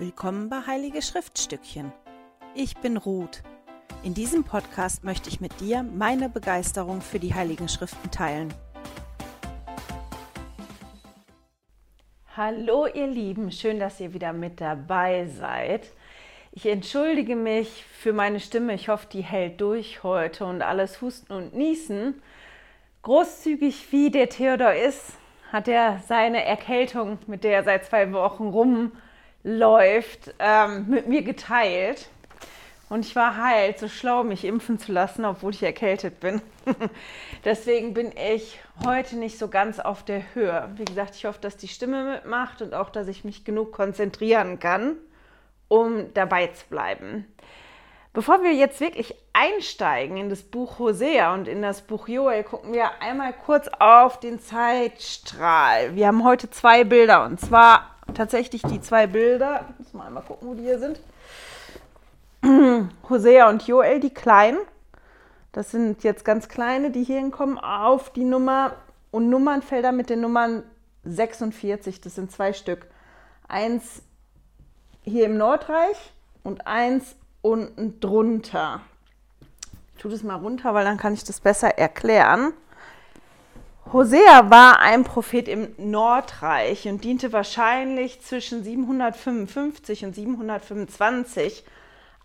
Willkommen 0.00 0.48
bei 0.48 0.60
Heilige 0.64 1.02
Schriftstückchen. 1.02 1.92
Ich 2.54 2.76
bin 2.76 2.96
Ruth. 2.96 3.42
In 4.04 4.14
diesem 4.14 4.44
Podcast 4.44 5.02
möchte 5.02 5.28
ich 5.28 5.40
mit 5.40 5.60
dir 5.60 5.82
meine 5.82 6.28
Begeisterung 6.28 7.00
für 7.00 7.18
die 7.18 7.34
Heiligen 7.34 7.68
Schriften 7.68 8.08
teilen. 8.12 8.54
Hallo 12.36 12.86
ihr 12.86 13.08
Lieben, 13.08 13.50
schön, 13.50 13.80
dass 13.80 13.98
ihr 13.98 14.14
wieder 14.14 14.32
mit 14.32 14.60
dabei 14.60 15.26
seid. 15.26 15.90
Ich 16.52 16.66
entschuldige 16.66 17.34
mich 17.34 17.82
für 17.82 18.12
meine 18.12 18.38
Stimme. 18.38 18.74
Ich 18.74 18.88
hoffe, 18.88 19.08
die 19.12 19.22
hält 19.22 19.60
durch 19.60 20.04
heute 20.04 20.44
und 20.46 20.62
alles 20.62 21.00
Husten 21.00 21.32
und 21.32 21.54
Niesen. 21.54 22.22
Großzügig 23.02 23.90
wie 23.90 24.12
der 24.12 24.28
Theodor 24.28 24.74
ist, 24.74 25.14
hat 25.50 25.66
er 25.66 26.00
seine 26.06 26.44
Erkältung, 26.44 27.18
mit 27.26 27.42
der 27.42 27.54
er 27.54 27.64
seit 27.64 27.84
zwei 27.86 28.12
Wochen 28.12 28.46
rum 28.46 28.92
läuft, 29.42 30.34
ähm, 30.38 30.86
mit 30.88 31.08
mir 31.08 31.22
geteilt. 31.22 32.08
Und 32.88 33.04
ich 33.04 33.14
war 33.14 33.36
halt 33.36 33.78
so 33.78 33.88
schlau, 33.88 34.24
mich 34.24 34.44
impfen 34.44 34.78
zu 34.78 34.92
lassen, 34.92 35.26
obwohl 35.26 35.52
ich 35.52 35.62
erkältet 35.62 36.20
bin. 36.20 36.40
Deswegen 37.44 37.92
bin 37.92 38.12
ich 38.16 38.58
heute 38.86 39.16
nicht 39.16 39.38
so 39.38 39.48
ganz 39.48 39.78
auf 39.78 40.04
der 40.04 40.22
Höhe. 40.34 40.70
Wie 40.76 40.86
gesagt, 40.86 41.14
ich 41.14 41.26
hoffe, 41.26 41.40
dass 41.40 41.58
die 41.58 41.68
Stimme 41.68 42.12
mitmacht 42.14 42.62
und 42.62 42.72
auch, 42.72 42.88
dass 42.88 43.08
ich 43.08 43.24
mich 43.24 43.44
genug 43.44 43.72
konzentrieren 43.72 44.58
kann, 44.58 44.96
um 45.68 46.14
dabei 46.14 46.46
zu 46.46 46.66
bleiben. 46.68 47.26
Bevor 48.14 48.42
wir 48.42 48.54
jetzt 48.54 48.80
wirklich 48.80 49.14
einsteigen 49.34 50.16
in 50.16 50.30
das 50.30 50.42
Buch 50.42 50.78
Hosea 50.78 51.34
und 51.34 51.46
in 51.46 51.60
das 51.60 51.82
Buch 51.82 52.08
Joel, 52.08 52.42
gucken 52.42 52.72
wir 52.72 53.02
einmal 53.02 53.34
kurz 53.34 53.68
auf 53.78 54.18
den 54.18 54.40
Zeitstrahl. 54.40 55.94
Wir 55.94 56.06
haben 56.06 56.24
heute 56.24 56.48
zwei 56.50 56.84
Bilder 56.84 57.24
und 57.24 57.38
zwar 57.38 57.97
tatsächlich 58.14 58.62
die 58.62 58.80
zwei 58.80 59.06
Bilder. 59.06 59.66
Muss 59.78 59.92
mal 59.94 60.06
einmal 60.06 60.22
gucken, 60.22 60.48
wo 60.48 60.54
die 60.54 60.62
hier 60.62 60.78
sind. 60.78 61.00
Hosea 63.08 63.48
und 63.48 63.66
Joel, 63.66 64.00
die 64.00 64.10
kleinen. 64.10 64.58
Das 65.52 65.70
sind 65.70 66.04
jetzt 66.04 66.24
ganz 66.24 66.48
kleine, 66.48 66.90
die 66.90 67.02
hier 67.02 67.18
hinkommen, 67.18 67.58
auf 67.58 68.10
die 68.12 68.24
Nummer 68.24 68.74
und 69.10 69.30
Nummernfelder 69.30 69.92
mit 69.92 70.10
den 70.10 70.20
Nummern 70.20 70.62
46. 71.04 72.00
Das 72.00 72.14
sind 72.14 72.30
zwei 72.30 72.52
Stück. 72.52 72.86
Eins 73.48 74.02
hier 75.02 75.26
im 75.26 75.38
Nordreich 75.38 76.12
und 76.42 76.66
eins 76.66 77.16
unten 77.40 77.98
drunter. 78.00 78.82
Ich 79.94 80.02
tue 80.02 80.10
das 80.10 80.22
mal 80.22 80.36
runter, 80.36 80.74
weil 80.74 80.84
dann 80.84 80.98
kann 80.98 81.14
ich 81.14 81.24
das 81.24 81.40
besser 81.40 81.78
erklären. 81.78 82.52
Hosea 83.90 84.50
war 84.50 84.80
ein 84.80 85.02
Prophet 85.02 85.48
im 85.48 85.68
Nordreich 85.78 86.86
und 86.86 87.04
diente 87.04 87.32
wahrscheinlich 87.32 88.20
zwischen 88.20 88.62
755 88.62 90.04
und 90.04 90.14
725 90.14 91.64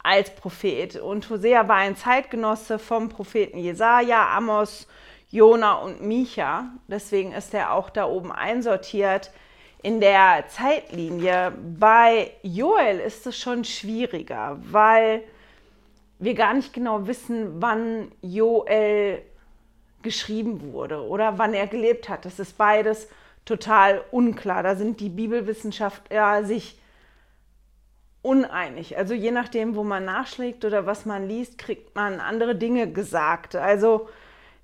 als 0.04 0.36
Prophet. 0.36 0.98
Und 0.98 1.30
Hosea 1.30 1.70
war 1.70 1.78
ein 1.78 1.96
Zeitgenosse 1.96 2.80
vom 2.80 3.08
Propheten 3.08 3.60
Jesaja, 3.60 4.36
Amos, 4.36 4.90
Jona 5.30 5.76
und 5.76 6.02
Micha. 6.02 6.66
Deswegen 6.90 7.32
ist 7.32 7.54
er 7.54 7.72
auch 7.72 7.90
da 7.90 8.08
oben 8.08 8.34
einsortiert 8.34 9.32
in 9.82 10.02
der 10.02 10.44
Zeitlinie. 10.50 11.54
Bei 11.80 12.32
Joel 12.42 13.00
ist 13.00 13.26
es 13.26 13.38
schon 13.38 13.64
schwieriger, 13.64 14.60
weil 14.70 15.24
wir 16.20 16.34
gar 16.34 16.54
nicht 16.54 16.74
genau 16.74 17.08
wissen, 17.08 17.62
wann 17.62 18.12
Joel 18.22 19.22
geschrieben 20.04 20.74
wurde 20.74 21.02
oder 21.02 21.38
wann 21.38 21.54
er 21.54 21.68
gelebt 21.68 22.10
hat. 22.10 22.26
Das 22.26 22.40
ist 22.40 22.58
beides 22.58 23.08
total 23.46 24.04
unklar. 24.12 24.64
Da 24.64 24.76
sind 24.76 25.00
die 25.00 25.10
Bibelwissenschaftler 25.10 26.44
sich 26.46 26.80
uneinig. 28.22 28.98
Also 28.98 29.14
je 29.14 29.32
nachdem, 29.32 29.76
wo 29.76 29.84
man 29.84 30.06
nachschlägt 30.06 30.66
oder 30.66 30.86
was 30.86 31.06
man 31.06 31.28
liest, 31.28 31.58
kriegt 31.58 31.96
man 31.96 32.20
andere 32.20 32.56
Dinge 32.56 32.92
gesagt. 32.92 33.56
Also 33.56 34.08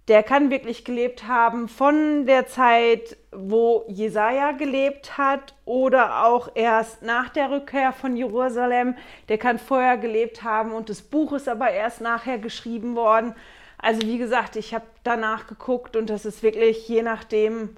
der 0.08 0.24
kann 0.24 0.50
wirklich 0.50 0.86
gelebt 0.86 1.28
haben 1.28 1.68
von 1.68 2.26
der 2.26 2.48
Zeit, 2.48 3.16
wo 3.32 3.86
Jesaja 3.88 4.54
gelebt 4.54 5.20
hat 5.20 5.54
oder 5.66 6.26
auch 6.26 6.50
erst 6.56 7.04
nach 7.04 7.30
der 7.30 7.52
Rückkehr 7.52 7.94
von 7.94 8.18
Jerusalem. 8.18 8.96
Der 9.28 9.38
kann 9.38 9.60
vorher 9.60 9.98
gelebt 9.98 10.42
haben 10.42 10.74
und 10.74 10.90
das 10.90 11.04
Buch 11.04 11.34
ist 11.34 11.48
aber 11.48 11.70
erst 11.70 12.02
nachher 12.02 12.40
geschrieben 12.40 12.96
worden. 12.96 13.36
Also 13.82 14.02
wie 14.02 14.18
gesagt, 14.18 14.58
ich 14.58 14.74
habe 14.74 14.86
danach 15.04 15.48
geguckt 15.48 15.96
und 15.96 16.10
das 16.10 16.26
ist 16.26 16.44
wirklich 16.44 16.88
je 16.88 17.02
nachdem, 17.02 17.78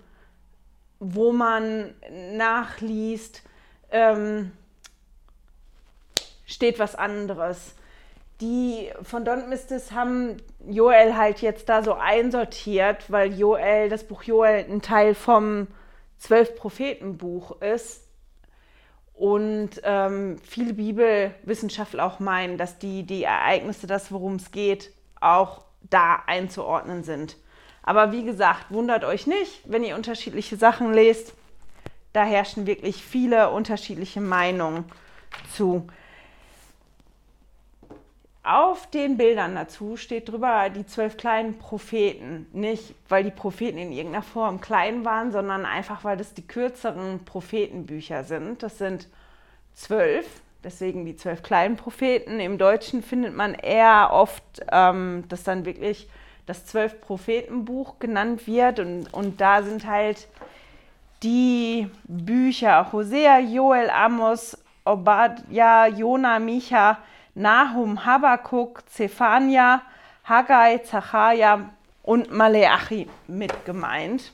wo 0.99 1.31
man 1.31 1.93
nachliest, 2.33 3.43
ähm, 3.91 4.51
steht 6.45 6.79
was 6.79 6.95
anderes. 6.95 7.75
Die 8.41 8.89
von 9.03 9.23
Don 9.23 9.47
Mistis 9.49 9.91
haben 9.91 10.37
Joel 10.67 11.15
halt 11.15 11.41
jetzt 11.41 11.69
da 11.69 11.83
so 11.83 11.93
einsortiert, 11.93 13.11
weil 13.11 13.33
Joel, 13.37 13.87
das 13.89 14.03
Buch 14.03 14.23
Joel 14.23 14.65
ein 14.67 14.81
Teil 14.81 15.13
vom 15.13 15.67
Zwölf-Propheten-Buch 16.17 17.61
ist. 17.61 18.07
Und 19.13 19.81
ähm, 19.83 20.39
viele 20.43 20.73
Bibelwissenschaftler 20.73 22.03
auch 22.03 22.19
meinen, 22.19 22.57
dass 22.57 22.79
die, 22.79 23.03
die 23.03 23.23
Ereignisse, 23.23 23.85
das 23.85 24.11
worum 24.11 24.37
es 24.37 24.49
geht, 24.49 24.91
auch 25.19 25.65
da 25.89 26.23
einzuordnen 26.27 27.03
sind. 27.03 27.37
Aber 27.83 28.11
wie 28.11 28.23
gesagt, 28.23 28.67
wundert 28.69 29.03
euch 29.03 29.27
nicht, 29.27 29.61
wenn 29.65 29.83
ihr 29.83 29.95
unterschiedliche 29.95 30.55
Sachen 30.55 30.93
lest. 30.93 31.33
Da 32.13 32.23
herrschen 32.23 32.67
wirklich 32.67 33.03
viele 33.03 33.51
unterschiedliche 33.51 34.21
Meinungen 34.21 34.85
zu. 35.55 35.87
Auf 38.43 38.89
den 38.89 39.17
Bildern 39.17 39.53
dazu 39.53 39.97
steht 39.97 40.29
drüber 40.29 40.69
die 40.69 40.85
zwölf 40.85 41.15
kleinen 41.15 41.59
Propheten. 41.59 42.47
Nicht, 42.53 42.95
weil 43.07 43.23
die 43.23 43.31
Propheten 43.31 43.77
in 43.77 43.91
irgendeiner 43.91 44.23
Form 44.23 44.59
klein 44.59 45.05
waren, 45.05 45.31
sondern 45.31 45.65
einfach, 45.65 46.03
weil 46.03 46.17
das 46.17 46.33
die 46.33 46.45
kürzeren 46.45 47.23
Prophetenbücher 47.23 48.23
sind. 48.23 48.63
Das 48.63 48.79
sind 48.79 49.07
zwölf 49.73 50.25
deswegen 50.63 51.05
die 51.05 51.15
zwölf 51.15 51.43
kleinen 51.43 51.75
Propheten. 51.75 52.39
Im 52.39 52.57
Deutschen 52.57 53.03
findet 53.03 53.35
man 53.35 53.53
eher 53.53 54.09
oft, 54.11 54.43
ähm, 54.71 55.25
dass 55.29 55.43
dann 55.43 55.65
wirklich 55.65 56.09
das 56.45 56.65
zwölf 56.65 56.99
Prophetenbuch 57.01 57.99
genannt 57.99 58.47
wird 58.47 58.79
und, 58.79 59.13
und 59.13 59.39
da 59.41 59.63
sind 59.63 59.85
halt 59.85 60.27
die 61.23 61.87
Bücher 62.03 62.91
Hosea, 62.91 63.39
Joel, 63.39 63.89
Amos, 63.89 64.57
Obadja, 64.83 65.87
Jona, 65.87 66.39
Micha, 66.39 66.97
Nahum, 67.35 68.03
Habakkuk, 68.05 68.83
Zephania, 68.89 69.81
Haggai, 70.23 70.79
Zacharia 70.79 71.69
und 72.03 72.31
Maleachi 72.31 73.07
mit 73.27 73.65
gemeint. 73.65 74.33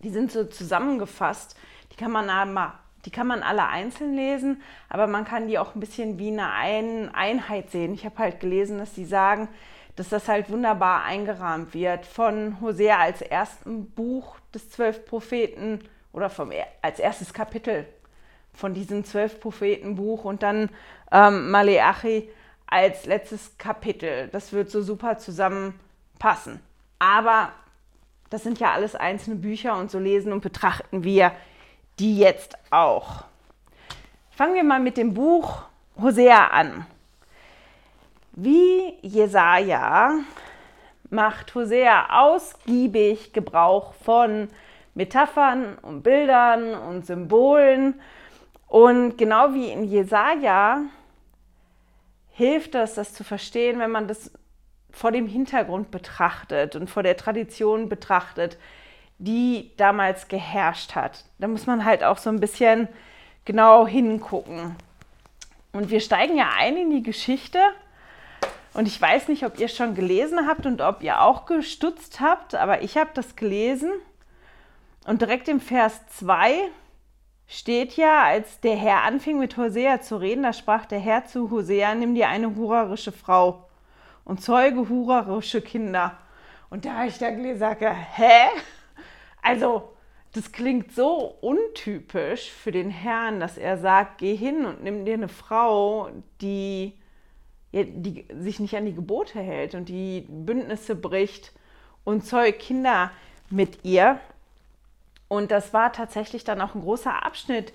Die 0.00 0.10
sind 0.10 0.30
so 0.30 0.44
zusammengefasst. 0.44 1.56
Die 1.90 1.96
kann 1.96 2.12
man 2.12 2.30
aber 2.30 2.74
die 3.06 3.10
kann 3.10 3.28
man 3.28 3.42
alle 3.42 3.68
einzeln 3.68 4.14
lesen, 4.14 4.60
aber 4.88 5.06
man 5.06 5.24
kann 5.24 5.46
die 5.46 5.58
auch 5.58 5.74
ein 5.74 5.80
bisschen 5.80 6.18
wie 6.18 6.28
eine 6.28 6.52
Ein 6.52 7.14
Einheit 7.14 7.70
sehen. 7.70 7.94
Ich 7.94 8.04
habe 8.04 8.18
halt 8.18 8.40
gelesen, 8.40 8.78
dass 8.78 8.96
sie 8.96 9.04
sagen, 9.06 9.48
dass 9.94 10.08
das 10.08 10.28
halt 10.28 10.50
wunderbar 10.50 11.04
eingerahmt 11.04 11.72
wird 11.72 12.04
von 12.04 12.60
Hosea 12.60 12.98
als 12.98 13.22
ersten 13.22 13.90
Buch 13.90 14.36
des 14.52 14.70
zwölf 14.70 15.06
Propheten 15.06 15.80
oder 16.12 16.28
vom, 16.28 16.50
als 16.82 16.98
erstes 16.98 17.32
Kapitel 17.32 17.86
von 18.52 18.74
diesem 18.74 19.04
zwölf 19.04 19.38
Propheten-Buch 19.38 20.24
und 20.24 20.42
dann 20.42 20.70
ähm, 21.12 21.50
Maleachi 21.50 22.28
als 22.66 23.06
letztes 23.06 23.56
Kapitel. 23.56 24.28
Das 24.32 24.52
wird 24.52 24.70
so 24.70 24.82
super 24.82 25.18
zusammenpassen. 25.18 26.60
Aber 26.98 27.52
das 28.30 28.42
sind 28.42 28.58
ja 28.58 28.72
alles 28.72 28.96
einzelne 28.96 29.36
Bücher 29.36 29.78
und 29.78 29.90
so 29.90 29.98
lesen 29.98 30.32
und 30.32 30.40
betrachten 30.40 31.04
wir 31.04 31.32
die 31.98 32.18
jetzt 32.18 32.56
auch. 32.70 33.24
Fangen 34.30 34.54
wir 34.54 34.64
mal 34.64 34.80
mit 34.80 34.96
dem 34.96 35.14
Buch 35.14 35.62
Hosea 36.00 36.48
an. 36.48 36.86
Wie 38.32 38.98
Jesaja 39.00 40.18
macht 41.08 41.54
Hosea 41.54 42.08
ausgiebig 42.10 43.32
Gebrauch 43.32 43.94
von 43.94 44.48
Metaphern 44.94 45.78
und 45.78 46.02
Bildern 46.02 46.74
und 46.74 47.06
Symbolen. 47.06 48.00
Und 48.66 49.16
genau 49.16 49.54
wie 49.54 49.70
in 49.70 49.84
Jesaja 49.84 50.82
hilft 52.32 52.74
das, 52.74 52.94
das 52.94 53.14
zu 53.14 53.24
verstehen, 53.24 53.78
wenn 53.78 53.90
man 53.90 54.08
das 54.08 54.30
vor 54.90 55.12
dem 55.12 55.26
Hintergrund 55.26 55.90
betrachtet 55.90 56.76
und 56.76 56.90
vor 56.90 57.02
der 57.02 57.16
Tradition 57.16 57.88
betrachtet, 57.88 58.58
die 59.18 59.72
damals 59.76 60.28
geherrscht 60.28 60.94
hat. 60.94 61.24
Da 61.38 61.48
muss 61.48 61.66
man 61.66 61.84
halt 61.84 62.04
auch 62.04 62.18
so 62.18 62.30
ein 62.30 62.40
bisschen 62.40 62.88
genau 63.44 63.86
hingucken. 63.86 64.76
Und 65.72 65.90
wir 65.90 66.00
steigen 66.00 66.36
ja 66.36 66.50
ein 66.58 66.76
in 66.76 66.90
die 66.90 67.02
Geschichte. 67.02 67.58
Und 68.74 68.86
ich 68.86 69.00
weiß 69.00 69.28
nicht, 69.28 69.44
ob 69.44 69.58
ihr 69.58 69.68
schon 69.68 69.94
gelesen 69.94 70.46
habt 70.46 70.66
und 70.66 70.82
ob 70.82 71.02
ihr 71.02 71.22
auch 71.22 71.46
gestutzt 71.46 72.20
habt, 72.20 72.54
aber 72.54 72.82
ich 72.82 72.96
habe 72.98 73.10
das 73.14 73.36
gelesen. 73.36 73.90
Und 75.06 75.22
direkt 75.22 75.48
im 75.48 75.60
Vers 75.60 76.00
2 76.18 76.68
steht 77.46 77.96
ja, 77.96 78.24
als 78.24 78.60
der 78.60 78.76
Herr 78.76 79.04
anfing 79.04 79.38
mit 79.38 79.56
Hosea 79.56 80.00
zu 80.00 80.16
reden, 80.16 80.42
da 80.42 80.52
sprach 80.52 80.84
der 80.84 80.98
Herr 80.98 81.24
zu 81.24 81.50
Hosea, 81.50 81.94
nimm 81.94 82.14
dir 82.14 82.28
eine 82.28 82.54
hurerische 82.54 83.12
Frau 83.12 83.68
und 84.24 84.42
zeuge 84.42 84.88
hurerische 84.88 85.62
Kinder. 85.62 86.18
Und 86.68 86.84
da 86.84 86.94
habe 86.94 87.06
ich 87.06 87.18
dann 87.18 87.42
gesagt, 87.42 87.80
hä? 87.80 88.48
Also, 89.46 89.92
das 90.32 90.50
klingt 90.50 90.92
so 90.92 91.36
untypisch 91.40 92.50
für 92.50 92.72
den 92.72 92.90
Herrn, 92.90 93.38
dass 93.38 93.56
er 93.56 93.78
sagt, 93.78 94.18
geh 94.18 94.34
hin 94.34 94.66
und 94.66 94.82
nimm 94.82 95.04
dir 95.04 95.14
eine 95.14 95.28
Frau, 95.28 96.10
die, 96.40 96.94
die 97.72 98.26
sich 98.40 98.58
nicht 98.58 98.74
an 98.74 98.86
die 98.86 98.94
Gebote 98.94 99.38
hält 99.38 99.76
und 99.76 99.88
die 99.88 100.26
Bündnisse 100.28 100.96
bricht 100.96 101.52
und 102.02 102.26
zeug 102.26 102.58
Kinder 102.58 103.12
mit 103.48 103.84
ihr. 103.84 104.18
Und 105.28 105.52
das 105.52 105.72
war 105.72 105.92
tatsächlich 105.92 106.42
dann 106.42 106.60
auch 106.60 106.74
ein 106.74 106.80
großer 106.80 107.24
Abschnitt, 107.24 107.72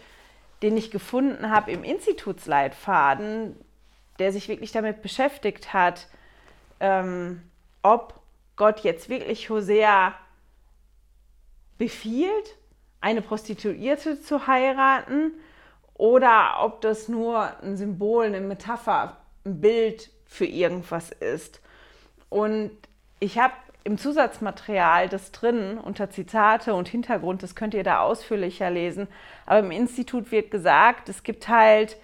den 0.63 0.75
ich 0.75 0.91
gefunden 0.91 1.51
habe 1.51 1.71
im 1.71 1.85
Institutsleitfaden, 1.85 3.55
der 4.19 4.33
sich 4.33 4.49
wirklich 4.49 4.73
damit 4.73 5.01
beschäftigt 5.01 5.71
hat, 5.71 6.09
ähm, 6.81 7.43
ob 7.81 8.19
Gott 8.57 8.81
jetzt 8.81 9.07
wirklich 9.07 9.49
Hosea 9.49 10.13
befiehlt, 11.81 12.57
eine 12.99 13.23
Prostituierte 13.23 14.21
zu 14.21 14.45
heiraten 14.45 15.31
oder 15.95 16.57
ob 16.59 16.81
das 16.81 17.07
nur 17.07 17.59
ein 17.63 17.75
Symbol, 17.75 18.25
eine 18.25 18.39
Metapher, 18.39 19.17
ein 19.47 19.61
Bild 19.61 20.11
für 20.27 20.45
irgendwas 20.45 21.09
ist. 21.09 21.59
Und 22.29 22.69
ich 23.19 23.39
habe 23.39 23.55
im 23.83 23.97
Zusatzmaterial 23.97 25.09
das 25.09 25.31
drin 25.31 25.79
unter 25.79 26.11
Zitate 26.11 26.75
und 26.75 26.87
Hintergrund, 26.87 27.41
das 27.41 27.55
könnt 27.55 27.73
ihr 27.73 27.83
da 27.83 28.01
ausführlicher 28.01 28.69
lesen. 28.69 29.07
Aber 29.47 29.57
im 29.57 29.71
Institut 29.71 30.31
wird 30.31 30.51
gesagt, 30.51 31.09
es 31.09 31.23
gibt 31.23 31.47
halt 31.47 31.97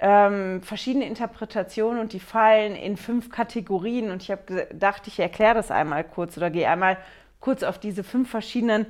ähm, 0.00 0.62
verschiedene 0.62 1.06
Interpretationen 1.06 2.00
und 2.00 2.12
die 2.12 2.18
fallen 2.18 2.74
in 2.74 2.96
fünf 2.96 3.30
Kategorien. 3.30 4.10
Und 4.10 4.20
ich 4.20 4.32
habe 4.32 4.66
gedacht, 4.66 5.06
ich 5.06 5.20
erkläre 5.20 5.54
das 5.54 5.70
einmal 5.70 6.02
kurz 6.02 6.36
oder 6.36 6.50
gehe 6.50 6.68
einmal 6.68 6.96
kurz 7.38 7.62
auf 7.62 7.78
diese 7.78 8.02
fünf 8.02 8.28
verschiedenen 8.28 8.86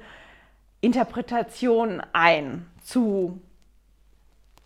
Interpretation 0.82 2.02
ein 2.12 2.66
zu, 2.82 3.40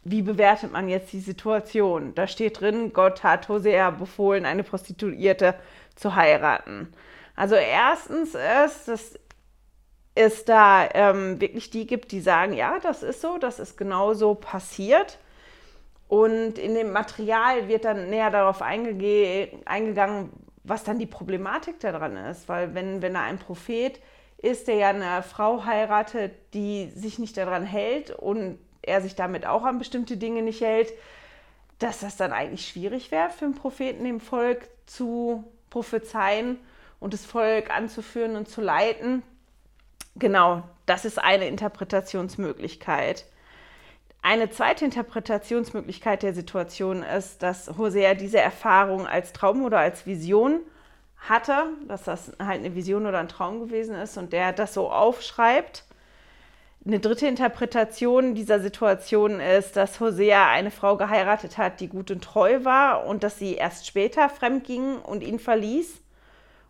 wie 0.03 0.23
bewertet 0.23 0.73
man 0.73 0.89
jetzt 0.89 1.13
die 1.13 1.21
Situation. 1.21 2.15
Da 2.15 2.27
steht 2.27 2.61
drin, 2.61 2.93
Gott 2.95 3.23
hat 3.23 3.49
Hosea 3.49 3.91
befohlen, 3.91 4.47
eine 4.47 4.65
Prostituierte 4.65 5.55
zu 5.95 6.17
heiraten. 6.17 6.93
Also 7.37 7.55
erstens 7.55 8.35
ist, 8.35 8.89
dass 8.89 9.19
es 10.15 10.47
da 10.47 10.89
ähm, 10.95 11.39
wirklich 11.39 11.69
die 11.69 11.87
gibt, 11.87 12.13
die 12.13 12.21
sagen, 12.21 12.55
ja, 12.55 12.79
das 12.83 13.03
ist 13.03 13.21
so, 13.21 13.37
das 13.37 13.59
ist 13.59 13.77
genauso 13.77 14.35
passiert. 14.35 15.19
Und 16.09 16.59
in 16.59 16.75
dem 16.75 16.93
Material 16.93 17.69
wird 17.69 17.85
dann 17.85 18.09
näher 18.09 18.31
darauf 18.31 18.63
eingegangen, 18.63 20.31
was 20.65 20.83
dann 20.83 20.99
die 20.99 21.07
Problematik 21.07 21.79
daran 21.81 22.17
ist. 22.17 22.49
Weil 22.49 22.75
wenn, 22.75 23.03
wenn 23.03 23.13
da 23.13 23.23
ein 23.23 23.39
Prophet 23.39 24.01
ist, 24.47 24.69
der 24.69 24.77
ja 24.77 24.89
eine 24.91 25.23
Frau 25.23 25.65
heiratet, 25.65 26.33
die 26.55 26.91
sich 26.95 27.19
nicht 27.19 27.37
daran 27.37 27.65
hält 27.65 28.11
und 28.11 28.59
er 28.83 29.03
sich 29.03 29.17
damit 29.17 29.47
auch 29.47 29.65
an 29.65 29.79
bestimmte 29.79 30.17
Dinge 30.17 30.43
nicht 30.43 30.61
hält, 30.61 30.93
dass 31.79 32.01
das 32.01 32.17
dann 32.17 32.33
eigentlich 32.33 32.69
schwierig 32.69 33.11
wäre 33.11 33.31
für 33.31 33.45
einen 33.45 33.55
Propheten 33.55 34.05
dem 34.05 34.21
Volk 34.21 34.69
zu 34.87 35.45
prophezeien 35.69 36.59
und 37.01 37.13
das 37.13 37.27
Volk 37.27 37.71
anzuführen 37.71 38.37
und 38.37 38.49
zu 38.49 38.61
leiten. 38.61 39.23
Genau, 40.15 40.63
das 40.87 41.05
ist 41.05 41.19
eine 41.19 41.49
Interpretationsmöglichkeit. 41.49 43.27
Eine 44.23 44.51
zweite 44.51 44.85
Interpretationsmöglichkeit 44.85 46.23
der 46.23 46.35
Situation 46.35 47.03
ist, 47.03 47.43
dass 47.43 47.77
Hosea 47.77 48.15
diese 48.15 48.41
Erfahrung 48.41 49.07
als 49.07 49.33
Traum 49.33 49.65
oder 49.65 49.79
als 49.79 50.07
Vision 50.07 50.61
hatte, 51.19 51.65
dass 51.89 52.05
das 52.05 52.33
halt 52.39 52.61
eine 52.61 52.75
Vision 52.75 53.07
oder 53.07 53.19
ein 53.19 53.29
Traum 53.29 53.61
gewesen 53.61 53.95
ist 53.97 54.17
und 54.17 54.33
der 54.33 54.53
das 54.53 54.75
so 54.75 54.91
aufschreibt. 54.91 55.85
Eine 56.87 57.01
dritte 57.01 57.27
Interpretation 57.27 58.37
dieser 58.37 58.61
Situation 58.61 59.41
ist, 59.41 59.77
dass 59.77 59.99
Hosea 59.99 60.49
eine 60.49 60.71
Frau 60.71 60.97
geheiratet 60.97 61.59
hat, 61.59 61.81
die 61.81 61.89
gut 61.89 62.13
und 62.13 62.23
treu 62.23 62.65
war 62.65 63.07
und 63.07 63.25
dass 63.25 63.39
sie 63.39 63.55
erst 63.55 63.87
später 63.87 64.29
fremd 64.29 64.65
ging 64.65 64.99
und 64.99 65.23
ihn 65.23 65.41
verließ. 65.41 66.01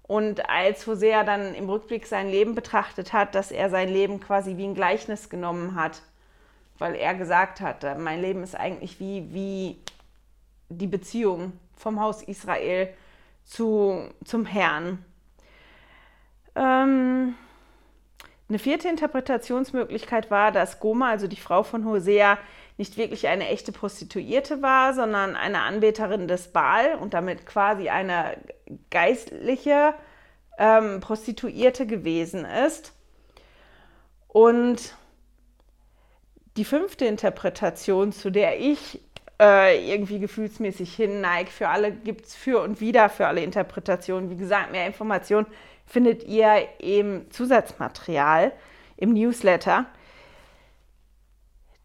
Und 0.05 0.49
als 0.49 0.87
Hosea 0.87 1.25
dann 1.25 1.55
im 1.55 1.69
Rückblick 1.69 2.07
sein 2.07 2.31
Leben 2.31 2.55
betrachtet 2.55 3.13
hat, 3.13 3.35
dass 3.35 3.51
er 3.51 3.69
sein 3.69 3.89
Leben 3.89 4.21
quasi 4.21 4.57
wie 4.57 4.65
ein 4.65 4.75
Gleichnis 4.75 5.29
genommen 5.29 5.75
hat, 5.75 6.01
weil 6.79 6.95
er 6.95 7.15
gesagt 7.15 7.61
hat, 7.61 7.85
mein 7.99 8.23
Leben 8.23 8.43
ist 8.43 8.55
eigentlich 8.55 9.01
wie, 9.01 9.27
wie 9.35 9.79
die 10.69 10.87
Beziehung 10.87 11.53
vom 11.77 12.01
Haus 12.01 12.23
Israel 12.23 12.89
zu, 13.47 14.11
zum 14.25 14.45
Herrn. 14.45 15.05
Ähm, 16.55 17.35
eine 18.49 18.59
vierte 18.59 18.89
Interpretationsmöglichkeit 18.89 20.31
war, 20.31 20.53
dass 20.53 20.79
Goma, 20.79 21.11
also 21.11 21.27
die 21.27 21.37
Frau 21.37 21.63
von 21.63 21.85
Hosea, 21.85 22.39
nicht 22.77 22.97
wirklich 22.99 23.27
eine 23.29 23.49
echte 23.49 23.73
Prostituierte 23.73 24.61
war, 24.61 24.93
sondern 24.93 25.35
eine 25.35 25.63
Anbeterin 25.63 26.29
des 26.29 26.49
Baal 26.53 26.97
und 26.97 27.15
damit 27.15 27.47
quasi 27.47 27.89
eine 27.89 28.37
geistliche 28.91 29.95
ähm, 30.59 31.01
Prostituierte 31.01 31.87
gewesen 31.87 32.45
ist. 32.45 32.93
Und 34.29 34.95
die 36.57 36.65
fünfte 36.65 37.07
Interpretation, 37.07 38.13
zu 38.13 38.31
der 38.31 38.61
ich 38.61 39.01
äh, 39.41 39.93
irgendwie 39.93 40.19
gefühlsmäßig 40.19 40.95
hinneigt. 40.95 41.51
Für 41.51 41.69
alle 41.69 41.93
gibt 41.93 42.27
es 42.27 42.35
für 42.35 42.61
und 42.63 42.81
wieder 42.81 43.09
für 43.09 43.27
alle 43.27 43.43
Interpretationen. 43.43 44.31
Wie 44.31 44.37
gesagt, 44.37 44.73
mehr 44.73 44.87
Informationen 44.87 45.47
findet 45.85 46.25
ihr 46.25 46.69
im 46.79 47.31
Zusatzmaterial, 47.31 48.53
im 48.97 49.13
Newsletter. 49.13 49.87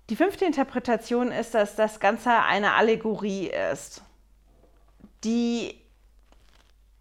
Die 0.10 0.16
fünfte 0.16 0.46
Interpretation 0.46 1.32
ist, 1.32 1.54
dass 1.54 1.76
das 1.76 2.00
Ganze 2.00 2.32
eine 2.32 2.74
Allegorie 2.74 3.52
ist, 3.72 4.04
die 5.24 5.76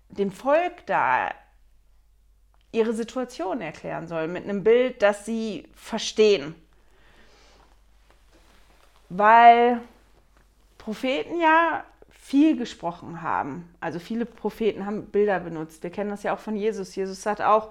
dem 0.09 0.31
Volk 0.31 0.87
da 0.87 1.31
ihre 2.73 2.93
Situation 2.93 3.61
erklären 3.61 4.07
soll, 4.07 4.29
mit 4.29 4.45
einem 4.45 4.63
Bild, 4.63 5.03
das 5.03 5.27
sie 5.27 5.69
verstehen. 5.75 6.55
Weil 9.09 9.81
Propheten 10.91 11.41
ja 11.41 11.85
viel 12.09 12.57
gesprochen 12.57 13.23
haben. 13.23 13.73
Also 13.79 14.01
viele 14.01 14.27
Propheten 14.27 14.87
haben 14.87 15.07
Bilder 15.07 15.39
benutzt. 15.39 15.85
Wir 15.85 15.91
kennen 15.91 16.11
das 16.11 16.25
ja 16.25 16.35
auch 16.35 16.41
von 16.41 16.57
Jesus. 16.57 16.97
Jesus 16.97 17.27
hat 17.27 17.41
auch 17.41 17.71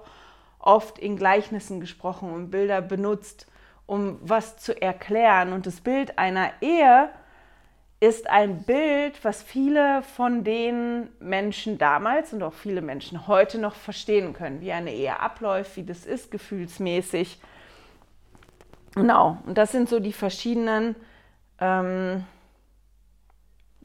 oft 0.58 0.98
in 0.98 1.18
Gleichnissen 1.18 1.80
gesprochen 1.80 2.30
und 2.32 2.50
Bilder 2.50 2.80
benutzt, 2.80 3.46
um 3.84 4.18
was 4.22 4.56
zu 4.56 4.80
erklären. 4.80 5.52
Und 5.52 5.66
das 5.66 5.82
Bild 5.82 6.18
einer 6.18 6.50
Ehe 6.62 7.10
ist 8.00 8.30
ein 8.30 8.62
Bild, 8.62 9.22
was 9.22 9.42
viele 9.42 10.00
von 10.00 10.42
den 10.42 11.10
Menschen 11.20 11.76
damals 11.76 12.32
und 12.32 12.42
auch 12.42 12.54
viele 12.54 12.80
Menschen 12.80 13.26
heute 13.26 13.58
noch 13.58 13.74
verstehen 13.74 14.32
können, 14.32 14.62
wie 14.62 14.72
eine 14.72 14.94
Ehe 14.94 15.20
abläuft, 15.20 15.76
wie 15.76 15.84
das 15.84 16.06
ist 16.06 16.30
gefühlsmäßig. 16.30 17.38
Genau, 18.94 19.36
und 19.44 19.58
das 19.58 19.72
sind 19.72 19.90
so 19.90 20.00
die 20.00 20.14
verschiedenen 20.14 20.96
ähm, 21.60 22.24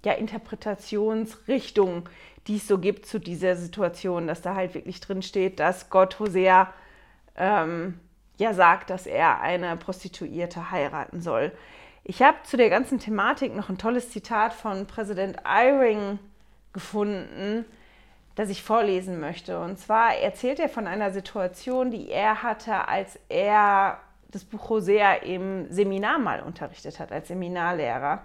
ja, 0.06 0.14
Interpretationsrichtung, 0.14 2.08
die 2.48 2.58
es 2.58 2.68
so 2.68 2.78
gibt 2.78 3.06
zu 3.08 3.20
dieser 3.20 3.56
Situation, 3.56 4.28
dass 4.28 4.42
da 4.42 4.56
halt 4.56 4.76
wirklich 4.76 5.02
drin 5.02 5.22
steht, 5.22 5.60
dass 5.60 5.90
Gott 5.90 6.20
Hosea 6.20 6.72
ähm, 7.36 8.00
ja 8.38 8.54
sagt, 8.54 8.92
dass 8.92 9.08
er 9.08 9.42
eine 9.42 9.76
Prostituierte 9.78 10.72
heiraten 10.72 11.22
soll. 11.22 11.52
Ich 12.04 12.22
habe 12.22 12.38
zu 12.44 12.56
der 12.56 12.70
ganzen 12.70 13.00
Thematik 13.00 13.56
noch 13.56 13.70
ein 13.70 13.80
tolles 13.80 14.12
Zitat 14.12 14.54
von 14.54 14.86
Präsident 14.86 15.38
Eyring 15.44 16.20
gefunden, 16.72 17.66
das 18.36 18.50
ich 18.50 18.62
vorlesen 18.62 19.20
möchte. 19.20 19.60
Und 19.60 19.80
zwar 19.80 20.16
erzählt 20.16 20.60
er 20.60 20.70
von 20.70 20.86
einer 20.86 21.12
Situation, 21.12 21.90
die 21.90 22.12
er 22.12 22.44
hatte, 22.44 22.88
als 22.88 23.18
er 23.28 24.00
das 24.30 24.44
Buch 24.44 24.70
Hosea 24.70 25.16
im 25.16 25.72
Seminar 25.72 26.20
mal 26.20 26.44
unterrichtet 26.44 27.00
hat, 27.00 27.12
als 27.12 27.30
Seminarlehrer. 27.30 28.22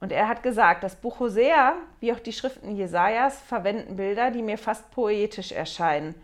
Und 0.00 0.12
er 0.12 0.28
hat 0.28 0.42
gesagt, 0.42 0.82
das 0.82 0.96
Buch 0.96 1.20
Hosea, 1.20 1.74
wie 2.00 2.12
auch 2.12 2.20
die 2.20 2.32
Schriften 2.32 2.74
Jesajas, 2.74 3.38
verwenden 3.42 3.96
Bilder, 3.96 4.30
die 4.30 4.42
mir 4.42 4.56
fast 4.56 4.90
poetisch 4.90 5.52
erscheinen. 5.52 6.14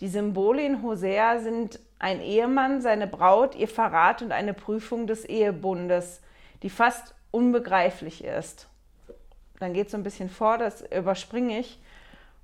Die 0.00 0.08
Symbole 0.08 0.64
in 0.64 0.82
Hosea 0.82 1.38
sind 1.38 1.80
ein 1.98 2.20
Ehemann, 2.20 2.82
seine 2.82 3.06
Braut, 3.06 3.54
ihr 3.54 3.68
Verrat 3.68 4.20
und 4.20 4.32
eine 4.32 4.52
Prüfung 4.52 5.06
des 5.06 5.24
Ehebundes, 5.24 6.20
die 6.62 6.70
fast 6.70 7.14
unbegreiflich 7.30 8.22
ist. 8.24 8.68
Dann 9.60 9.72
geht 9.72 9.86
es 9.86 9.92
so 9.92 9.98
ein 9.98 10.02
bisschen 10.02 10.28
vor, 10.28 10.58
das 10.58 10.82
überspringe 10.90 11.58
ich. 11.58 11.80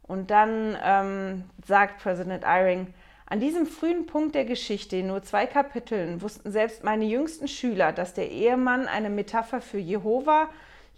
Und 0.02 0.30
dann 0.30 0.78
ähm, 0.82 1.44
sagt 1.66 2.00
Präsident 2.02 2.44
Eyring, 2.44 2.94
An 3.26 3.40
diesem 3.40 3.66
frühen 3.66 4.06
Punkt 4.06 4.34
der 4.34 4.46
Geschichte, 4.46 4.96
in 4.96 5.08
nur 5.08 5.22
zwei 5.22 5.44
Kapiteln, 5.44 6.22
wussten 6.22 6.50
selbst 6.50 6.82
meine 6.82 7.04
jüngsten 7.04 7.46
Schüler, 7.46 7.92
dass 7.92 8.14
der 8.14 8.30
Ehemann 8.30 8.86
eine 8.86 9.10
Metapher 9.10 9.60
für 9.60 9.78
Jehova, 9.78 10.48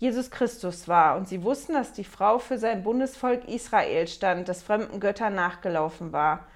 Jesus 0.00 0.30
Christus 0.30 0.88
war. 0.88 1.16
Und 1.16 1.28
sie 1.28 1.44
wussten, 1.44 1.74
dass 1.74 1.92
die 1.92 2.04
Frau 2.04 2.38
für 2.38 2.56
sein 2.56 2.82
Bundesvolk 2.82 3.46
Israel 3.46 4.08
stand, 4.08 4.48
das 4.48 4.62
fremden 4.62 4.98
Göttern 4.98 5.34
nachgelaufen 5.34 6.10
war. 6.12 6.46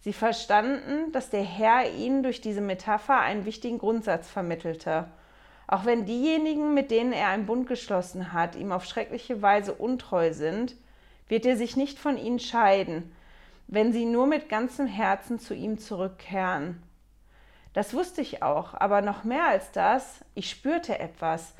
Sie 0.00 0.14
verstanden, 0.14 1.12
dass 1.12 1.28
der 1.28 1.42
Herr 1.42 1.90
ihnen 1.92 2.22
durch 2.22 2.40
diese 2.40 2.62
Metapher 2.62 3.20
einen 3.20 3.44
wichtigen 3.44 3.78
Grundsatz 3.78 4.30
vermittelte. 4.30 5.06
Auch 5.66 5.84
wenn 5.84 6.06
diejenigen, 6.06 6.72
mit 6.72 6.90
denen 6.90 7.12
er 7.12 7.28
einen 7.28 7.46
Bund 7.46 7.66
geschlossen 7.66 8.32
hat, 8.32 8.56
ihm 8.56 8.72
auf 8.72 8.86
schreckliche 8.86 9.42
Weise 9.42 9.74
untreu 9.74 10.32
sind, 10.32 10.74
wird 11.28 11.44
er 11.44 11.58
sich 11.58 11.76
nicht 11.76 11.98
von 11.98 12.16
ihnen 12.16 12.38
scheiden, 12.38 13.14
wenn 13.66 13.92
sie 13.92 14.06
nur 14.06 14.26
mit 14.26 14.48
ganzem 14.48 14.86
Herzen 14.86 15.38
zu 15.38 15.54
ihm 15.54 15.78
zurückkehren. 15.78 16.82
Das 17.74 17.92
wusste 17.92 18.22
ich 18.22 18.42
auch, 18.42 18.72
aber 18.72 19.02
noch 19.02 19.24
mehr 19.24 19.46
als 19.46 19.72
das, 19.72 20.20
ich 20.34 20.48
spürte 20.48 20.98
etwas. 20.98 21.54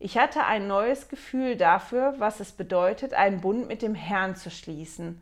Ich 0.00 0.16
hatte 0.16 0.44
ein 0.44 0.68
neues 0.68 1.08
Gefühl 1.08 1.56
dafür, 1.56 2.14
was 2.18 2.38
es 2.38 2.52
bedeutet, 2.52 3.14
einen 3.14 3.40
Bund 3.40 3.66
mit 3.66 3.82
dem 3.82 3.96
Herrn 3.96 4.36
zu 4.36 4.48
schließen. 4.48 5.20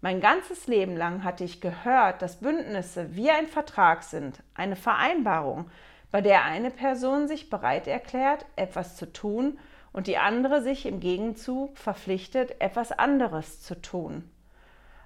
Mein 0.00 0.20
ganzes 0.20 0.66
Leben 0.66 0.96
lang 0.96 1.24
hatte 1.24 1.44
ich 1.44 1.60
gehört, 1.60 2.22
dass 2.22 2.40
Bündnisse 2.40 3.14
wie 3.16 3.30
ein 3.30 3.46
Vertrag 3.46 4.02
sind, 4.02 4.42
eine 4.54 4.76
Vereinbarung, 4.76 5.70
bei 6.10 6.20
der 6.20 6.44
eine 6.44 6.70
Person 6.70 7.28
sich 7.28 7.50
bereit 7.50 7.86
erklärt, 7.86 8.46
etwas 8.56 8.96
zu 8.96 9.12
tun 9.12 9.58
und 9.92 10.06
die 10.06 10.16
andere 10.16 10.62
sich 10.62 10.86
im 10.86 11.00
Gegenzug 11.00 11.76
verpflichtet, 11.76 12.60
etwas 12.60 12.92
anderes 12.92 13.62
zu 13.62 13.80
tun. 13.80 14.30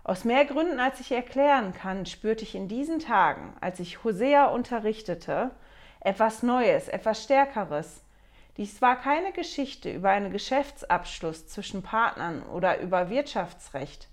Aus 0.05 0.25
mehr 0.25 0.45
Gründen, 0.45 0.81
als 0.81 1.01
ich 1.01 1.13
erklären 1.13 1.75
kann, 1.75 2.07
spürte 2.07 2.43
ich 2.45 2.55
in 2.55 2.69
diesen 2.69 2.99
Tagen, 2.99 3.55
als 3.61 3.81
ich 3.81 4.05
Hosea 4.05 4.47
unterrichtete, 4.47 5.51
etwas 6.01 6.43
Neues, 6.43 6.89
etwas 6.89 7.23
Stärkeres. 7.23 8.03
Dies 8.59 8.83
war 8.83 8.97
keine 8.97 9.31
Geschichte 9.31 9.91
über 9.91 10.11
einen 10.11 10.33
Geschäftsabschluss 10.33 11.47
zwischen 11.47 11.83
Partnern 11.83 12.43
oder 12.43 12.81
über 12.81 13.09
Wirtschaftsrecht. 13.09 14.09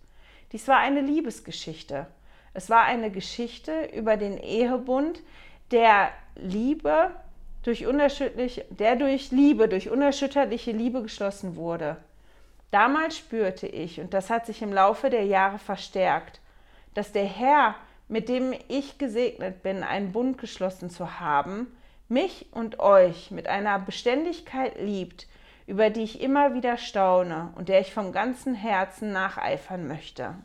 Dies 0.51 0.67
war 0.67 0.77
eine 0.77 1.01
Liebesgeschichte. 1.01 2.05
Es 2.53 2.69
war 2.69 2.83
eine 2.83 3.09
Geschichte 3.09 3.89
über 3.93 4.17
den 4.17 4.37
Ehebund, 4.37 5.21
der 5.71 6.11
Liebe 6.35 7.09
durch 7.63 7.87
unerschütterliche, 7.87 8.65
der 8.69 8.95
durch 8.95 9.31
Liebe, 9.31 9.67
durch 9.67 9.89
unerschütterliche 9.89 10.71
Liebe 10.71 11.01
geschlossen 11.01 11.55
wurde. 11.55 11.97
Damals 12.69 13.17
spürte 13.17 13.65
ich, 13.65 13.99
und 13.99 14.13
das 14.13 14.29
hat 14.29 14.45
sich 14.45 14.61
im 14.61 14.71
Laufe 14.71 15.09
der 15.09 15.25
Jahre 15.25 15.57
verstärkt, 15.57 16.39
dass 16.93 17.11
der 17.11 17.25
Herr, 17.25 17.73
mit 18.07 18.29
dem 18.29 18.53
ich 18.67 18.99
gesegnet 18.99 19.63
bin, 19.63 19.81
einen 19.81 20.11
Bund 20.11 20.37
geschlossen 20.37 20.91
zu 20.91 21.19
haben, 21.19 21.75
mich 22.07 22.47
und 22.51 22.79
euch 22.79 23.31
mit 23.31 23.47
einer 23.47 23.79
Beständigkeit 23.79 24.79
liebt, 24.79 25.27
über 25.67 25.89
die 25.89 26.03
ich 26.03 26.21
immer 26.21 26.53
wieder 26.53 26.77
staune 26.77 27.51
und 27.55 27.69
der 27.69 27.79
ich 27.79 27.93
vom 27.93 28.11
ganzen 28.11 28.53
Herzen 28.53 29.11
nacheifern 29.11 29.87
möchte. 29.87 30.35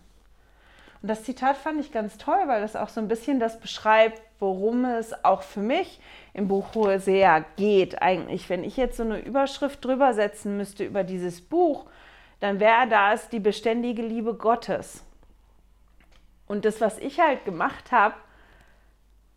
Und 1.03 1.09
das 1.09 1.25
Zitat 1.25 1.57
fand 1.57 1.81
ich 1.81 1.93
ganz 1.93 2.19
toll, 2.19 2.43
weil 2.47 2.61
das 2.61 2.77
auch 2.77 2.89
so 2.89 3.01
ein 3.01 3.09
bisschen 3.09 3.41
das 3.41 3.59
beschreibt, 3.59 4.21
worum 4.39 4.85
es 4.85 5.25
auch 5.25 5.43
für 5.43 5.61
mich 5.61 6.01
im 6.35 6.49
Buch 6.49 6.75
Hosea 6.75 7.45
geht 7.57 8.03
eigentlich. 8.03 8.49
Wenn 8.49 8.65
ich 8.65 8.77
jetzt 8.77 8.97
so 8.97 9.03
eine 9.03 9.19
Überschrift 9.19 9.85
drüber 9.85 10.13
setzen 10.13 10.57
müsste 10.57 10.85
über 10.85 11.05
dieses 11.05 11.41
Buch, 11.41 11.87
dann 12.41 12.61
wäre 12.61 12.89
das 12.89 13.29
die 13.29 13.41
beständige 13.41 14.03
Liebe 14.03 14.35
Gottes. 14.35 15.05
Und 16.47 16.65
das, 16.65 16.81
was 16.81 16.99
ich 16.99 17.21
halt 17.21 17.45
gemacht 17.45 17.93
habe, 17.93 18.15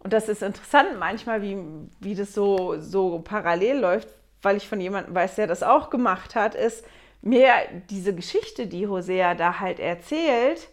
und 0.04 0.12
das 0.12 0.28
ist 0.28 0.44
interessant 0.44 1.00
manchmal, 1.00 1.42
wie, 1.42 1.58
wie 2.00 2.16
das 2.16 2.34
so, 2.34 2.80
so 2.80 3.20
parallel 3.20 3.80
läuft, 3.80 4.10
weil 4.42 4.58
ich 4.58 4.68
von 4.68 4.82
jemandem 4.82 5.16
weiß, 5.16 5.36
der 5.36 5.48
das 5.48 5.64
auch 5.64 5.90
gemacht 5.90 6.36
hat, 6.36 6.56
ist 6.56 6.84
mir 7.22 7.54
diese 7.90 8.14
Geschichte, 8.14 8.68
die 8.68 8.88
Hosea 8.88 9.34
da 9.34 9.60
halt 9.62 9.80
erzählt, 9.80 10.68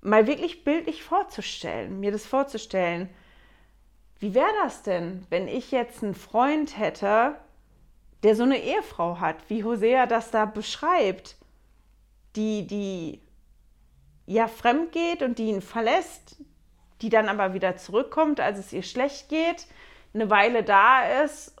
mal 0.00 0.26
wirklich 0.26 0.64
bildlich 0.64 1.04
vorzustellen, 1.04 2.00
mir 2.00 2.10
das 2.10 2.26
vorzustellen. 2.26 3.08
Wie 4.18 4.34
wäre 4.34 4.52
das 4.64 4.82
denn, 4.82 5.24
wenn 5.30 5.46
ich 5.46 5.70
jetzt 5.70 6.02
einen 6.02 6.14
Freund 6.14 6.76
hätte, 6.76 7.36
der 8.24 8.34
so 8.34 8.42
eine 8.42 8.58
Ehefrau 8.58 9.20
hat, 9.20 9.36
wie 9.48 9.62
Hosea 9.62 10.06
das 10.06 10.32
da 10.32 10.46
beschreibt, 10.46 11.36
die, 12.34 12.66
die 12.66 13.20
ja 14.26 14.48
fremd 14.48 14.90
geht 14.92 15.22
und 15.22 15.38
die 15.38 15.46
ihn 15.46 15.62
verlässt, 15.62 16.38
die 17.02 17.08
dann 17.08 17.28
aber 17.28 17.54
wieder 17.54 17.76
zurückkommt, 17.76 18.40
als 18.40 18.58
es 18.58 18.72
ihr 18.72 18.82
schlecht 18.82 19.28
geht, 19.28 19.66
eine 20.14 20.30
Weile 20.30 20.62
da 20.62 21.22
ist 21.24 21.54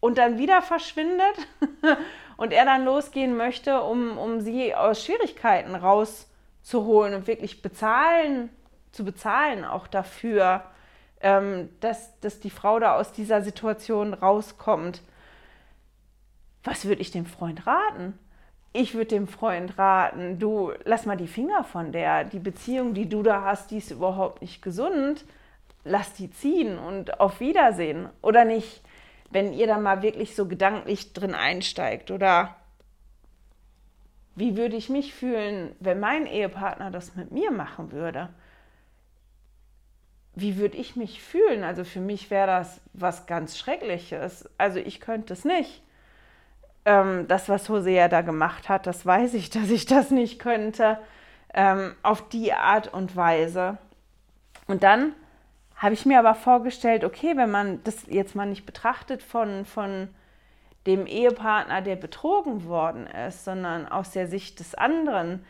und 0.00 0.18
dann 0.18 0.38
wieder 0.38 0.62
verschwindet 0.62 1.48
und 2.36 2.52
er 2.52 2.64
dann 2.64 2.84
losgehen 2.84 3.36
möchte, 3.36 3.82
um, 3.82 4.16
um 4.16 4.40
sie 4.40 4.74
aus 4.74 5.04
Schwierigkeiten 5.04 5.74
rauszuholen 5.74 7.14
und 7.14 7.26
wirklich 7.26 7.62
bezahlen, 7.62 8.50
zu 8.92 9.04
bezahlen 9.04 9.64
auch 9.64 9.86
dafür, 9.86 10.64
ähm, 11.20 11.68
dass, 11.80 12.18
dass 12.20 12.40
die 12.40 12.50
Frau 12.50 12.78
da 12.78 12.96
aus 12.96 13.12
dieser 13.12 13.42
Situation 13.42 14.14
rauskommt. 14.14 15.02
Was 16.62 16.84
würde 16.84 17.02
ich 17.02 17.10
dem 17.10 17.26
Freund 17.26 17.66
raten? 17.66 18.18
Ich 18.72 18.94
würde 18.94 19.06
dem 19.06 19.26
Freund 19.26 19.78
raten, 19.78 20.38
du 20.38 20.72
lass 20.84 21.06
mal 21.06 21.16
die 21.16 21.26
Finger 21.26 21.64
von 21.64 21.92
der. 21.92 22.24
Die 22.24 22.38
Beziehung, 22.38 22.94
die 22.94 23.08
du 23.08 23.22
da 23.22 23.44
hast, 23.44 23.70
die 23.70 23.78
ist 23.78 23.90
überhaupt 23.90 24.42
nicht 24.42 24.62
gesund. 24.62 25.24
Lass 25.84 26.12
die 26.14 26.30
ziehen 26.30 26.78
und 26.78 27.20
auf 27.20 27.40
Wiedersehen. 27.40 28.08
Oder 28.20 28.44
nicht, 28.44 28.82
wenn 29.30 29.52
ihr 29.52 29.66
da 29.66 29.78
mal 29.78 30.02
wirklich 30.02 30.36
so 30.36 30.46
gedanklich 30.46 31.12
drin 31.14 31.34
einsteigt. 31.34 32.10
Oder 32.10 32.56
wie 34.34 34.56
würde 34.56 34.76
ich 34.76 34.90
mich 34.90 35.14
fühlen, 35.14 35.74
wenn 35.80 35.98
mein 35.98 36.26
Ehepartner 36.26 36.90
das 36.90 37.16
mit 37.16 37.32
mir 37.32 37.50
machen 37.50 37.90
würde? 37.90 38.28
Wie 40.34 40.58
würde 40.58 40.76
ich 40.76 40.94
mich 40.94 41.22
fühlen? 41.22 41.64
Also 41.64 41.84
für 41.84 42.00
mich 42.00 42.30
wäre 42.30 42.46
das 42.46 42.80
was 42.92 43.26
ganz 43.26 43.58
Schreckliches. 43.58 44.48
Also 44.58 44.78
ich 44.78 45.00
könnte 45.00 45.32
es 45.32 45.44
nicht 45.44 45.82
ähm, 46.88 47.28
das, 47.28 47.50
was 47.50 47.68
Hosea 47.68 48.08
da 48.08 48.22
gemacht 48.22 48.70
hat, 48.70 48.86
das 48.86 49.04
weiß 49.04 49.34
ich, 49.34 49.50
dass 49.56 49.70
ich 49.70 49.84
das 49.86 50.10
nicht 50.10 50.38
könnte, 50.38 50.98
ähm, 51.54 51.94
auf 52.02 52.28
die 52.28 52.52
Art 52.52 52.92
und 52.92 53.14
Weise. 53.14 53.78
Und 54.66 54.82
dann 54.82 55.12
habe 55.76 55.94
ich 55.94 56.06
mir 56.06 56.18
aber 56.18 56.34
vorgestellt, 56.34 57.04
okay, 57.04 57.36
wenn 57.36 57.50
man 57.50 57.84
das 57.84 58.06
jetzt 58.08 58.34
mal 58.34 58.46
nicht 58.46 58.66
betrachtet 58.66 59.22
von, 59.22 59.64
von 59.64 60.08
dem 60.86 61.06
Ehepartner, 61.06 61.82
der 61.82 61.96
betrogen 61.96 62.64
worden 62.64 63.06
ist, 63.06 63.44
sondern 63.44 63.86
aus 63.86 64.10
der 64.10 64.26
Sicht 64.26 64.58
des 64.58 64.74
anderen, 64.74 65.44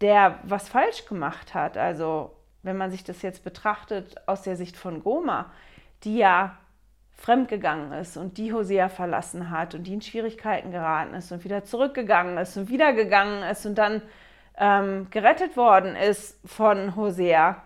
der 0.00 0.38
was 0.42 0.68
falsch 0.68 1.04
gemacht 1.06 1.54
hat. 1.54 1.76
Also 1.76 2.34
wenn 2.62 2.76
man 2.76 2.90
sich 2.90 3.04
das 3.04 3.22
jetzt 3.22 3.44
betrachtet 3.44 4.16
aus 4.26 4.42
der 4.42 4.56
Sicht 4.56 4.76
von 4.76 5.02
Goma, 5.02 5.52
die 6.04 6.16
ja 6.16 6.56
fremdgegangen 7.18 7.92
ist 7.92 8.16
und 8.16 8.38
die 8.38 8.52
Hosea 8.52 8.88
verlassen 8.88 9.50
hat 9.50 9.74
und 9.74 9.84
die 9.84 9.94
in 9.94 10.00
Schwierigkeiten 10.00 10.70
geraten 10.70 11.14
ist 11.14 11.32
und 11.32 11.44
wieder 11.44 11.64
zurückgegangen 11.64 12.38
ist 12.38 12.56
und 12.56 12.70
wieder 12.70 12.92
gegangen 12.92 13.42
ist 13.42 13.66
und 13.66 13.76
dann 13.76 14.02
ähm, 14.56 15.08
gerettet 15.10 15.56
worden 15.56 15.96
ist 15.96 16.38
von 16.48 16.94
Hosea. 16.94 17.60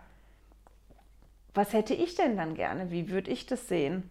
Was 1.54 1.74
hätte 1.74 1.92
ich 1.92 2.14
denn 2.14 2.38
dann 2.38 2.54
gerne? 2.54 2.90
Wie 2.90 3.10
würde 3.10 3.30
ich 3.30 3.44
das 3.44 3.68
sehen? 3.68 4.10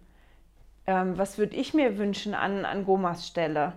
Ähm, 0.86 1.18
was 1.18 1.40
würde 1.40 1.56
ich 1.56 1.74
mir 1.74 1.98
wünschen 1.98 2.36
an, 2.36 2.64
an 2.64 2.86
Gomas 2.86 3.28
Stelle? 3.28 3.74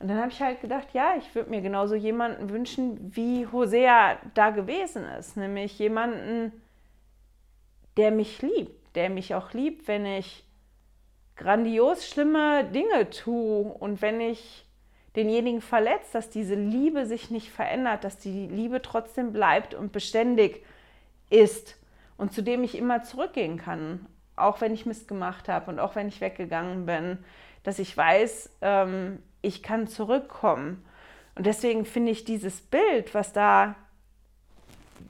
Und 0.00 0.08
dann 0.08 0.18
habe 0.18 0.30
ich 0.30 0.42
halt 0.42 0.60
gedacht, 0.60 0.88
ja, 0.92 1.14
ich 1.16 1.34
würde 1.36 1.50
mir 1.50 1.60
genauso 1.60 1.94
jemanden 1.94 2.50
wünschen, 2.50 3.14
wie 3.14 3.46
Hosea 3.46 4.18
da 4.34 4.50
gewesen 4.50 5.04
ist. 5.04 5.36
Nämlich 5.36 5.78
jemanden, 5.78 6.52
der 7.96 8.10
mich 8.10 8.42
liebt, 8.42 8.96
der 8.96 9.08
mich 9.08 9.36
auch 9.36 9.52
liebt, 9.52 9.86
wenn 9.86 10.04
ich 10.04 10.45
grandios 11.36 12.08
schlimme 12.08 12.64
Dinge 12.64 13.10
tue 13.10 13.64
und 13.64 14.02
wenn 14.02 14.20
ich 14.20 14.66
denjenigen 15.14 15.60
verletze, 15.60 16.12
dass 16.12 16.28
diese 16.28 16.54
Liebe 16.54 17.06
sich 17.06 17.30
nicht 17.30 17.50
verändert, 17.50 18.04
dass 18.04 18.18
die 18.18 18.46
Liebe 18.46 18.82
trotzdem 18.82 19.32
bleibt 19.32 19.74
und 19.74 19.92
beständig 19.92 20.64
ist 21.30 21.76
und 22.18 22.32
zu 22.32 22.42
dem 22.42 22.64
ich 22.64 22.76
immer 22.76 23.02
zurückgehen 23.02 23.58
kann, 23.58 24.06
auch 24.36 24.60
wenn 24.60 24.74
ich 24.74 24.86
Mist 24.86 25.08
gemacht 25.08 25.48
habe 25.48 25.70
und 25.70 25.78
auch 25.78 25.94
wenn 25.94 26.08
ich 26.08 26.20
weggegangen 26.20 26.86
bin, 26.86 27.18
dass 27.62 27.78
ich 27.78 27.96
weiß, 27.96 28.50
ähm, 28.60 29.22
ich 29.42 29.62
kann 29.62 29.88
zurückkommen. 29.88 30.84
Und 31.34 31.46
deswegen 31.46 31.84
finde 31.84 32.12
ich 32.12 32.24
dieses 32.24 32.60
Bild, 32.60 33.14
was 33.14 33.32
da 33.32 33.74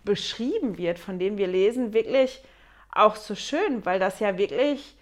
beschrieben 0.04 0.78
wird, 0.78 0.99
von 0.99 1.18
dem 1.18 1.38
wir 1.38 1.49
lesen, 1.49 1.92
wirklich 1.92 2.42
auch 2.92 3.16
so 3.16 3.35
schön, 3.35 3.85
weil 3.85 3.99
das 3.99 4.21
ja 4.21 4.38
wirklich 4.38 4.96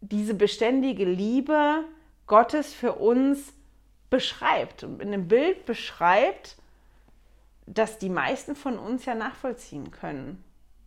diese 0.00 0.34
beständige 0.34 1.04
Liebe 1.04 1.84
Gottes 2.26 2.74
für 2.74 2.94
uns 2.94 3.52
beschreibt 4.10 4.84
und 4.84 5.00
in 5.00 5.08
einem 5.08 5.28
Bild 5.28 5.66
beschreibt, 5.66 6.56
dass 7.66 7.98
die 7.98 8.08
meisten 8.08 8.54
von 8.54 8.78
uns 8.78 9.04
ja 9.04 9.14
nachvollziehen 9.14 9.90
können, 9.90 10.42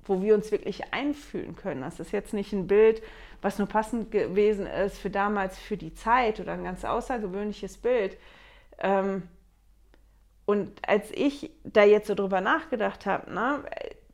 wo 0.06 0.22
wir 0.22 0.34
uns 0.34 0.52
wirklich 0.52 0.94
einfühlen 0.94 1.56
können. 1.56 1.82
Das 1.82 2.00
ist 2.00 2.12
jetzt 2.12 2.34
nicht 2.34 2.54
ein 2.54 2.68
Bild, 2.68 3.02
was 3.42 3.58
nur 3.58 3.68
passend 3.68 4.12
gewesen 4.12 4.66
ist 4.66 4.98
für 4.98 5.10
damals, 5.10 5.58
für 5.58 5.78
die 5.78 5.94
Zeit 5.94 6.40
oder 6.40 6.54
ein 6.54 6.64
ganz 6.64 6.86
außergewöhnliches 6.86 7.78
Bild. 7.78 8.18
Ähm, 8.80 9.24
und 10.46 10.72
als 10.88 11.12
ich 11.12 11.52
da 11.64 11.84
jetzt 11.84 12.08
so 12.08 12.16
drüber 12.16 12.42
nachgedacht 12.42 13.06
habe, 13.06 13.32
ne, 13.32 13.64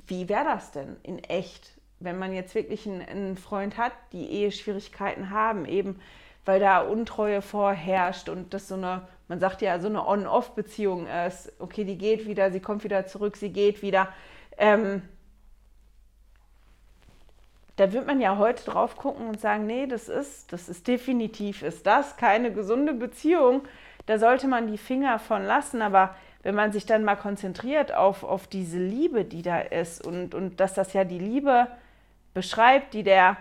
wie 0.08 0.28
wäre 0.28 0.44
das 0.44 0.72
denn 0.72 0.98
in 1.04 1.20
echt, 1.20 1.78
wenn 2.00 2.20
man 2.20 2.34
jetzt 2.34 2.56
wirklich 2.56 2.86
einen, 2.88 3.02
einen 3.02 3.38
Freund 3.38 3.78
hat, 3.78 3.94
die 4.12 4.30
Eheschwierigkeiten 4.30 5.30
haben, 5.30 5.66
eben 5.66 6.00
weil 6.46 6.60
da 6.60 6.82
Untreue 6.82 7.42
vorherrscht 7.42 8.30
und 8.30 8.54
das 8.54 8.68
so 8.68 8.76
eine, 8.76 9.08
man 9.28 9.40
sagt 9.40 9.62
ja, 9.62 9.80
so 9.80 9.88
eine 9.88 10.08
On-Off-Beziehung 10.08 11.08
ist. 11.08 11.52
Okay, 11.60 11.84
die 11.84 11.98
geht 11.98 12.28
wieder, 12.28 12.52
sie 12.52 12.60
kommt 12.60 12.84
wieder 12.84 13.08
zurück, 13.08 13.36
sie 13.36 13.52
geht 13.52 13.82
wieder. 13.82 14.10
Ähm, 14.58 15.02
da 17.78 17.92
wird 17.92 18.08
man 18.08 18.22
ja 18.22 18.38
heute 18.38 18.64
drauf 18.64 18.96
gucken 18.96 19.28
und 19.28 19.42
sagen, 19.42 19.66
nee, 19.66 19.88
das 19.88 20.08
ist, 20.08 20.54
das 20.54 20.70
ist 20.70 20.88
definitiv, 20.88 21.62
ist 21.62 21.86
das 21.86 22.16
keine 22.16 22.54
gesunde 22.54 22.94
Beziehung. 22.94 23.64
Da 24.06 24.20
sollte 24.20 24.48
man 24.48 24.68
die 24.68 24.78
Finger 24.78 25.20
von 25.20 25.44
lassen. 25.44 25.82
Aber 25.82 26.16
wenn 26.44 26.56
man 26.56 26.72
sich 26.72 26.86
dann 26.86 27.04
mal 27.04 27.16
konzentriert 27.16 27.94
auf, 27.94 28.24
auf 28.24 28.48
diese 28.48 28.78
Liebe, 28.78 29.26
die 29.26 29.42
da 29.42 29.60
ist 29.60 30.06
und, 30.06 30.36
und 30.36 30.60
dass 30.60 30.76
das 30.76 30.94
ja 30.94 31.04
die 31.04 31.20
Liebe 31.20 31.68
beschreibt, 32.36 32.94
die 32.94 33.02
der 33.02 33.38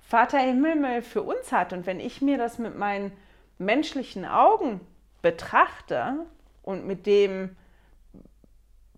Vater 0.00 0.44
im 0.44 0.62
Himmel 0.64 1.00
für 1.00 1.22
uns 1.22 1.52
hat. 1.52 1.72
Und 1.72 1.86
wenn 1.86 2.00
ich 2.00 2.20
mir 2.20 2.36
das 2.36 2.58
mit 2.58 2.76
meinen 2.76 3.12
menschlichen 3.56 4.26
Augen 4.26 4.80
betrachte 5.22 6.26
und 6.62 6.86
mit 6.86 7.06
dem 7.06 7.56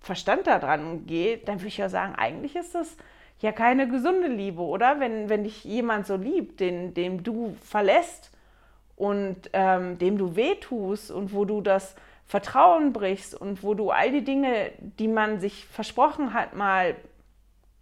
Verstand 0.00 0.47
da 0.47 0.59
dran 0.59 1.07
gehe, 1.07 1.38
dann 1.38 1.61
würde 1.61 1.69
ich 1.69 1.76
ja 1.76 1.88
sagen, 1.88 2.14
eigentlich 2.16 2.57
ist 2.57 2.75
das 2.75 2.97
ja 3.40 3.52
keine 3.52 3.87
gesunde 3.87 4.28
Liebe, 4.28 4.62
oder? 4.62 4.99
Wenn, 4.99 5.28
wenn 5.28 5.45
dich 5.45 5.62
jemand 5.62 6.07
so 6.07 6.16
liebt, 6.16 6.61
den, 6.61 6.95
dem 6.95 7.23
du 7.23 7.54
verlässt 7.62 8.31
und 8.97 9.50
ähm, 9.52 9.99
dem 9.99 10.16
du 10.16 10.37
wehtust 10.37 11.11
und 11.11 11.35
wo 11.35 11.45
du 11.45 11.61
das 11.61 11.95
Vertrauen 12.25 12.95
brichst 12.95 13.35
und 13.35 13.62
wo 13.62 13.75
du 13.75 13.90
all 13.90 14.11
die 14.11 14.25
Dinge, 14.25 14.73
die 14.78 15.09
man 15.09 15.40
sich 15.40 15.66
versprochen 15.66 16.33
hat, 16.33 16.54
mal 16.54 16.97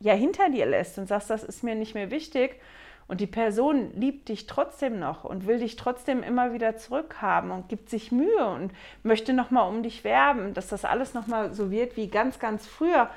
ja 0.01 0.15
hinter 0.15 0.51
dir 0.51 0.67
lässt 0.67 0.99
und 0.99 1.07
sagst, 1.07 1.31
das 1.31 1.45
ist 1.45 1.63
mir 1.63 1.75
nicht 1.75 1.95
mehr 1.95 2.11
wichtig. 2.11 2.61
Und 3.07 3.21
die 3.21 3.27
Person 3.27 3.91
liebt 3.95 4.29
dich 4.29 4.47
trotzdem 4.47 5.01
noch 5.01 5.25
und 5.25 5.47
will 5.47 5.59
dich 5.59 5.77
trotzdem 5.77 6.23
immer 6.23 6.53
wieder 6.53 6.77
zurückhaben 6.77 7.51
und 7.51 7.69
gibt 7.69 7.91
sich 7.91 8.13
Mühe 8.13 8.47
und 8.47 8.73
möchte 9.03 9.33
nochmal 9.33 9.69
um 9.69 9.83
dich 9.83 10.05
werben, 10.05 10.55
dass 10.55 10.69
das 10.69 10.85
alles 10.85 11.13
nochmal 11.13 11.53
so 11.53 11.73
wird 11.73 11.97
wie 11.97 12.07
ganz, 12.07 12.39
ganz 12.39 12.67
früher 12.67 13.11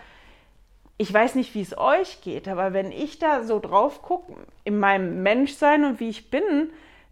ich 0.98 1.14
weiß 1.14 1.36
nicht, 1.36 1.56
wie 1.56 1.62
es 1.62 1.78
euch 1.78 2.22
geht, 2.22 2.48
aber 2.48 2.74
wenn 2.74 2.92
ich 2.92 3.20
da 3.20 3.44
so 3.44 3.60
drauf 3.60 4.02
gucke, 4.02 4.34
in 4.64 4.80
meinem 4.80 5.24
Menschsein 5.24 5.84
und 5.86 6.00
wie 6.00 6.10
ich 6.10 6.30
bin, 6.30 6.72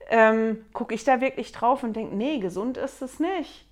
ähm, 0.10 0.64
gucke 0.74 0.94
ich 0.94 1.04
da 1.04 1.22
wirklich 1.22 1.52
drauf 1.52 1.84
und 1.84 1.96
denke, 1.96 2.16
nee, 2.16 2.40
gesund 2.40 2.78
ist 2.78 3.02
es 3.02 3.20
nicht. 3.20 3.66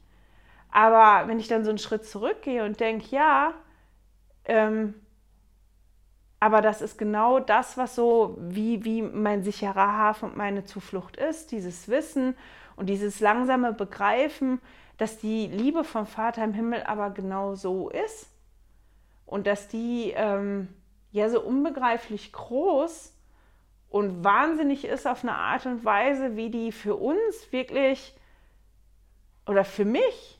Aber 0.71 1.27
wenn 1.27 1.39
ich 1.39 1.47
dann 1.47 1.63
so 1.63 1.69
einen 1.69 1.79
Schritt 1.79 2.05
zurückgehe 2.05 2.63
und 2.65 2.79
denke, 2.79 3.07
ja, 3.11 3.53
ähm, 4.45 4.95
aber 6.39 6.61
das 6.61 6.81
ist 6.81 6.97
genau 6.97 7.39
das, 7.39 7.77
was 7.77 7.95
so 7.95 8.37
wie, 8.39 8.85
wie 8.85 9.01
mein 9.01 9.43
sicherer 9.43 9.93
Hafen 9.97 10.29
und 10.29 10.37
meine 10.37 10.63
Zuflucht 10.63 11.17
ist, 11.17 11.51
dieses 11.51 11.89
Wissen 11.89 12.35
und 12.75 12.87
dieses 12.87 13.19
langsame 13.19 13.73
Begreifen, 13.73 14.61
dass 14.97 15.17
die 15.17 15.47
Liebe 15.47 15.83
vom 15.83 16.05
Vater 16.05 16.43
im 16.43 16.53
Himmel 16.53 16.83
aber 16.83 17.09
genau 17.09 17.55
so 17.55 17.89
ist 17.89 18.29
und 19.25 19.47
dass 19.47 19.67
die 19.67 20.13
ähm, 20.15 20.69
ja 21.11 21.29
so 21.29 21.41
unbegreiflich 21.41 22.31
groß 22.31 23.13
und 23.89 24.23
wahnsinnig 24.23 24.85
ist 24.85 25.07
auf 25.07 25.23
eine 25.23 25.35
Art 25.35 25.65
und 25.65 25.83
Weise, 25.83 26.35
wie 26.35 26.49
die 26.49 26.71
für 26.71 26.95
uns 26.95 27.51
wirklich 27.51 28.15
oder 29.45 29.65
für 29.65 29.85
mich 29.85 30.38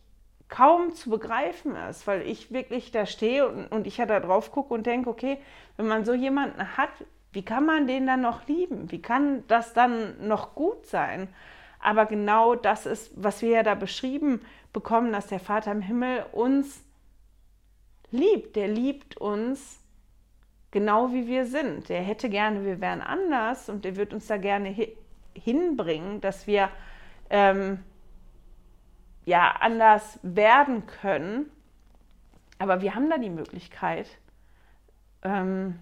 kaum 0.49 0.93
zu 0.93 1.09
begreifen 1.09 1.75
ist, 1.89 2.07
weil 2.07 2.23
ich 2.23 2.51
wirklich 2.51 2.91
da 2.91 3.05
stehe 3.05 3.47
und, 3.47 3.67
und 3.67 3.87
ich 3.87 3.97
ja 3.97 4.05
da 4.05 4.19
drauf 4.19 4.51
gucke 4.51 4.73
und 4.73 4.85
denke, 4.85 5.09
okay, 5.09 5.37
wenn 5.77 5.87
man 5.87 6.05
so 6.05 6.13
jemanden 6.13 6.75
hat, 6.75 6.89
wie 7.31 7.45
kann 7.45 7.65
man 7.65 7.87
den 7.87 8.07
dann 8.07 8.21
noch 8.21 8.47
lieben? 8.47 8.91
Wie 8.91 9.01
kann 9.01 9.43
das 9.47 9.73
dann 9.73 10.27
noch 10.27 10.55
gut 10.55 10.85
sein? 10.87 11.29
Aber 11.79 12.05
genau 12.07 12.55
das 12.55 12.85
ist, 12.85 13.11
was 13.15 13.41
wir 13.41 13.49
ja 13.49 13.63
da 13.63 13.75
beschrieben 13.75 14.41
bekommen, 14.73 15.11
dass 15.11 15.27
der 15.27 15.39
Vater 15.39 15.71
im 15.71 15.81
Himmel 15.81 16.25
uns 16.31 16.83
liebt. 18.11 18.55
Der 18.55 18.67
liebt 18.67 19.17
uns 19.17 19.79
genau 20.71 21.11
wie 21.13 21.27
wir 21.27 21.45
sind. 21.45 21.89
Der 21.89 22.01
hätte 22.01 22.29
gerne, 22.29 22.65
wir 22.65 22.81
wären 22.81 23.01
anders 23.01 23.69
und 23.69 23.85
der 23.85 23.95
wird 23.95 24.13
uns 24.13 24.27
da 24.27 24.37
gerne 24.37 24.75
hi 24.75 24.95
hinbringen, 25.35 26.19
dass 26.19 26.47
wir 26.47 26.69
ähm, 27.29 27.79
ja 29.29 29.51
anders 29.59 30.19
werden 30.23 30.85
können. 30.87 31.49
Aber 32.57 32.81
wir 32.81 32.95
haben 32.95 33.09
da 33.09 33.17
die 33.17 33.29
Möglichkeit, 33.29 34.07
ähm, 35.21 35.79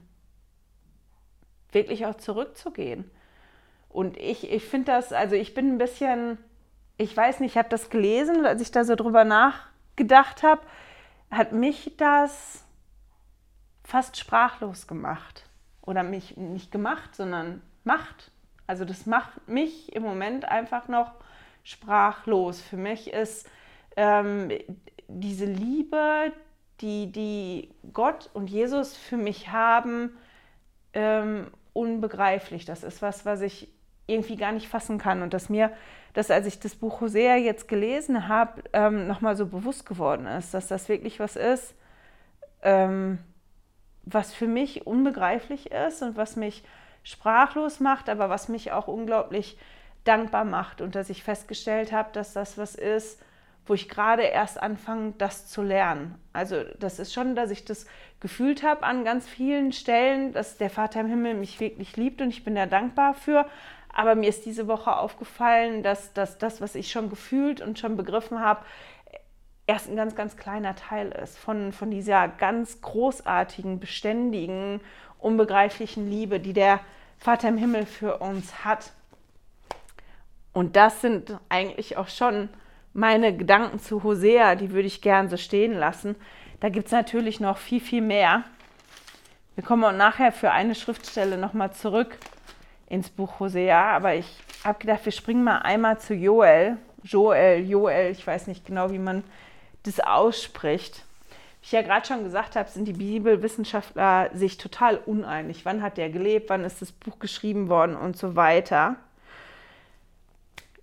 wirklich 1.71 2.05
auch 2.05 2.15
zurückzugehen. 2.15 3.09
Und 3.89 4.17
ich, 4.17 4.51
ich 4.51 4.65
finde 4.65 4.91
das, 4.91 5.11
also 5.13 5.35
ich 5.35 5.53
bin 5.53 5.73
ein 5.73 5.77
bisschen, 5.77 6.37
ich 6.97 7.15
weiß 7.15 7.39
nicht, 7.39 7.53
ich 7.53 7.57
habe 7.57 7.69
das 7.69 7.89
gelesen, 7.89 8.45
als 8.45 8.61
ich 8.61 8.71
da 8.71 8.83
so 8.83 8.95
drüber 8.95 9.23
nachgedacht 9.23 10.43
habe 10.43 10.61
hat 11.29 11.51
mich 11.51 11.93
das 11.97 12.63
fast 13.83 14.17
sprachlos 14.17 14.87
gemacht. 14.87 15.43
Oder 15.81 16.03
mich 16.03 16.37
nicht 16.37 16.71
gemacht, 16.71 17.15
sondern 17.15 17.61
macht. 17.83 18.31
Also 18.65 18.85
das 18.85 19.05
macht 19.05 19.47
mich 19.47 19.93
im 19.93 20.03
Moment 20.03 20.45
einfach 20.45 20.87
noch 20.87 21.13
sprachlos. 21.67 22.61
Für 22.61 22.77
mich 22.77 23.11
ist 23.11 23.49
ähm, 23.95 24.49
diese 25.07 25.45
Liebe, 25.45 26.31
die, 26.81 27.11
die 27.11 27.75
Gott 27.91 28.29
und 28.33 28.49
Jesus 28.49 28.95
für 28.95 29.17
mich 29.17 29.51
haben, 29.51 30.15
ähm, 30.93 31.47
unbegreiflich. 31.73 32.65
Das 32.65 32.83
ist 32.83 33.01
was, 33.01 33.25
was 33.25 33.41
ich 33.41 33.67
irgendwie 34.05 34.37
gar 34.37 34.53
nicht 34.53 34.67
fassen 34.67 34.97
kann 34.97 35.21
und 35.21 35.33
das 35.33 35.49
mir 35.49 35.71
dass 36.17 36.31
als 36.31 36.47
ich 36.47 36.59
das 36.59 36.73
Buch 36.73 36.99
Hosea 36.99 37.35
jetzt 37.35 37.67
gelesen 37.67 38.27
habe, 38.27 38.63
ähm, 38.73 39.05
nochmal 39.05 39.37
so 39.37 39.45
bewusst 39.45 39.85
geworden 39.85 40.25
ist, 40.25 40.51
dass 40.51 40.67
das 40.67 40.89
wirklich 40.89 41.19
was 41.19 41.35
ist, 41.35 41.75
ähm, 42.63 43.19
was 44.01 44.33
für 44.33 44.47
mich 44.47 44.87
unbegreiflich 44.87 45.71
ist 45.71 46.01
und 46.01 46.17
was 46.17 46.35
mich 46.35 46.63
sprachlos 47.03 47.79
macht, 47.79 48.09
aber 48.09 48.31
was 48.31 48.49
mich 48.49 48.71
auch 48.71 48.87
unglaublich 48.87 49.59
dankbar 50.07 50.45
macht 50.45 50.81
und 50.81 50.95
dass 50.95 51.09
ich 51.09 51.23
festgestellt 51.23 51.91
habe, 51.91 52.09
dass 52.13 52.33
das 52.33 52.57
was 52.57 52.75
ist, 52.75 53.21
wo 53.65 53.73
ich 53.73 53.89
gerade 53.89 54.23
erst 54.23 54.61
anfange, 54.61 55.13
das 55.17 55.47
zu 55.47 55.61
lernen. 55.61 56.15
Also 56.33 56.63
das 56.79 56.99
ist 56.99 57.13
schon, 57.13 57.35
dass 57.35 57.51
ich 57.51 57.65
das 57.65 57.85
gefühlt 58.19 58.63
habe 58.63 58.83
an 58.83 59.03
ganz 59.03 59.27
vielen 59.27 59.73
Stellen, 59.73 60.31
dass 60.31 60.57
der 60.57 60.69
Vater 60.69 61.01
im 61.01 61.07
Himmel 61.07 61.33
mich 61.33 61.59
wirklich 61.59 61.97
liebt 61.97 62.21
und 62.21 62.29
ich 62.29 62.43
bin 62.43 62.55
da 62.55 62.65
dankbar 62.65 63.13
für. 63.13 63.45
Aber 63.93 64.15
mir 64.15 64.29
ist 64.29 64.45
diese 64.45 64.67
Woche 64.67 64.95
aufgefallen, 64.95 65.83
dass, 65.83 66.13
dass 66.13 66.37
das, 66.37 66.61
was 66.61 66.75
ich 66.75 66.91
schon 66.91 67.09
gefühlt 67.09 67.61
und 67.61 67.79
schon 67.79 67.97
begriffen 67.97 68.39
habe, 68.39 68.61
erst 69.65 69.89
ein 69.89 69.95
ganz, 69.95 70.15
ganz 70.15 70.37
kleiner 70.37 70.75
Teil 70.75 71.11
ist 71.11 71.37
von, 71.37 71.73
von 71.73 71.91
dieser 71.91 72.27
ganz 72.27 72.81
großartigen, 72.81 73.79
beständigen, 73.79 74.81
unbegreiflichen 75.19 76.09
Liebe, 76.09 76.39
die 76.39 76.53
der 76.53 76.79
Vater 77.17 77.49
im 77.49 77.57
Himmel 77.57 77.85
für 77.85 78.19
uns 78.19 78.63
hat. 78.63 78.93
Und 80.57 80.75
das 80.75 81.01
sind 81.01 81.37
eigentlich 81.49 81.97
auch 81.97 82.07
schon 82.07 82.49
meine 82.91 83.37
Gedanken 83.37 83.77
zu 83.77 84.01
Hosea, 84.01 84.55
die 84.55 84.71
würde 84.71 84.87
ich 84.87 85.03
gern 85.03 85.29
so 85.29 85.37
stehen 85.37 85.73
lassen. 85.73 86.15
Da 86.61 86.69
gibt 86.69 86.87
es 86.87 86.91
natürlich 86.91 87.39
noch 87.39 87.59
viel, 87.59 87.79
viel 87.79 88.01
mehr. 88.01 88.43
Wir 89.53 89.63
kommen 89.63 89.95
nachher 89.97 90.31
für 90.31 90.49
eine 90.49 90.73
Schriftstelle 90.73 91.37
nochmal 91.37 91.73
zurück 91.73 92.17
ins 92.89 93.11
Buch 93.11 93.39
Hosea, 93.39 93.95
aber 93.95 94.15
ich 94.15 94.25
habe 94.63 94.79
gedacht, 94.79 95.05
wir 95.05 95.11
springen 95.11 95.43
mal 95.43 95.59
einmal 95.59 95.99
zu 95.99 96.15
Joel. 96.15 96.77
Joel, 97.03 97.63
Joel, 97.63 98.09
ich 98.09 98.25
weiß 98.25 98.47
nicht 98.47 98.65
genau, 98.65 98.89
wie 98.89 98.97
man 98.97 99.23
das 99.83 99.99
ausspricht. 99.99 101.05
Wie 101.61 101.65
ich 101.65 101.71
ja 101.71 101.83
gerade 101.83 102.07
schon 102.07 102.23
gesagt 102.23 102.55
habe, 102.55 102.67
sind 102.67 102.87
die 102.87 102.93
Bibelwissenschaftler 102.93 104.31
sich 104.33 104.57
total 104.57 104.97
uneinig. 105.05 105.65
Wann 105.65 105.83
hat 105.83 105.97
der 105.97 106.09
gelebt, 106.09 106.49
wann 106.49 106.63
ist 106.63 106.81
das 106.81 106.91
Buch 106.91 107.19
geschrieben 107.19 107.69
worden 107.69 107.95
und 107.95 108.17
so 108.17 108.35
weiter. 108.35 108.95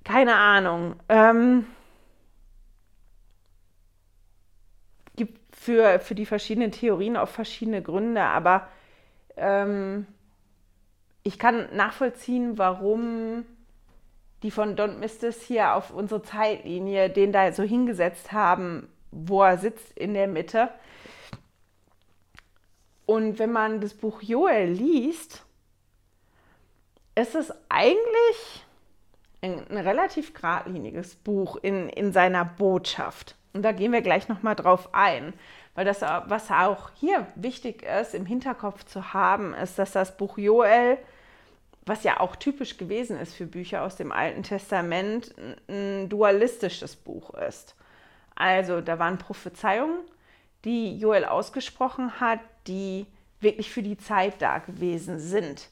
Keine 0.05 0.37
Ahnung. 0.37 0.97
Ähm, 1.09 1.67
gibt 5.17 5.57
für, 5.57 5.99
für 5.99 6.15
die 6.15 6.27
verschiedenen 6.27 6.73
Theorien 6.73 7.17
auch 7.17 7.29
verschiedene 7.29 7.83
Gründe, 7.83 8.23
aber 8.23 8.69
ähm, 9.37 10.07
ich 11.23 11.39
kann 11.39 11.75
nachvollziehen, 11.75 12.59
warum 12.59 13.47
die 14.43 14.51
von 14.51 14.77
Don 14.77 15.01
Mistes 15.01 15.41
hier 15.41 15.75
auf 15.75 15.91
unsere 15.91 16.23
Zeitlinie 16.23 17.09
den 17.09 17.33
da 17.33 17.51
so 17.53 17.63
hingesetzt 17.63 18.33
haben, 18.33 18.89
wo 19.11 19.43
er 19.43 19.57
sitzt 19.57 19.97
in 19.97 20.13
der 20.13 20.29
Mitte. 20.29 20.69
Und 23.07 23.39
wenn 23.39 23.53
man 23.53 23.81
das 23.81 23.95
Buch 23.95 24.21
Joel 24.21 24.71
liest, 24.71 25.45
ist 27.15 27.35
es 27.35 27.53
eigentlich 27.71 28.64
ein, 29.45 29.67
ein 29.71 29.79
relativ 29.79 30.35
geradliniges 30.35 31.15
Buch 31.17 31.57
in, 31.57 31.89
in 31.89 32.13
seiner 32.13 32.45
Botschaft. 32.45 33.37
Und 33.53 33.63
da 33.63 33.73
gehen 33.73 33.93
wir 33.93 34.03
gleich 34.03 34.29
nochmal 34.29 34.57
drauf 34.57 34.89
ein. 34.93 35.35
Weil 35.75 35.85
das, 35.85 36.03
was 36.03 36.51
auch 36.51 36.91
hier 36.95 37.27
wichtig 37.35 37.83
ist, 37.83 38.15
im 38.15 38.27
Hinterkopf 38.27 38.85
zu 38.85 39.13
haben, 39.13 39.55
ist, 39.55 39.79
dass 39.79 39.93
das 39.93 40.17
Buch 40.17 40.39
Joel, 40.39 40.99
was 41.85 42.05
ja 42.05 42.21
auch 42.21 42.37
typisch 42.37 42.77
gewesen 42.79 43.19
ist 43.19 43.35
für 43.35 43.47
Bücher 43.47 43.83
aus 43.83 43.97
dem 43.97 44.13
Alten 44.13 44.45
Testament, 44.45 45.35
ein 45.69 46.09
dualistisches 46.09 46.95
Buch 46.95 47.35
ist. 47.35 47.75
Also 48.37 48.81
da 48.81 48.99
waren 48.99 49.19
Prophezeiungen, 49.19 49.99
die 50.65 50.97
Joel 50.97 51.25
ausgesprochen 51.25 52.21
hat, 52.21 52.41
die 52.67 53.07
wirklich 53.41 53.71
für 53.71 53.83
die 53.83 53.99
Zeit 53.99 54.41
da 54.41 54.59
gewesen 54.59 55.19
sind, 55.19 55.69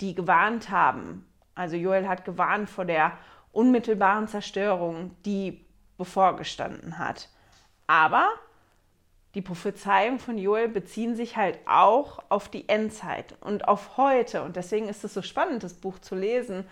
die 0.00 0.14
gewarnt 0.14 0.70
haben. 0.70 1.26
Also 1.54 1.76
Joel 1.76 2.08
hat 2.08 2.24
gewarnt 2.24 2.68
vor 2.68 2.84
der 2.84 3.12
unmittelbaren 3.52 4.28
Zerstörung, 4.28 5.12
die 5.24 5.64
bevorgestanden 5.96 6.98
hat. 6.98 7.28
Aber 7.86 8.28
die 9.34 9.42
Prophezeiungen 9.42 10.18
von 10.18 10.38
Joel 10.38 10.68
beziehen 10.68 11.16
sich 11.16 11.36
halt 11.36 11.58
auch 11.66 12.20
auf 12.28 12.48
die 12.48 12.68
Endzeit 12.68 13.34
und 13.40 13.66
auf 13.66 13.96
heute. 13.96 14.42
Und 14.42 14.56
deswegen 14.56 14.88
ist 14.88 15.04
es 15.04 15.14
so 15.14 15.22
spannend, 15.22 15.62
das 15.62 15.74
Buch 15.74 15.98
zu 15.98 16.14
lesen, 16.14 16.64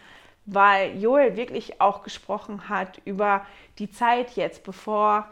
weil 0.47 0.97
Joel 0.99 1.37
wirklich 1.37 1.81
auch 1.81 2.03
gesprochen 2.03 2.68
hat 2.68 3.01
über 3.05 3.47
die 3.79 3.90
Zeit 3.90 4.33
jetzt, 4.33 4.64
bevor 4.64 5.29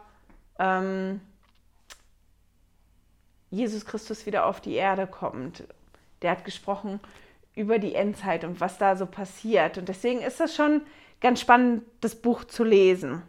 ähm, 0.58 1.20
Jesus 3.50 3.84
Christus 3.84 4.26
wieder 4.26 4.46
auf 4.46 4.60
die 4.60 4.74
Erde 4.74 5.06
kommt. 5.06 5.64
Der 6.22 6.32
hat 6.32 6.44
gesprochen 6.44 7.00
über 7.60 7.78
die 7.78 7.94
Endzeit 7.94 8.44
und 8.44 8.60
was 8.60 8.78
da 8.78 8.96
so 8.96 9.06
passiert. 9.06 9.78
Und 9.78 9.88
deswegen 9.88 10.20
ist 10.20 10.40
es 10.40 10.56
schon 10.56 10.82
ganz 11.20 11.40
spannend, 11.40 11.84
das 12.00 12.14
Buch 12.16 12.44
zu 12.44 12.64
lesen. 12.64 13.22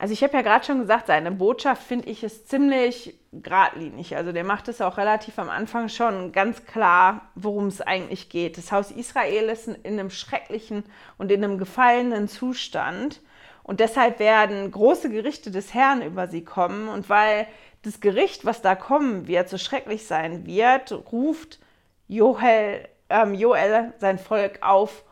Also 0.00 0.14
ich 0.14 0.22
habe 0.22 0.34
ja 0.34 0.42
gerade 0.42 0.64
schon 0.64 0.78
gesagt, 0.78 1.08
seine 1.08 1.32
Botschaft 1.32 1.82
finde 1.82 2.08
ich 2.08 2.22
ist 2.22 2.48
ziemlich 2.48 3.18
geradlinig. 3.32 4.16
Also 4.16 4.30
der 4.30 4.44
macht 4.44 4.68
es 4.68 4.80
auch 4.80 4.96
relativ 4.96 5.40
am 5.40 5.50
Anfang 5.50 5.88
schon 5.88 6.30
ganz 6.30 6.64
klar, 6.66 7.32
worum 7.34 7.66
es 7.66 7.80
eigentlich 7.80 8.28
geht. 8.28 8.58
Das 8.58 8.70
Haus 8.70 8.92
Israel 8.92 9.48
ist 9.48 9.66
in 9.66 9.84
einem 9.84 10.10
schrecklichen 10.10 10.84
und 11.16 11.32
in 11.32 11.42
einem 11.42 11.58
gefallenen 11.58 12.28
Zustand. 12.28 13.20
Und 13.64 13.80
deshalb 13.80 14.20
werden 14.20 14.70
große 14.70 15.10
Gerichte 15.10 15.50
des 15.50 15.74
Herrn 15.74 16.02
über 16.02 16.28
sie 16.28 16.44
kommen. 16.44 16.88
Und 16.88 17.08
weil 17.08 17.48
das 17.88 18.00
Gericht, 18.00 18.44
was 18.44 18.62
da 18.62 18.74
kommen 18.74 19.26
wird, 19.26 19.48
so 19.48 19.58
schrecklich 19.58 20.06
sein 20.06 20.46
wird, 20.46 20.92
ruft 21.10 21.58
Joel, 22.06 22.86
ähm, 23.08 23.34
Joel 23.34 23.94
sein 23.98 24.18
Volk 24.18 24.62
auf, 24.62 25.04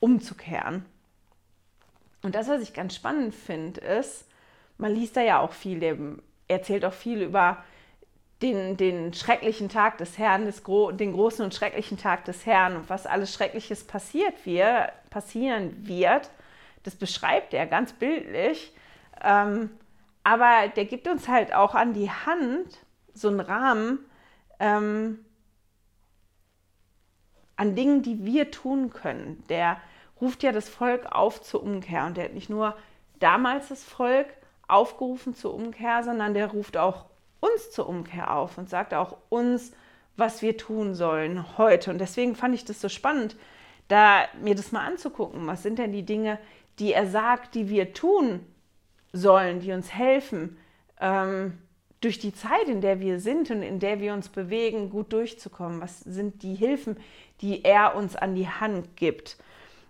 umzukehren. 0.00 0.84
Und 2.22 2.34
das, 2.34 2.48
was 2.48 2.60
ich 2.60 2.74
ganz 2.74 2.94
spannend 2.94 3.34
finde, 3.34 3.80
ist, 3.80 4.26
man 4.76 4.94
liest 4.94 5.16
da 5.16 5.22
ja 5.22 5.40
auch 5.40 5.52
viel, 5.52 5.80
der 5.80 5.96
erzählt 6.48 6.84
auch 6.84 6.92
viel 6.92 7.22
über 7.22 7.64
den, 8.42 8.76
den 8.76 9.12
schrecklichen 9.14 9.68
Tag 9.68 9.98
des 9.98 10.18
Herrn, 10.18 10.44
des 10.44 10.62
Gro 10.62 10.92
den 10.92 11.12
großen 11.12 11.44
und 11.44 11.54
schrecklichen 11.54 11.98
Tag 11.98 12.24
des 12.26 12.46
Herrn 12.46 12.76
und 12.76 12.88
was 12.88 13.06
alles 13.06 13.32
Schreckliches 13.32 13.84
passiert 13.84 14.46
wird, 14.46 14.92
passieren 15.10 15.88
wird. 15.88 16.30
Das 16.84 16.94
beschreibt 16.94 17.54
er 17.54 17.66
ganz 17.66 17.92
bildlich. 17.92 18.72
Ähm, 19.24 19.70
aber 20.28 20.68
der 20.68 20.84
gibt 20.84 21.08
uns 21.08 21.26
halt 21.26 21.54
auch 21.54 21.74
an 21.74 21.94
die 21.94 22.10
Hand 22.10 22.84
so 23.14 23.28
einen 23.28 23.40
Rahmen 23.40 23.98
ähm, 24.60 25.24
an 27.56 27.74
Dingen, 27.74 28.02
die 28.02 28.26
wir 28.26 28.50
tun 28.50 28.90
können. 28.90 29.42
Der 29.48 29.80
ruft 30.20 30.42
ja 30.42 30.52
das 30.52 30.68
Volk 30.68 31.06
auf 31.06 31.40
zur 31.40 31.62
Umkehr 31.62 32.04
und 32.04 32.18
der 32.18 32.24
hat 32.24 32.34
nicht 32.34 32.50
nur 32.50 32.76
damals 33.20 33.68
das 33.68 33.82
Volk 33.82 34.26
aufgerufen 34.68 35.34
zur 35.34 35.54
Umkehr, 35.54 36.04
sondern 36.04 36.34
der 36.34 36.48
ruft 36.48 36.76
auch 36.76 37.06
uns 37.40 37.70
zur 37.70 37.88
Umkehr 37.88 38.30
auf 38.36 38.58
und 38.58 38.68
sagt 38.68 38.92
auch 38.92 39.16
uns, 39.30 39.72
was 40.18 40.42
wir 40.42 40.58
tun 40.58 40.94
sollen 40.94 41.56
heute. 41.56 41.90
Und 41.90 42.02
deswegen 42.02 42.36
fand 42.36 42.54
ich 42.54 42.66
das 42.66 42.82
so 42.82 42.90
spannend, 42.90 43.34
da 43.88 44.26
mir 44.42 44.54
das 44.54 44.72
mal 44.72 44.84
anzugucken. 44.84 45.46
Was 45.46 45.62
sind 45.62 45.78
denn 45.78 45.92
die 45.92 46.04
Dinge, 46.04 46.38
die 46.80 46.92
er 46.92 47.06
sagt, 47.06 47.54
die 47.54 47.70
wir 47.70 47.94
tun 47.94 48.44
sollen, 49.18 49.60
die 49.60 49.72
uns 49.72 49.92
helfen, 49.92 50.56
ähm, 51.00 51.58
durch 52.00 52.18
die 52.18 52.32
Zeit, 52.32 52.68
in 52.68 52.80
der 52.80 53.00
wir 53.00 53.18
sind 53.18 53.50
und 53.50 53.62
in 53.62 53.80
der 53.80 54.00
wir 54.00 54.14
uns 54.14 54.28
bewegen, 54.28 54.90
gut 54.90 55.12
durchzukommen? 55.12 55.80
Was 55.80 56.00
sind 56.00 56.42
die 56.42 56.54
Hilfen, 56.54 56.96
die 57.40 57.64
er 57.64 57.96
uns 57.96 58.14
an 58.14 58.34
die 58.34 58.48
Hand 58.48 58.96
gibt? 58.96 59.36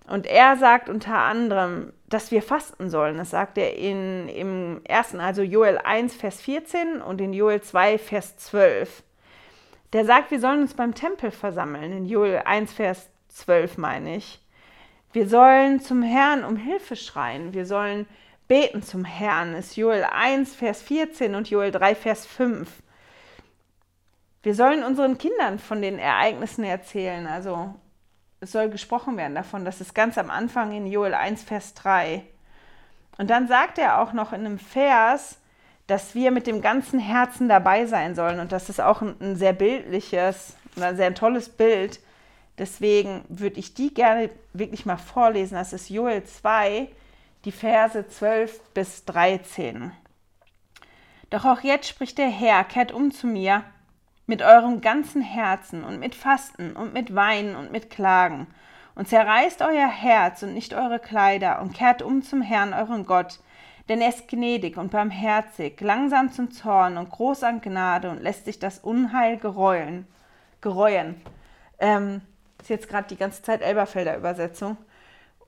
Und 0.09 0.27
er 0.27 0.57
sagt 0.57 0.89
unter 0.89 1.19
anderem, 1.19 1.93
dass 2.09 2.31
wir 2.31 2.43
fasten 2.43 2.89
sollen. 2.89 3.19
Das 3.19 3.31
sagt 3.31 3.59
er 3.59 3.77
in, 3.77 4.29
im 4.29 4.81
ersten, 4.85 5.21
also 5.21 5.43
Joel 5.43 5.79
1, 5.79 6.15
Vers 6.15 6.41
14 6.41 7.03
und 7.03 7.21
in 7.21 7.35
Joel 7.35 7.61
2, 7.61 7.99
Vers 7.99 8.39
12. 8.39 9.03
Der 9.93 10.07
sagt, 10.07 10.31
wir 10.31 10.41
sollen 10.41 10.63
uns 10.63 10.73
beim 10.73 10.95
Tempel 10.95 11.31
versammeln. 11.31 11.93
In 11.93 12.07
Joel 12.07 12.43
1, 12.45 12.73
Vers 12.73 13.11
12 13.29 13.77
meine 13.77 14.17
ich. 14.17 14.41
Wir 15.13 15.29
sollen 15.29 15.81
zum 15.81 16.03
Herrn 16.03 16.45
um 16.45 16.57
Hilfe 16.57 16.97
schreien. 16.97 17.53
Wir 17.53 17.67
sollen 17.67 18.07
beten 18.49 18.83
zum 18.83 19.05
Herrn. 19.05 19.55
Ist 19.55 19.77
Joel 19.77 20.05
1, 20.05 20.55
Vers 20.55 20.83
14 20.83 21.35
und 21.35 21.49
Joel 21.49 21.71
3, 21.71 21.95
Vers 21.95 22.27
5. 22.27 22.69
Wir 24.43 24.55
sollen 24.55 24.83
unseren 24.83 25.19
Kindern 25.19 25.59
von 25.59 25.83
den 25.83 25.99
Ereignissen 25.99 26.65
erzählen. 26.65 27.27
Also 27.27 27.75
es 28.41 28.53
soll 28.53 28.71
gesprochen 28.71 29.17
werden 29.17 29.35
davon. 29.35 29.65
Das 29.65 29.81
ist 29.81 29.95
ganz 29.95 30.17
am 30.17 30.31
Anfang 30.31 30.73
in 30.73 30.87
Joel 30.87 31.15
1, 31.15 31.43
Vers 31.43 31.75
3. 31.75 32.25
Und 33.19 33.31
dann 33.31 33.49
sagt 33.49 33.79
er 33.79 34.01
auch 34.01 34.13
noch 34.13 34.33
in 34.33 34.47
einem 34.47 34.59
Vers, 34.59 35.39
dass 35.87 36.15
wir 36.15 36.31
mit 36.31 36.47
dem 36.47 36.61
ganzen 36.61 37.01
Herzen 37.01 37.49
dabei 37.49 37.87
sein 37.87 38.15
sollen. 38.15 38.41
Und 38.41 38.53
das 38.53 38.69
ist 38.69 38.81
auch 38.81 39.03
ein, 39.03 39.17
ein 39.21 39.37
sehr 39.37 39.53
bildliches, 39.53 40.57
ein 40.81 40.97
sehr 40.97 41.15
tolles 41.15 41.49
Bild. 41.49 42.01
Deswegen 42.59 43.25
würde 43.29 43.59
ich 43.59 43.75
die 43.75 43.93
gerne 43.93 44.31
wirklich 44.53 44.87
mal 44.87 44.97
vorlesen. 44.97 45.55
Das 45.55 45.73
ist 45.73 45.91
Joel 45.91 46.25
2, 46.25 46.89
die 47.45 47.53
Verse 47.53 48.07
12 48.07 48.61
bis 48.75 49.05
13. 49.05 49.93
Doch 51.31 51.45
auch 51.45 51.61
jetzt 51.61 51.89
spricht 51.89 52.19
der 52.19 52.29
Herr, 52.29 52.65
kehrt 52.65 52.93
um 52.93 53.11
zu 53.11 53.27
mir 53.27 53.65
mit 54.27 54.43
eurem 54.43 54.81
ganzen 54.81 55.23
Herzen 55.23 55.85
und 55.85 56.01
mit 56.01 56.15
Fasten 56.15 56.77
und 56.77 56.93
mit 56.93 57.15
Weinen 57.15 57.57
und 57.57 57.73
mit 57.73 57.91
Klagen. 57.91 58.47
Und 58.95 59.09
zerreißt 59.09 59.63
euer 59.63 59.89
Herz 59.89 60.43
und 60.43 60.55
nicht 60.55 60.75
eure 60.75 60.99
Kleider 60.99 61.61
und 61.63 61.73
kehrt 61.73 62.03
um 62.03 62.23
zum 62.23 62.43
Herrn, 62.43 62.75
euren 62.75 63.07
Gott. 63.07 63.41
Denn 63.89 64.01
er 64.01 64.09
ist 64.09 64.29
gnädig 64.29 64.77
und 64.77 64.91
barmherzig, 64.91 65.81
langsam 65.81 66.33
zum 66.33 66.51
Zorn 66.51 66.99
und 66.99 67.11
groß 67.11 67.45
an 67.45 67.61
Gnade 67.61 68.11
und 68.11 68.23
lässt 68.23 68.45
sich 68.45 68.59
das 68.59 68.81
Unheil 68.81 69.39
gereuen. 69.39 70.07
gereuen. 70.61 71.21
Ähm, 71.79 72.21
ist 72.61 72.71
jetzt 72.71 72.89
gerade 72.89 73.09
die 73.09 73.17
ganze 73.17 73.43
Zeit 73.43 73.63
Elberfelder 73.63 74.17
Übersetzung. 74.17 74.77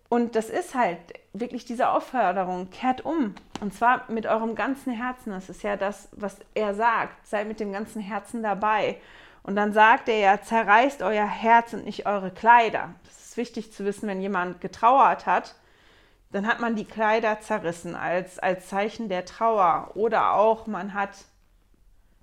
Und 0.09 0.37
das 0.37 0.49
ist 0.49 0.75
halt 0.75 1.01
wirklich 1.33 1.65
diese 1.65 1.91
Aufforderung, 1.91 2.71
kehrt 2.71 3.05
um. 3.05 3.35
Und 3.61 3.75
zwar 3.75 4.11
mit 4.11 4.27
eurem 4.27 4.55
ganzen 4.55 4.93
Herzen. 4.93 5.31
Das 5.31 5.49
ist 5.49 5.63
ja 5.63 5.77
das, 5.77 6.09
was 6.13 6.39
er 6.55 6.75
sagt. 6.75 7.27
Seid 7.27 7.47
mit 7.47 7.61
dem 7.61 7.73
ganzen 7.73 8.01
Herzen 8.01 8.43
dabei. 8.43 9.01
Und 9.43 9.57
dann 9.57 9.73
sagt 9.73 10.09
er 10.09 10.19
ja, 10.19 10.41
zerreißt 10.41 11.03
euer 11.03 11.27
Herz 11.27 11.73
und 11.73 11.85
nicht 11.85 12.07
eure 12.07 12.31
Kleider. 12.31 12.95
Das 13.05 13.27
ist 13.27 13.37
wichtig 13.37 13.73
zu 13.73 13.85
wissen, 13.85 14.09
wenn 14.09 14.21
jemand 14.21 14.61
getrauert 14.61 15.27
hat, 15.27 15.55
dann 16.33 16.47
hat 16.47 16.61
man 16.61 16.77
die 16.77 16.85
Kleider 16.85 17.41
zerrissen 17.41 17.97
als, 17.97 18.39
als 18.39 18.69
Zeichen 18.69 19.09
der 19.09 19.25
Trauer. 19.25 19.93
Oder 19.95 20.35
auch 20.35 20.67
man 20.67 20.95
hat, 20.95 21.11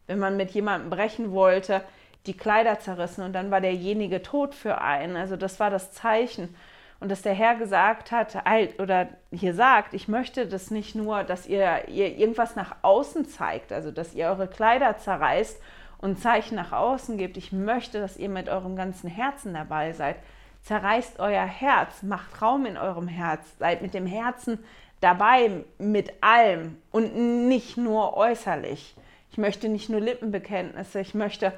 wenn 0.06 0.20
man 0.20 0.38
mit 0.38 0.52
jemandem 0.52 0.90
brechen 0.90 1.32
wollte, 1.32 1.84
die 2.26 2.36
Kleider 2.36 2.80
zerrissen 2.80 3.24
und 3.24 3.34
dann 3.34 3.52
war 3.52 3.62
derjenige 3.62 4.22
tot 4.22 4.54
für 4.54 4.82
einen. 4.82 5.16
Also 5.16 5.38
das 5.38 5.60
war 5.60 5.70
das 5.70 5.94
Zeichen 5.94 6.56
und 7.00 7.10
dass 7.10 7.22
der 7.22 7.34
Herr 7.34 7.56
gesagt 7.56 8.12
hat, 8.12 8.36
oder 8.80 9.08
hier 9.32 9.54
sagt, 9.54 9.94
ich 9.94 10.08
möchte 10.08 10.48
das 10.48 10.72
nicht 10.72 10.96
nur, 10.96 11.24
dass 11.24 11.46
ihr, 11.46 11.88
ihr 11.88 12.18
irgendwas 12.18 12.56
nach 12.56 12.78
außen 12.82 13.28
zeigt, 13.28 13.72
also 13.72 13.92
dass 13.92 14.14
ihr 14.14 14.28
eure 14.28 14.48
Kleider 14.48 14.98
zerreißt 14.98 15.62
und 16.00 16.20
Zeichen 16.20 16.56
nach 16.56 16.72
außen 16.72 17.18
gebt. 17.18 17.38
Ich 17.38 17.52
möchte, 17.52 18.00
dass 18.00 18.18
ihr 18.18 18.30
mit 18.30 18.50
eurem 18.50 18.76
ganzen 18.76 19.10
Herzen 19.10 19.54
dabei 19.54 19.94
seid. 19.94 20.18
Zerreißt 20.64 21.20
euer 21.20 21.46
Herz, 21.46 22.04
macht 22.04 22.42
Raum 22.42 22.66
in 22.66 22.78
eurem 22.78 23.08
Herz, 23.08 23.46
seid 23.60 23.82
mit 23.82 23.94
dem 23.94 24.06
Herzen 24.06 24.64
dabei, 25.00 25.64
mit 25.78 26.12
allem 26.22 26.78
und 26.92 27.16
nicht 27.48 27.78
nur 27.78 28.18
äußerlich. 28.18 28.96
Ich 29.32 29.38
möchte 29.38 29.70
nicht 29.70 29.90
nur 29.90 30.02
Lippenbekenntnisse, 30.02 31.00
ich 31.00 31.14
möchte, 31.14 31.54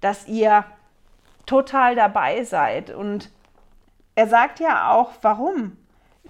dass 0.00 0.28
ihr 0.28 0.64
total 1.46 1.96
dabei 1.96 2.44
seid 2.44 2.90
und 2.90 3.30
er 4.14 4.28
sagt 4.28 4.60
ja 4.60 4.92
auch, 4.92 5.12
warum? 5.22 5.76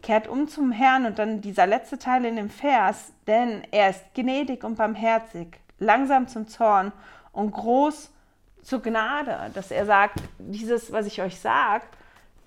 Kehrt 0.02 0.28
um 0.28 0.48
zum 0.48 0.72
Herrn 0.72 1.06
und 1.06 1.18
dann 1.18 1.40
dieser 1.40 1.66
letzte 1.66 1.98
Teil 1.98 2.24
in 2.24 2.36
dem 2.36 2.50
Vers, 2.50 3.12
denn 3.26 3.62
er 3.70 3.90
ist 3.90 4.02
gnädig 4.14 4.64
und 4.64 4.76
barmherzig, 4.76 5.58
langsam 5.78 6.28
zum 6.28 6.46
Zorn 6.48 6.92
und 7.32 7.52
groß 7.52 8.10
zur 8.62 8.82
Gnade, 8.82 9.50
dass 9.54 9.70
er 9.70 9.86
sagt, 9.86 10.20
dieses, 10.38 10.92
was 10.92 11.06
ich 11.06 11.22
euch 11.22 11.40
sage, 11.40 11.84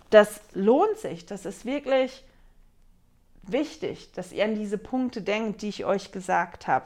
das 0.09 0.41
lohnt 0.53 0.97
sich, 0.97 1.25
das 1.25 1.45
ist 1.45 1.65
wirklich 1.65 2.23
wichtig, 3.43 4.11
dass 4.13 4.31
ihr 4.31 4.45
an 4.45 4.55
diese 4.55 4.77
Punkte 4.77 5.21
denkt, 5.21 5.61
die 5.61 5.69
ich 5.69 5.85
euch 5.85 6.11
gesagt 6.11 6.67
habe. 6.67 6.85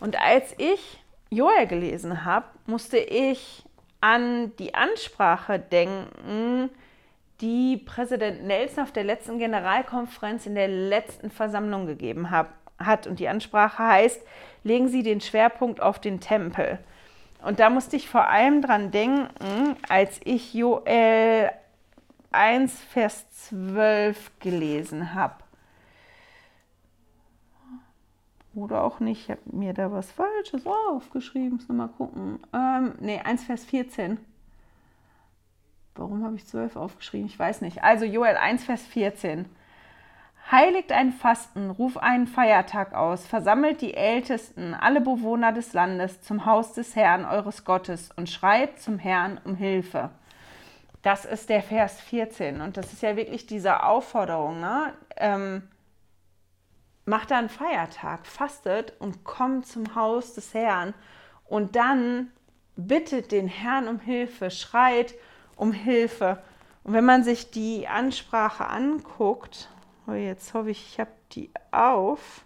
Und 0.00 0.20
als 0.20 0.54
ich 0.58 1.02
Joel 1.30 1.66
gelesen 1.66 2.24
habe, 2.24 2.46
musste 2.66 2.98
ich 2.98 3.64
an 4.02 4.54
die 4.56 4.74
Ansprache 4.74 5.58
denken, 5.58 6.68
die 7.40 7.78
Präsident 7.78 8.44
Nelson 8.44 8.84
auf 8.84 8.92
der 8.92 9.04
letzten 9.04 9.38
Generalkonferenz 9.38 10.44
in 10.44 10.54
der 10.54 10.68
letzten 10.68 11.30
Versammlung 11.30 11.86
gegeben 11.86 12.30
hat. 12.30 13.06
Und 13.06 13.18
die 13.20 13.28
Ansprache 13.28 13.82
heißt, 13.82 14.20
legen 14.64 14.88
Sie 14.88 15.02
den 15.02 15.20
Schwerpunkt 15.20 15.80
auf 15.80 15.98
den 15.98 16.20
Tempel. 16.20 16.78
Und 17.44 17.58
da 17.58 17.70
musste 17.70 17.96
ich 17.96 18.08
vor 18.08 18.28
allem 18.28 18.60
dran 18.60 18.90
denken, 18.90 19.76
als 19.88 20.20
ich 20.24 20.52
Joel 20.52 21.50
1, 22.30 22.80
Vers 22.92 23.28
12 23.48 24.30
gelesen 24.40 25.14
habe. 25.14 25.41
Oder 28.54 28.84
auch 28.84 29.00
nicht, 29.00 29.22
ich 29.22 29.30
habe 29.30 29.40
mir 29.46 29.72
da 29.72 29.90
was 29.90 30.10
Falsches 30.12 30.66
aufgeschrieben. 30.66 31.54
Muss 31.56 31.68
mal 31.68 31.88
gucken. 31.88 32.40
Ähm, 32.52 32.94
ne, 33.00 33.24
1, 33.24 33.44
Vers 33.44 33.64
14. 33.64 34.18
Warum 35.94 36.24
habe 36.24 36.36
ich 36.36 36.46
12 36.46 36.76
aufgeschrieben? 36.76 37.26
Ich 37.26 37.38
weiß 37.38 37.60
nicht. 37.62 37.82
Also 37.82 38.04
Joel 38.04 38.36
1, 38.36 38.64
Vers 38.64 38.82
14. 38.82 39.46
Heiligt 40.50 40.92
ein 40.92 41.12
Fasten, 41.12 41.70
ruf 41.70 41.96
einen 41.96 42.26
Feiertag 42.26 42.94
aus, 42.94 43.26
versammelt 43.26 43.80
die 43.80 43.94
Ältesten, 43.94 44.74
alle 44.74 45.00
Bewohner 45.00 45.52
des 45.52 45.72
Landes 45.72 46.20
zum 46.20 46.44
Haus 46.44 46.72
des 46.74 46.96
Herrn 46.96 47.24
eures 47.24 47.64
Gottes 47.64 48.10
und 48.16 48.28
schreit 48.28 48.80
zum 48.80 48.98
Herrn 48.98 49.40
um 49.44 49.54
Hilfe. 49.54 50.10
Das 51.02 51.24
ist 51.24 51.48
der 51.48 51.62
Vers 51.62 52.00
14 52.00 52.60
und 52.60 52.76
das 52.76 52.92
ist 52.92 53.02
ja 53.02 53.16
wirklich 53.16 53.46
diese 53.46 53.82
Aufforderung. 53.84 54.60
Ne? 54.60 54.92
Ähm, 55.16 55.62
macht 57.04 57.30
da 57.30 57.38
einen 57.38 57.48
Feiertag, 57.48 58.26
fastet 58.26 58.94
und 59.00 59.24
kommt 59.24 59.66
zum 59.66 59.94
Haus 59.94 60.34
des 60.34 60.54
Herrn 60.54 60.94
und 61.44 61.76
dann 61.76 62.30
bittet 62.76 63.32
den 63.32 63.48
Herrn 63.48 63.88
um 63.88 64.00
Hilfe, 64.00 64.50
schreit 64.50 65.14
um 65.56 65.72
Hilfe. 65.72 66.42
Und 66.84 66.94
wenn 66.94 67.04
man 67.04 67.24
sich 67.24 67.50
die 67.50 67.86
Ansprache 67.86 68.66
anguckt, 68.66 69.68
Oh, 70.06 70.12
jetzt 70.12 70.52
hoffe 70.52 70.70
ich, 70.70 70.84
ich 70.92 71.00
habe 71.00 71.12
die 71.32 71.50
auf. 71.70 72.44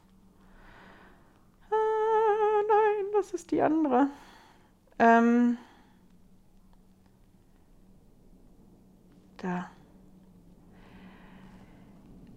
Ah, 1.70 2.62
nein, 2.68 3.06
das 3.14 3.32
ist 3.32 3.50
die 3.50 3.62
andere. 3.62 4.08
Ähm, 4.98 5.56
da. 9.38 9.70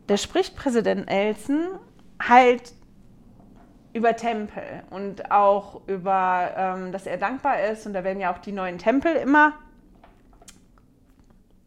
Da 0.07 0.17
spricht 0.17 0.55
Präsident 0.55 1.07
Nelson 1.07 1.79
halt 2.19 2.73
über 3.93 4.15
Tempel 4.15 4.83
und 4.89 5.31
auch 5.31 5.81
über, 5.87 6.51
ähm, 6.55 6.91
dass 6.91 7.07
er 7.07 7.17
dankbar 7.17 7.63
ist. 7.63 7.85
Und 7.87 7.93
da 7.93 8.03
werden 8.03 8.19
ja 8.19 8.33
auch 8.33 8.37
die 8.37 8.51
neuen 8.51 8.77
Tempel 8.77 9.15
immer 9.15 9.53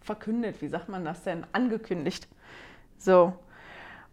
verkündet. 0.00 0.60
Wie 0.60 0.68
sagt 0.68 0.88
man 0.88 1.04
das 1.04 1.22
denn? 1.22 1.46
Angekündigt. 1.52 2.28
So. 2.98 3.32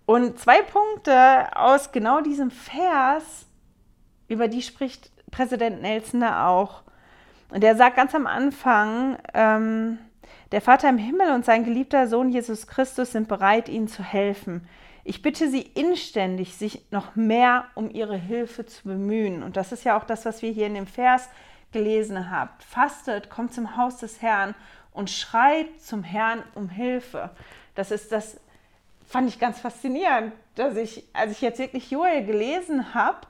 Und 0.05 0.39
zwei 0.39 0.61
Punkte 0.61 1.55
aus 1.55 1.91
genau 1.91 2.21
diesem 2.21 2.49
Vers, 2.49 3.45
über 4.27 4.47
die 4.47 4.61
spricht 4.61 5.11
Präsident 5.29 5.81
Nelson 5.81 6.21
da 6.21 6.47
auch. 6.47 6.81
Und 7.51 7.63
er 7.63 7.75
sagt 7.75 7.95
ganz 7.95 8.15
am 8.15 8.25
Anfang, 8.25 9.17
ähm, 9.33 9.99
der 10.51 10.61
Vater 10.61 10.89
im 10.89 10.97
Himmel 10.97 11.31
und 11.33 11.45
sein 11.45 11.63
geliebter 11.63 12.07
Sohn 12.07 12.29
Jesus 12.29 12.65
Christus 12.65 13.11
sind 13.11 13.27
bereit, 13.27 13.69
ihnen 13.69 13.87
zu 13.87 14.03
helfen. 14.03 14.67
Ich 15.03 15.21
bitte 15.21 15.49
Sie 15.49 15.61
inständig, 15.61 16.55
sich 16.55 16.85
noch 16.91 17.15
mehr 17.15 17.65
um 17.75 17.89
Ihre 17.89 18.17
Hilfe 18.17 18.65
zu 18.65 18.83
bemühen. 18.83 19.43
Und 19.43 19.57
das 19.57 19.71
ist 19.71 19.83
ja 19.83 19.97
auch 19.97 20.03
das, 20.03 20.25
was 20.25 20.41
wir 20.41 20.51
hier 20.51 20.67
in 20.67 20.73
dem 20.73 20.87
Vers 20.87 21.29
gelesen 21.71 22.29
haben. 22.29 22.49
Fastet, 22.59 23.29
kommt 23.29 23.53
zum 23.53 23.77
Haus 23.77 23.97
des 23.97 24.21
Herrn 24.21 24.55
und 24.91 25.09
schreit 25.09 25.79
zum 25.79 26.03
Herrn 26.03 26.43
um 26.55 26.69
Hilfe. 26.69 27.31
Das 27.75 27.91
ist 27.91 28.11
das 28.11 28.39
fand 29.09 29.27
ich 29.27 29.39
ganz 29.39 29.59
faszinierend, 29.59 30.33
dass 30.53 30.75
ich, 30.75 31.03
als 31.13 31.31
ich 31.31 31.41
jetzt 31.41 31.57
wirklich 31.57 31.89
Joel 31.89 32.23
gelesen 32.25 32.93
habe, 32.93 33.21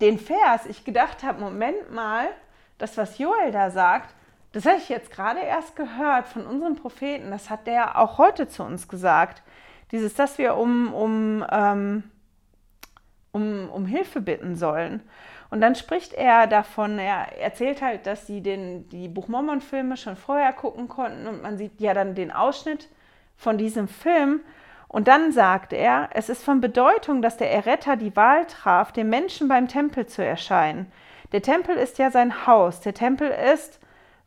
den 0.00 0.18
Vers, 0.18 0.66
ich 0.66 0.84
gedacht 0.84 1.24
habe, 1.24 1.40
Moment 1.40 1.90
mal, 1.92 2.28
das, 2.78 2.96
was 2.96 3.18
Joel 3.18 3.50
da 3.50 3.70
sagt, 3.70 4.14
das 4.52 4.64
habe 4.64 4.76
ich 4.76 4.88
jetzt 4.88 5.10
gerade 5.10 5.40
erst 5.40 5.74
gehört 5.74 6.28
von 6.28 6.46
unserem 6.46 6.76
Propheten. 6.76 7.30
Das 7.30 7.50
hat 7.50 7.66
der 7.66 7.98
auch 7.98 8.18
heute 8.18 8.48
zu 8.48 8.62
uns 8.62 8.86
gesagt. 8.86 9.42
Dieses, 9.92 10.14
dass 10.14 10.38
wir 10.38 10.56
um, 10.56 10.92
um, 10.92 11.44
ähm, 11.50 12.02
um, 13.30 13.68
um 13.70 13.86
Hilfe 13.86 14.20
bitten 14.20 14.56
sollen. 14.56 15.02
Und 15.50 15.60
dann 15.60 15.74
spricht 15.74 16.14
er 16.14 16.46
davon, 16.46 16.98
er 16.98 17.38
erzählt 17.38 17.82
halt, 17.82 18.06
dass 18.06 18.26
sie 18.26 18.40
den, 18.40 18.88
die 18.88 19.08
Buch 19.08 19.28
Mormon-Filme 19.28 19.98
schon 19.98 20.16
vorher 20.16 20.54
gucken 20.54 20.88
konnten 20.88 21.26
und 21.26 21.42
man 21.42 21.58
sieht 21.58 21.78
ja 21.78 21.92
dann 21.92 22.14
den 22.14 22.32
Ausschnitt 22.32 22.88
von 23.36 23.58
diesem 23.58 23.86
Film 23.86 24.40
und 24.88 25.08
dann 25.08 25.32
sagt 25.32 25.72
er, 25.72 26.10
es 26.12 26.28
ist 26.28 26.44
von 26.44 26.60
Bedeutung, 26.60 27.22
dass 27.22 27.38
der 27.38 27.50
Erretter 27.50 27.96
die 27.96 28.14
Wahl 28.14 28.46
traf, 28.46 28.92
dem 28.92 29.08
Menschen 29.08 29.48
beim 29.48 29.66
Tempel 29.66 30.06
zu 30.06 30.24
erscheinen. 30.24 30.90
Der 31.32 31.42
Tempel 31.42 31.76
ist 31.76 31.98
ja 31.98 32.10
sein 32.10 32.46
Haus, 32.46 32.80
der 32.80 32.94
Tempel 32.94 33.30
ist 33.52 33.80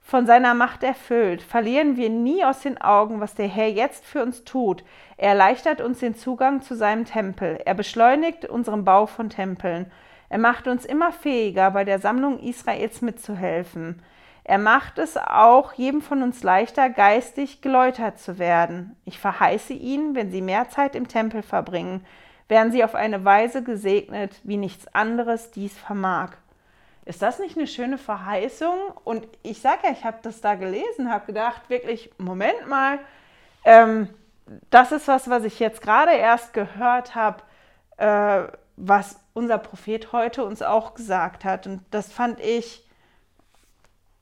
von 0.05 0.27
seiner 0.27 0.53
Macht 0.53 0.83
erfüllt. 0.83 1.41
Verlieren 1.41 1.97
wir 1.97 2.11
nie 2.11 2.45
aus 2.45 2.59
den 2.59 2.79
Augen, 2.79 3.21
was 3.21 3.33
der 3.33 3.47
Herr 3.47 3.69
jetzt 3.69 4.05
für 4.05 4.21
uns 4.21 4.43
tut. 4.43 4.83
Er 5.17 5.29
erleichtert 5.29 5.81
uns 5.81 5.99
den 5.99 6.13
Zugang 6.13 6.61
zu 6.61 6.75
seinem 6.75 7.05
Tempel. 7.05 7.59
Er 7.65 7.73
beschleunigt 7.73 8.45
unseren 8.45 8.85
Bau 8.85 9.07
von 9.07 9.31
Tempeln. 9.31 9.91
Er 10.29 10.37
macht 10.37 10.67
uns 10.67 10.85
immer 10.85 11.11
fähiger, 11.11 11.71
bei 11.71 11.83
der 11.83 11.97
Sammlung 11.97 12.37
Israels 12.37 13.01
mitzuhelfen. 13.01 13.99
Er 14.43 14.59
macht 14.59 14.99
es 14.99 15.17
auch 15.17 15.73
jedem 15.73 16.01
von 16.01 16.21
uns 16.21 16.43
leichter, 16.43 16.91
geistig 16.91 17.61
geläutert 17.61 18.19
zu 18.19 18.37
werden. 18.37 18.95
Ich 19.05 19.17
verheiße 19.17 19.73
Ihnen, 19.73 20.13
wenn 20.13 20.29
Sie 20.29 20.41
mehr 20.41 20.69
Zeit 20.69 20.95
im 20.95 21.07
Tempel 21.07 21.41
verbringen, 21.41 22.05
werden 22.47 22.71
Sie 22.71 22.83
auf 22.83 22.93
eine 22.93 23.25
Weise 23.25 23.63
gesegnet, 23.63 24.39
wie 24.43 24.57
nichts 24.57 24.85
anderes 24.93 25.49
dies 25.49 25.75
vermag. 25.75 26.33
Ist 27.05 27.21
das 27.21 27.37
nicht 27.37 27.55
eine 27.55 27.67
schöne 27.67 27.99
Verheißung? 27.99 28.77
Und 29.03 29.27
ich 29.43 29.61
sage 29.61 29.81
ja, 29.83 29.91
ich 29.91 30.03
habe 30.03 30.17
das 30.23 30.41
da 30.41 30.55
gelesen, 30.55 31.11
habe 31.11 31.27
gedacht, 31.27 31.69
wirklich, 31.69 32.09
Moment 32.17 32.67
mal, 32.67 32.99
ähm, 33.63 34.09
das 34.69 34.91
ist 34.91 35.07
was, 35.07 35.29
was 35.29 35.43
ich 35.43 35.59
jetzt 35.59 35.81
gerade 35.81 36.13
erst 36.13 36.53
gehört 36.53 37.15
habe, 37.15 37.43
äh, 37.97 38.51
was 38.75 39.19
unser 39.33 39.59
Prophet 39.59 40.11
heute 40.11 40.43
uns 40.43 40.61
auch 40.61 40.95
gesagt 40.95 41.45
hat. 41.45 41.67
Und 41.67 41.81
das 41.91 42.11
fand 42.11 42.39
ich 42.39 42.83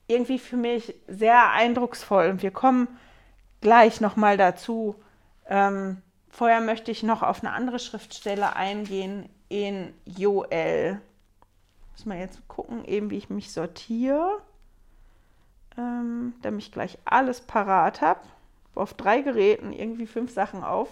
irgendwie 0.06 0.38
für 0.38 0.56
mich 0.56 0.94
sehr 1.08 1.50
eindrucksvoll. 1.50 2.28
Und 2.28 2.42
wir 2.42 2.50
kommen 2.50 2.88
gleich 3.60 4.00
nochmal 4.00 4.36
dazu. 4.36 4.96
Ähm, 5.48 6.02
vorher 6.30 6.60
möchte 6.60 6.90
ich 6.90 7.02
noch 7.02 7.22
auf 7.22 7.42
eine 7.42 7.52
andere 7.52 7.78
Schriftstelle 7.78 8.56
eingehen 8.56 9.28
in 9.48 9.94
Joel. 10.04 11.00
Muss 11.94 12.06
mal 12.06 12.18
jetzt 12.18 12.46
gucken, 12.48 12.84
eben 12.84 13.10
wie 13.10 13.16
ich 13.16 13.30
mich 13.30 13.52
sortiere, 13.52 14.42
ähm, 15.78 16.34
damit 16.42 16.64
ich 16.64 16.72
gleich 16.72 16.98
alles 17.04 17.40
parat 17.40 18.00
habe. 18.00 18.20
Auf 18.74 18.94
drei 18.94 19.20
Geräten 19.20 19.72
irgendwie 19.72 20.06
fünf 20.06 20.32
Sachen 20.32 20.64
auf 20.64 20.88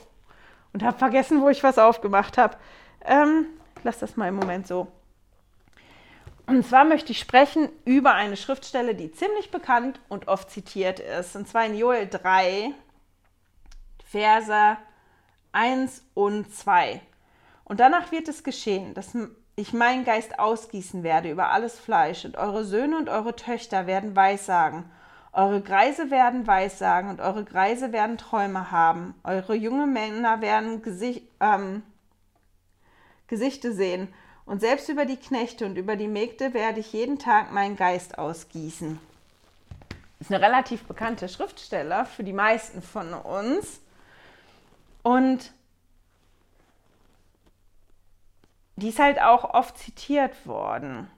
und 0.73 0.83
habe 0.83 0.99
vergessen, 0.99 1.43
wo 1.43 1.49
ich 1.49 1.63
was 1.63 1.79
aufgemacht 1.79 2.39
habe. 2.39 2.57
Ähm, 3.05 3.47
lass 3.83 3.99
das 3.99 4.17
mal 4.17 4.29
im 4.29 4.37
Moment 4.37 4.67
so. 4.67 4.89
Und 6.47 6.67
zwar 6.67 6.85
möchte 6.85 7.13
ich 7.13 7.19
sprechen 7.19 7.69
über 7.85 8.15
eine 8.15 8.37
Schriftstelle, 8.37 8.95
die 8.95 9.13
ziemlich 9.13 9.51
bekannt 9.51 10.01
und 10.09 10.29
oft 10.29 10.51
zitiert 10.51 11.01
ist. 11.01 11.37
Und 11.37 11.49
zwar 11.49 11.67
in 11.67 11.77
Joel 11.77 12.09
3, 12.09 12.73
Verse 14.05 14.77
1 15.53 16.05
und 16.15 16.55
2. 16.55 17.01
Und 17.65 17.81
danach 17.81 18.13
wird 18.13 18.29
es 18.29 18.45
geschehen, 18.45 18.95
dass 18.95 19.17
ich 19.57 19.73
meinen 19.73 20.05
Geist 20.05 20.39
ausgießen 20.39 21.03
werde 21.03 21.31
über 21.31 21.51
alles 21.51 21.79
Fleisch, 21.79 22.25
und 22.25 22.37
eure 22.37 22.65
Söhne 22.65 22.97
und 22.97 23.09
eure 23.09 23.37
Töchter 23.37 23.87
werden 23.87 24.17
Weissagen. 24.17 24.85
Eure 25.33 25.63
Greise 25.63 26.11
werden 26.11 26.47
Weissagen 26.47 27.11
und 27.11 27.21
eure 27.21 27.45
Greise 27.45 27.93
werden 27.93 28.19
Träume 28.19 28.71
haben. 28.71 29.15
Eure 29.25 29.55
jungen 29.55 29.93
Männer 29.93 30.41
werden 30.43 30.83
Gesicht, 30.83 31.23
ähm, 31.41 31.83
Gesichte 33.29 33.73
sehen 33.73 34.13
und 34.45 34.61
selbst 34.61 34.89
über 34.89 35.07
die 35.07 35.17
Knechte 35.17 35.65
und 35.65 35.77
über 35.77 35.97
die 35.97 36.09
Mägde 36.09 36.53
werde 36.53 36.81
ich 36.81 36.93
jeden 36.93 37.19
Tag 37.19 37.53
meinen 37.53 37.77
Geist 37.77 38.19
ausgießen. 38.19 38.99
Das 40.19 40.29
ist 40.29 40.35
eine 40.35 40.45
relativ 40.45 40.85
bekannte 40.85 41.29
Schriftsteller 41.29 42.05
für 42.05 42.25
die 42.25 42.33
meisten 42.33 42.83
von 42.83 43.15
uns. 43.15 43.81
Und 45.03 45.53
die 48.77 48.89
ist 48.89 48.99
halt 48.99 49.21
auch 49.21 49.55
oft 49.55 49.79
zitiert 49.79 50.47
worden. 50.47 51.11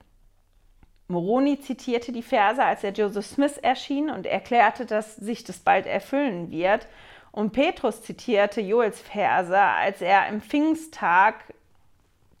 Moroni 1.07 1.59
zitierte 1.59 2.11
die 2.11 2.23
Verse, 2.23 2.63
als 2.63 2.83
er 2.83 2.91
Joseph 2.91 3.25
Smith 3.25 3.57
erschien 3.57 4.09
und 4.09 4.25
erklärte, 4.25 4.85
dass 4.85 5.15
sich 5.15 5.43
das 5.43 5.59
bald 5.59 5.85
erfüllen 5.85 6.49
wird. 6.49 6.87
Und 7.31 7.51
Petrus 7.51 8.01
zitierte 8.01 8.61
Joels 8.61 8.99
Verse, 8.99 9.57
als 9.57 10.01
er 10.01 10.27
im 10.27 10.41
Pfingsttag 10.41 11.53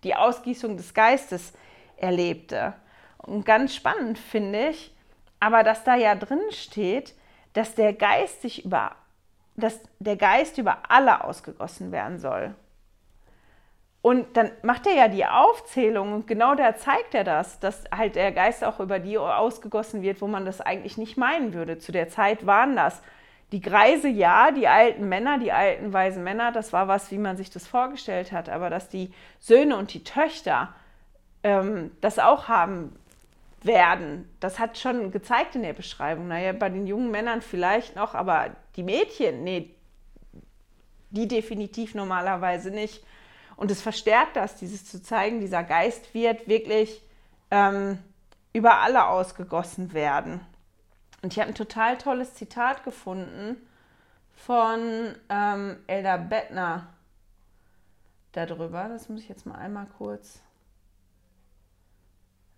die 0.03 0.15
Ausgießung 0.15 0.77
des 0.77 0.93
Geistes 0.93 1.53
erlebte. 1.97 2.73
Und 3.17 3.45
ganz 3.45 3.75
spannend 3.75 4.17
finde 4.17 4.69
ich, 4.69 4.95
aber 5.39 5.63
dass 5.63 5.83
da 5.83 5.95
ja 5.95 6.15
drin 6.15 6.41
steht, 6.51 7.13
dass 7.53 7.75
der 7.75 7.93
Geist 7.93 8.41
sich 8.41 8.65
über, 8.65 8.95
dass 9.55 9.79
der 9.99 10.17
Geist 10.17 10.57
über 10.57 10.89
alle 10.89 11.23
ausgegossen 11.23 11.91
werden 11.91 12.19
soll. 12.19 12.55
Und 14.05 14.37
dann 14.37 14.51
macht 14.61 14.85
er 14.85 14.93
ja 14.93 15.07
die 15.07 15.25
Aufzählung 15.25 16.13
und 16.13 16.27
genau 16.27 16.53
da 16.53 16.75
zeigt 16.75 17.15
er 17.15 17.23
das, 17.23 17.59
dass 17.59 17.85
halt 17.91 18.13
der 18.13 18.31
Geist 18.31 18.63
auch 18.63 18.79
über 18.79 18.99
die 18.99 19.17
ausgegossen 19.17 20.03
wird, 20.03 20.21
wo 20.21 20.27
man 20.27 20.45
das 20.45 20.61
eigentlich 20.61 20.99
nicht 20.99 21.17
meinen 21.17 21.55
würde. 21.55 21.79
Zu 21.79 21.91
der 21.91 22.07
Zeit 22.07 22.45
waren 22.45 22.75
das 22.75 23.01
die 23.51 23.61
Greise, 23.61 24.07
ja, 24.07 24.51
die 24.51 24.67
alten 24.67 25.09
Männer, 25.09 25.39
die 25.39 25.51
alten 25.51 25.91
weisen 25.91 26.23
Männer, 26.23 26.51
das 26.51 26.71
war 26.71 26.87
was, 26.87 27.09
wie 27.09 27.17
man 27.17 27.35
sich 27.35 27.49
das 27.49 27.65
vorgestellt 27.65 28.31
hat, 28.31 28.47
aber 28.47 28.69
dass 28.69 28.89
die 28.89 29.11
Söhne 29.39 29.75
und 29.75 29.91
die 29.91 30.03
Töchter 30.03 30.71
ähm, 31.41 31.89
das 31.99 32.19
auch 32.19 32.47
haben 32.47 32.95
werden, 33.63 34.29
das 34.39 34.59
hat 34.59 34.77
schon 34.77 35.09
gezeigt 35.09 35.55
in 35.55 35.63
der 35.63 35.73
Beschreibung. 35.73 36.27
Naja, 36.27 36.53
bei 36.53 36.69
den 36.69 36.85
jungen 36.85 37.09
Männern 37.09 37.41
vielleicht 37.41 37.95
noch, 37.95 38.13
aber 38.13 38.51
die 38.75 38.83
Mädchen, 38.83 39.43
nee, 39.43 39.71
die 41.09 41.27
definitiv 41.27 41.95
normalerweise 41.95 42.69
nicht. 42.69 43.03
Und 43.57 43.71
es 43.71 43.81
verstärkt 43.81 44.35
das, 44.35 44.55
dieses 44.55 44.85
zu 44.85 45.01
zeigen, 45.01 45.39
dieser 45.39 45.63
Geist 45.63 46.13
wird 46.13 46.47
wirklich 46.47 47.01
ähm, 47.51 47.99
über 48.53 48.79
alle 48.79 49.07
ausgegossen 49.07 49.93
werden. 49.93 50.41
Und 51.21 51.33
ich 51.33 51.39
habe 51.39 51.49
ein 51.49 51.55
total 51.55 51.97
tolles 51.97 52.35
Zitat 52.35 52.83
gefunden 52.83 53.57
von 54.33 55.15
ähm, 55.29 55.77
Elda 55.87 56.17
Bettner 56.17 56.87
darüber. 58.33 58.89
Das 58.89 59.09
muss 59.09 59.21
ich 59.21 59.29
jetzt 59.29 59.45
mal 59.45 59.55
einmal 59.55 59.87
kurz 59.97 60.41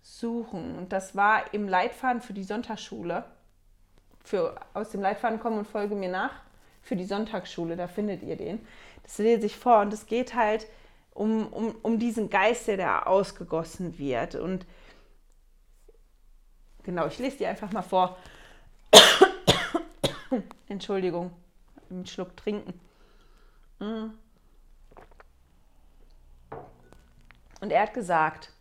suchen. 0.02 0.76
Und 0.76 0.92
das 0.92 1.14
war 1.14 1.54
im 1.54 1.68
Leitfaden 1.68 2.20
für 2.20 2.32
die 2.32 2.44
Sonntagsschule. 2.44 3.24
Für, 4.24 4.56
aus 4.74 4.90
dem 4.90 5.00
Leitfaden 5.00 5.40
kommen 5.40 5.58
und 5.58 5.66
folge 5.66 5.94
mir 5.94 6.10
nach. 6.10 6.32
Für 6.82 6.96
die 6.96 7.04
Sonntagsschule, 7.04 7.76
da 7.76 7.86
findet 7.86 8.22
ihr 8.22 8.36
den. 8.36 8.66
Das 9.02 9.18
lese 9.18 9.46
ich 9.46 9.56
vor 9.56 9.80
und 9.80 9.92
es 9.92 10.06
geht 10.06 10.34
halt 10.34 10.66
um, 11.18 11.48
um, 11.48 11.74
um 11.82 11.98
diesen 11.98 12.30
Geist, 12.30 12.68
der 12.68 12.76
da 12.76 13.02
ausgegossen 13.02 13.98
wird. 13.98 14.36
Und 14.36 14.66
genau, 16.84 17.06
ich 17.06 17.18
lese 17.18 17.38
dir 17.38 17.48
einfach 17.48 17.72
mal 17.72 17.82
vor. 17.82 18.16
Entschuldigung, 20.68 21.32
einen 21.90 22.06
Schluck 22.06 22.36
trinken. 22.36 22.80
Mm. 23.80 24.10
Und 27.60 27.72
er 27.72 27.82
hat 27.82 27.94
gesagt, 27.94 28.52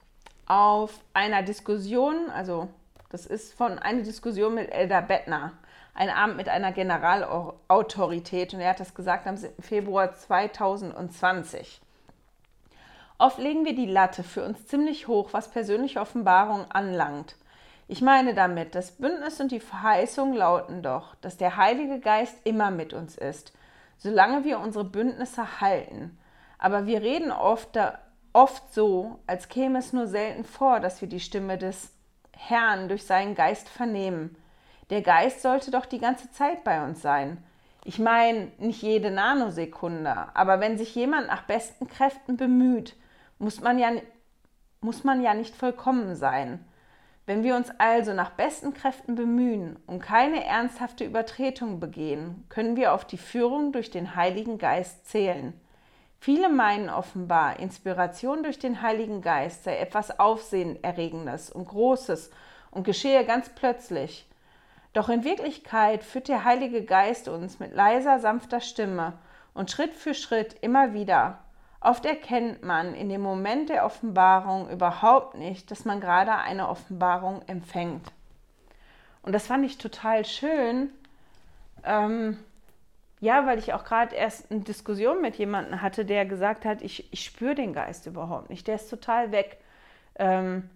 auf 0.47 0.99
einer 1.13 1.43
Diskussion, 1.43 2.31
also 2.31 2.69
das 3.09 3.27
ist 3.27 3.53
von 3.53 3.77
einer 3.77 4.01
Diskussion 4.01 4.55
mit 4.55 4.71
Elda 4.71 5.01
Bettner, 5.01 5.53
ein 5.93 6.09
Abend 6.09 6.37
mit 6.37 6.49
einer 6.49 6.71
Generalautorität, 6.71 8.53
und 8.55 8.61
er 8.61 8.71
hat 8.71 8.79
das 8.79 8.95
gesagt 8.95 9.27
am 9.27 9.37
7. 9.37 9.61
Februar 9.61 10.15
2020. 10.15 11.81
Oft 13.19 13.39
legen 13.39 13.65
wir 13.65 13.73
die 13.73 13.87
Latte 13.87 14.21
für 14.23 14.43
uns 14.43 14.67
ziemlich 14.67 15.07
hoch, 15.07 15.29
was 15.31 15.49
persönliche 15.49 15.99
Offenbarung 15.99 16.69
anlangt. 16.69 17.35
Ich 17.87 18.01
meine 18.01 18.35
damit, 18.35 18.75
das 18.75 18.91
Bündnis 18.91 19.39
und 19.39 19.51
die 19.51 19.59
Verheißung 19.59 20.33
lauten 20.33 20.83
doch, 20.83 21.15
dass 21.15 21.37
der 21.37 21.57
Heilige 21.57 21.99
Geist 21.99 22.35
immer 22.43 22.69
mit 22.69 22.93
uns 22.93 23.17
ist, 23.17 23.53
solange 23.97 24.43
wir 24.43 24.59
unsere 24.59 24.83
Bündnisse 24.83 25.61
halten. 25.61 26.17
Aber 26.59 26.85
wir 26.85 27.01
reden 27.01 27.31
oft, 27.31 27.75
da, 27.75 27.97
oft 28.33 28.71
so, 28.71 29.19
als 29.25 29.49
käme 29.49 29.79
es 29.79 29.93
nur 29.93 30.05
selten 30.05 30.43
vor, 30.43 30.79
dass 30.79 31.01
wir 31.01 31.09
die 31.09 31.19
Stimme 31.19 31.57
des 31.57 31.93
Herrn 32.33 32.87
durch 32.87 33.05
seinen 33.05 33.33
Geist 33.33 33.67
vernehmen. 33.67 34.37
Der 34.91 35.01
Geist 35.01 35.41
sollte 35.41 35.71
doch 35.71 35.85
die 35.85 35.99
ganze 35.99 36.31
Zeit 36.31 36.63
bei 36.63 36.83
uns 36.83 37.01
sein. 37.01 37.43
Ich 37.83 37.97
meine, 37.97 38.51
nicht 38.59 38.83
jede 38.83 39.09
Nanosekunde, 39.09 40.27
aber 40.35 40.59
wenn 40.59 40.77
sich 40.77 40.93
jemand 40.93 41.27
nach 41.27 41.43
besten 41.43 41.87
Kräften 41.87 42.37
bemüht, 42.37 42.95
muss 43.39 43.61
man 43.61 43.79
ja, 43.79 43.91
muss 44.81 45.03
man 45.03 45.21
ja 45.21 45.33
nicht 45.33 45.55
vollkommen 45.55 46.15
sein. 46.15 46.63
Wenn 47.25 47.43
wir 47.43 47.57
uns 47.57 47.71
also 47.77 48.13
nach 48.13 48.31
besten 48.31 48.73
Kräften 48.73 49.15
bemühen 49.15 49.77
und 49.85 49.99
keine 49.99 50.45
ernsthafte 50.45 51.03
Übertretung 51.03 51.79
begehen, 51.79 52.45
können 52.47 52.77
wir 52.77 52.93
auf 52.93 53.03
die 53.03 53.17
Führung 53.17 53.73
durch 53.73 53.91
den 53.91 54.15
Heiligen 54.15 54.57
Geist 54.57 55.09
zählen. 55.09 55.53
Viele 56.19 56.49
meinen 56.49 56.89
offenbar, 56.89 57.59
Inspiration 57.59 58.43
durch 58.43 58.59
den 58.59 58.81
Heiligen 58.81 59.21
Geist 59.21 59.65
sei 59.65 59.77
etwas 59.77 60.19
Aufsehenerregendes 60.19 61.51
und 61.51 61.67
Großes 61.67 62.31
und 62.71 62.85
geschehe 62.85 63.25
ganz 63.25 63.49
plötzlich. 63.49 64.25
Doch 64.93 65.09
in 65.09 65.25
Wirklichkeit 65.25 66.03
führt 66.03 66.27
der 66.27 66.43
Heilige 66.43 66.83
Geist 66.83 67.27
uns 67.27 67.59
mit 67.59 67.75
leiser, 67.75 68.19
sanfter 68.19 68.61
Stimme 68.61 69.13
und 69.53 69.69
Schritt 69.69 69.93
für 69.93 70.13
Schritt 70.13 70.55
immer 70.61 70.93
wieder 70.93 71.39
Oft 71.87 72.05
erkennt 72.05 72.63
man 72.63 72.93
in 72.93 73.07
dem 73.07 73.21
Moment 73.21 73.69
der 73.69 73.85
Offenbarung 73.85 74.69
überhaupt 74.69 75.35
nicht, 75.35 75.71
dass 75.71 75.85
man 75.85 76.01
gerade 76.01 76.35
eine 76.35 76.67
Offenbarung 76.67 77.41
empfängt. 77.47 78.11
Und 79.21 79.31
das 79.31 79.47
fand 79.47 79.63
ich 79.63 79.77
total 79.77 80.25
schön. 80.25 80.89
Ähm, 81.85 82.39
ja, 83.21 83.45
weil 83.45 83.57
ich 83.57 83.73
auch 83.73 83.85
gerade 83.85 84.13
erst 84.13 84.51
eine 84.51 84.59
Diskussion 84.59 85.21
mit 85.21 85.37
jemandem 85.37 85.81
hatte, 85.81 86.03
der 86.03 86.25
gesagt 86.25 86.65
hat, 86.65 86.81
ich, 86.81 87.07
ich 87.13 87.23
spüre 87.23 87.55
den 87.55 87.71
Geist 87.71 88.05
überhaupt 88.05 88.49
nicht. 88.49 88.67
Der 88.67 88.75
ist 88.75 88.89
total 88.89 89.31
weg. 89.31 89.57
Ähm, 90.19 90.69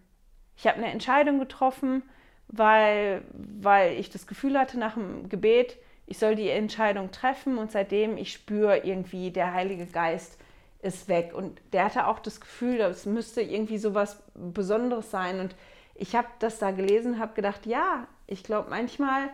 ich 0.55 0.65
habe 0.65 0.77
eine 0.77 0.93
Entscheidung 0.93 1.39
getroffen, 1.39 2.03
weil, 2.47 3.23
weil 3.33 3.99
ich 3.99 4.11
das 4.11 4.27
Gefühl 4.27 4.57
hatte 4.57 4.79
nach 4.79 4.93
dem 4.93 5.27
Gebet, 5.27 5.75
ich 6.07 6.19
soll 6.19 6.35
die 6.35 6.49
Entscheidung 6.49 7.11
treffen 7.11 7.57
und 7.57 7.69
seitdem 7.69 8.15
ich 8.15 8.31
spüre 8.31 8.77
irgendwie, 8.77 9.31
der 9.31 9.53
Heilige 9.53 9.87
Geist 9.87 10.40
ist 10.81 11.07
weg. 11.07 11.33
Und 11.33 11.61
der 11.73 11.85
hatte 11.85 12.07
auch 12.07 12.19
das 12.19 12.41
Gefühl, 12.41 12.81
es 12.81 13.05
müsste 13.05 13.41
irgendwie 13.41 13.77
so 13.77 13.93
was 13.93 14.21
Besonderes 14.33 15.11
sein. 15.11 15.39
Und 15.39 15.55
ich 15.95 16.15
habe 16.15 16.27
das 16.39 16.59
da 16.59 16.71
gelesen, 16.71 17.19
habe 17.19 17.33
gedacht, 17.33 17.65
ja, 17.65 18.07
ich 18.27 18.43
glaube, 18.43 18.69
manchmal 18.69 19.29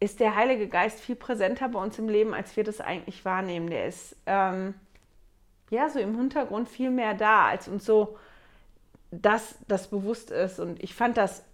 ist 0.00 0.20
der 0.20 0.34
Heilige 0.36 0.68
Geist 0.68 1.00
viel 1.00 1.16
präsenter 1.16 1.68
bei 1.68 1.80
uns 1.80 1.98
im 1.98 2.08
Leben, 2.08 2.34
als 2.34 2.56
wir 2.56 2.64
das 2.64 2.80
eigentlich 2.80 3.24
wahrnehmen. 3.24 3.70
Der 3.70 3.86
ist 3.86 4.16
ähm, 4.26 4.74
ja 5.70 5.88
so 5.88 5.98
im 5.98 6.16
Hintergrund 6.16 6.68
viel 6.68 6.90
mehr 6.90 7.14
da, 7.14 7.46
als 7.46 7.68
uns 7.68 7.84
so 7.84 8.18
das, 9.10 9.56
das 9.68 9.88
bewusst 9.88 10.30
ist. 10.30 10.60
Und 10.60 10.82
ich 10.82 10.94
fand 10.94 11.16
das 11.16 11.44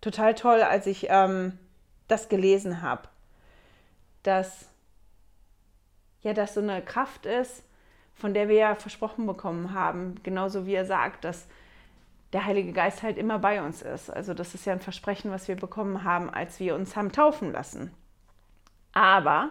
total 0.00 0.34
toll, 0.34 0.62
als 0.62 0.86
ich 0.86 1.06
ähm, 1.10 1.58
das 2.06 2.28
gelesen 2.28 2.82
habe, 2.82 3.08
dass 4.22 4.68
ja, 6.22 6.32
dass 6.32 6.54
so 6.54 6.60
eine 6.60 6.82
Kraft 6.82 7.26
ist, 7.26 7.62
von 8.18 8.34
der 8.34 8.48
wir 8.48 8.56
ja 8.56 8.74
versprochen 8.74 9.26
bekommen 9.26 9.72
haben, 9.72 10.16
genauso 10.22 10.66
wie 10.66 10.74
er 10.74 10.84
sagt, 10.84 11.24
dass 11.24 11.46
der 12.32 12.44
Heilige 12.44 12.72
Geist 12.72 13.02
halt 13.02 13.16
immer 13.16 13.38
bei 13.38 13.62
uns 13.62 13.80
ist. 13.80 14.10
Also 14.10 14.34
das 14.34 14.54
ist 14.54 14.66
ja 14.66 14.72
ein 14.72 14.80
Versprechen, 14.80 15.30
was 15.30 15.48
wir 15.48 15.56
bekommen 15.56 16.04
haben, 16.04 16.28
als 16.28 16.60
wir 16.60 16.74
uns 16.74 16.94
haben 16.96 17.12
taufen 17.12 17.52
lassen. 17.52 17.92
Aber 18.92 19.50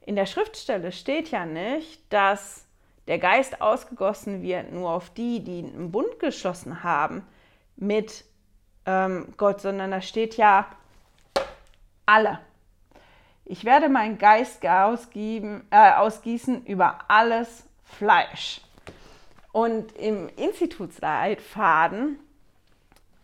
in 0.00 0.16
der 0.16 0.26
Schriftstelle 0.26 0.90
steht 0.90 1.30
ja 1.30 1.46
nicht, 1.46 2.00
dass 2.12 2.66
der 3.06 3.18
Geist 3.18 3.60
ausgegossen 3.60 4.42
wird 4.42 4.72
nur 4.72 4.90
auf 4.90 5.10
die, 5.10 5.44
die 5.44 5.58
einen 5.58 5.92
Bund 5.92 6.18
geschlossen 6.18 6.82
haben 6.82 7.24
mit 7.76 8.24
ähm, 8.86 9.34
Gott, 9.36 9.60
sondern 9.60 9.90
da 9.90 10.00
steht 10.00 10.36
ja 10.36 10.66
alle. 12.06 12.40
Ich 13.44 13.64
werde 13.64 13.88
meinen 13.88 14.18
Geist 14.18 14.64
ausgeben, 14.66 15.66
äh, 15.70 15.92
ausgießen 15.92 16.64
über 16.64 16.98
alles 17.08 17.68
Fleisch. 17.98 18.60
Und 19.52 19.92
im 19.92 20.28
Institutsleitfaden 20.36 22.18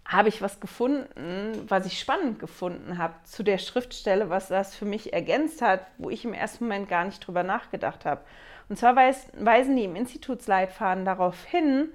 habe 0.04 0.28
ich 0.28 0.40
was 0.40 0.60
gefunden, 0.60 1.66
was 1.68 1.86
ich 1.86 1.98
spannend 1.98 2.38
gefunden 2.38 2.96
habe 2.98 3.14
zu 3.24 3.42
der 3.42 3.58
Schriftstelle, 3.58 4.30
was 4.30 4.48
das 4.48 4.74
für 4.74 4.86
mich 4.86 5.12
ergänzt 5.12 5.60
hat, 5.60 5.86
wo 5.98 6.08
ich 6.08 6.24
im 6.24 6.32
ersten 6.32 6.64
Moment 6.64 6.88
gar 6.88 7.04
nicht 7.04 7.26
drüber 7.26 7.42
nachgedacht 7.42 8.06
habe. 8.06 8.22
Und 8.68 8.78
zwar 8.78 8.96
weisen 8.96 9.76
die 9.76 9.84
im 9.84 9.96
Institutsleitfaden 9.96 11.04
darauf 11.04 11.44
hin, 11.44 11.90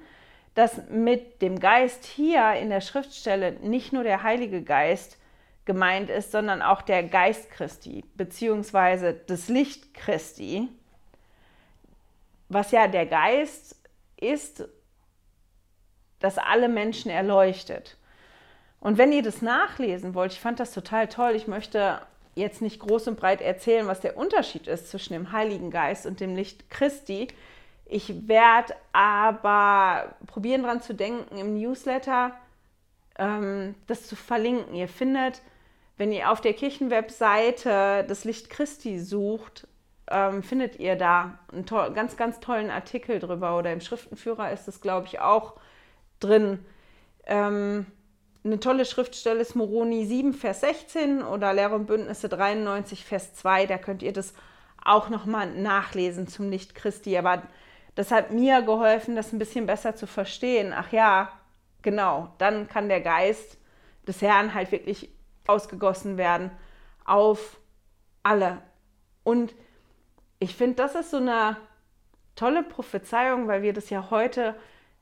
dass 0.53 0.89
mit 0.89 1.41
dem 1.41 1.59
Geist 1.59 2.05
hier 2.05 2.53
in 2.53 2.69
der 2.69 2.81
Schriftstelle 2.81 3.53
nicht 3.61 3.93
nur 3.93 4.03
der 4.03 4.21
Heilige 4.21 4.61
Geist 4.61 5.17
gemeint 5.65 6.09
ist, 6.09 6.31
sondern 6.31 6.61
auch 6.61 6.81
der 6.81 7.03
Geist 7.03 7.49
Christi, 7.49 8.03
beziehungsweise 8.15 9.13
das 9.13 9.47
Licht 9.47 9.93
Christi 9.93 10.69
was 12.53 12.71
ja 12.71 12.87
der 12.87 13.05
Geist 13.05 13.75
ist, 14.17 14.67
das 16.19 16.37
alle 16.37 16.69
Menschen 16.69 17.11
erleuchtet. 17.11 17.97
Und 18.79 18.97
wenn 18.97 19.11
ihr 19.11 19.23
das 19.23 19.41
nachlesen 19.41 20.13
wollt, 20.13 20.33
ich 20.33 20.39
fand 20.39 20.59
das 20.59 20.73
total 20.73 21.07
toll, 21.07 21.35
ich 21.35 21.47
möchte 21.47 22.01
jetzt 22.35 22.61
nicht 22.61 22.79
groß 22.79 23.07
und 23.07 23.19
breit 23.19 23.41
erzählen, 23.41 23.87
was 23.87 24.01
der 24.01 24.17
Unterschied 24.17 24.67
ist 24.67 24.89
zwischen 24.89 25.13
dem 25.13 25.31
Heiligen 25.31 25.71
Geist 25.71 26.05
und 26.05 26.19
dem 26.19 26.35
Licht 26.35 26.69
Christi. 26.69 27.27
Ich 27.85 28.27
werde 28.27 28.73
aber 28.91 30.15
probieren 30.27 30.63
daran 30.63 30.81
zu 30.81 30.95
denken, 30.95 31.37
im 31.37 31.59
Newsletter 31.59 32.31
ähm, 33.17 33.75
das 33.87 34.07
zu 34.07 34.15
verlinken. 34.15 34.73
Ihr 34.73 34.87
findet, 34.87 35.41
wenn 35.97 36.11
ihr 36.11 36.31
auf 36.31 36.41
der 36.41 36.53
Kirchenwebseite 36.53 38.05
das 38.07 38.23
Licht 38.23 38.49
Christi 38.49 38.99
sucht, 38.99 39.67
ähm, 40.09 40.43
findet 40.43 40.79
ihr 40.79 40.95
da 40.95 41.39
einen 41.51 41.65
ganz, 41.93 42.17
ganz 42.17 42.39
tollen 42.39 42.69
Artikel 42.69 43.19
drüber. 43.19 43.57
Oder 43.57 43.71
im 43.71 43.81
Schriftenführer 43.81 44.51
ist 44.51 44.67
es, 44.67 44.81
glaube 44.81 45.07
ich, 45.07 45.19
auch 45.19 45.55
drin. 46.19 46.65
Ähm, 47.25 47.85
eine 48.43 48.59
tolle 48.59 48.85
Schriftstelle 48.85 49.39
ist 49.39 49.55
Moroni 49.55 50.05
7, 50.05 50.33
Vers 50.33 50.61
16 50.61 51.23
oder 51.23 51.53
Lehre 51.53 51.75
und 51.75 51.85
Bündnisse 51.85 52.27
93, 52.27 53.05
Vers 53.05 53.33
2. 53.35 53.67
Da 53.67 53.77
könnt 53.77 54.03
ihr 54.03 54.11
das 54.11 54.33
auch 54.83 55.09
nochmal 55.09 55.49
nachlesen 55.49 56.27
zum 56.27 56.49
Licht 56.49 56.75
Christi. 56.75 57.17
Aber 57.17 57.43
das 57.95 58.11
hat 58.11 58.31
mir 58.31 58.61
geholfen, 58.61 59.15
das 59.15 59.31
ein 59.31 59.39
bisschen 59.39 59.65
besser 59.65 59.95
zu 59.95 60.07
verstehen. 60.07 60.73
Ach 60.75 60.91
ja, 60.91 61.31
genau, 61.81 62.33
dann 62.37 62.67
kann 62.67 62.89
der 62.89 63.01
Geist 63.01 63.57
des 64.07 64.21
Herrn 64.21 64.53
halt 64.53 64.71
wirklich 64.73 65.09
ausgegossen 65.47 66.17
werden 66.17 66.51
auf 67.05 67.59
alle. 68.23 68.61
Und 69.23 69.53
ich 70.43 70.55
finde, 70.55 70.75
das 70.75 70.95
ist 70.95 71.11
so 71.11 71.17
eine 71.17 71.57
tolle 72.35 72.63
Prophezeiung, 72.63 73.47
weil 73.47 73.61
wir 73.61 73.73
das 73.73 73.89
ja 73.89 74.09
heute 74.09 74.55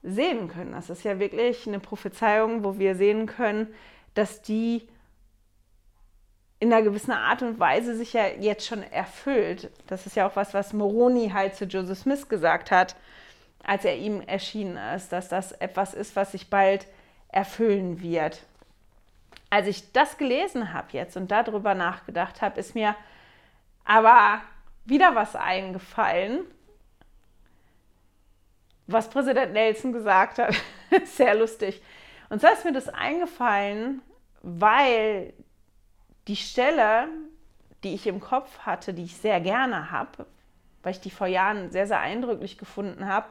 sehen 0.03 0.47
können. 0.47 0.73
Das 0.73 0.89
ist 0.89 1.03
ja 1.03 1.19
wirklich 1.19 1.67
eine 1.67 1.79
Prophezeiung, 1.79 2.63
wo 2.63 2.77
wir 2.77 2.95
sehen 2.95 3.25
können, 3.25 3.73
dass 4.13 4.41
die 4.41 4.87
in 6.59 6.71
einer 6.71 6.83
gewissen 6.83 7.11
Art 7.11 7.41
und 7.41 7.59
Weise 7.59 7.95
sich 7.95 8.13
ja 8.13 8.27
jetzt 8.27 8.67
schon 8.67 8.83
erfüllt. 8.83 9.71
Das 9.87 10.05
ist 10.05 10.15
ja 10.15 10.27
auch 10.27 10.35
was, 10.35 10.53
was 10.53 10.73
Moroni 10.73 11.29
halt 11.29 11.55
zu 11.55 11.65
Joseph 11.65 11.97
Smith 11.97 12.29
gesagt 12.29 12.69
hat, 12.69 12.95
als 13.63 13.83
er 13.83 13.97
ihm 13.97 14.21
erschienen 14.21 14.77
ist, 14.95 15.11
dass 15.11 15.27
das 15.27 15.53
etwas 15.53 15.95
ist, 15.95 16.15
was 16.15 16.33
sich 16.33 16.49
bald 16.51 16.85
erfüllen 17.29 18.01
wird. 18.01 18.43
Als 19.49 19.67
ich 19.67 19.91
das 19.91 20.17
gelesen 20.17 20.71
habe 20.71 20.89
jetzt 20.91 21.17
und 21.17 21.31
darüber 21.31 21.73
nachgedacht 21.73 22.41
habe, 22.41 22.59
ist 22.59 22.75
mir 22.75 22.95
aber 23.85 24.41
wieder 24.85 25.15
was 25.15 25.35
eingefallen, 25.35 26.45
was 28.87 29.09
Präsident 29.09 29.53
Nelson 29.53 29.93
gesagt 29.93 30.39
hat. 30.39 30.55
Sehr 31.05 31.35
lustig. 31.35 31.81
Und 32.29 32.39
zwar 32.41 32.53
ist 32.53 32.65
mir 32.65 32.73
das 32.73 32.89
eingefallen, 32.89 34.01
weil 34.41 35.33
die 36.27 36.35
Stelle, 36.35 37.07
die 37.83 37.93
ich 37.93 38.07
im 38.07 38.19
Kopf 38.19 38.59
hatte, 38.59 38.93
die 38.93 39.03
ich 39.03 39.17
sehr 39.17 39.41
gerne 39.41 39.91
habe, 39.91 40.25
weil 40.83 40.93
ich 40.93 41.01
die 41.01 41.09
vor 41.09 41.27
Jahren 41.27 41.71
sehr, 41.71 41.87
sehr 41.87 41.99
eindrücklich 41.99 42.57
gefunden 42.57 43.05
habe, 43.07 43.27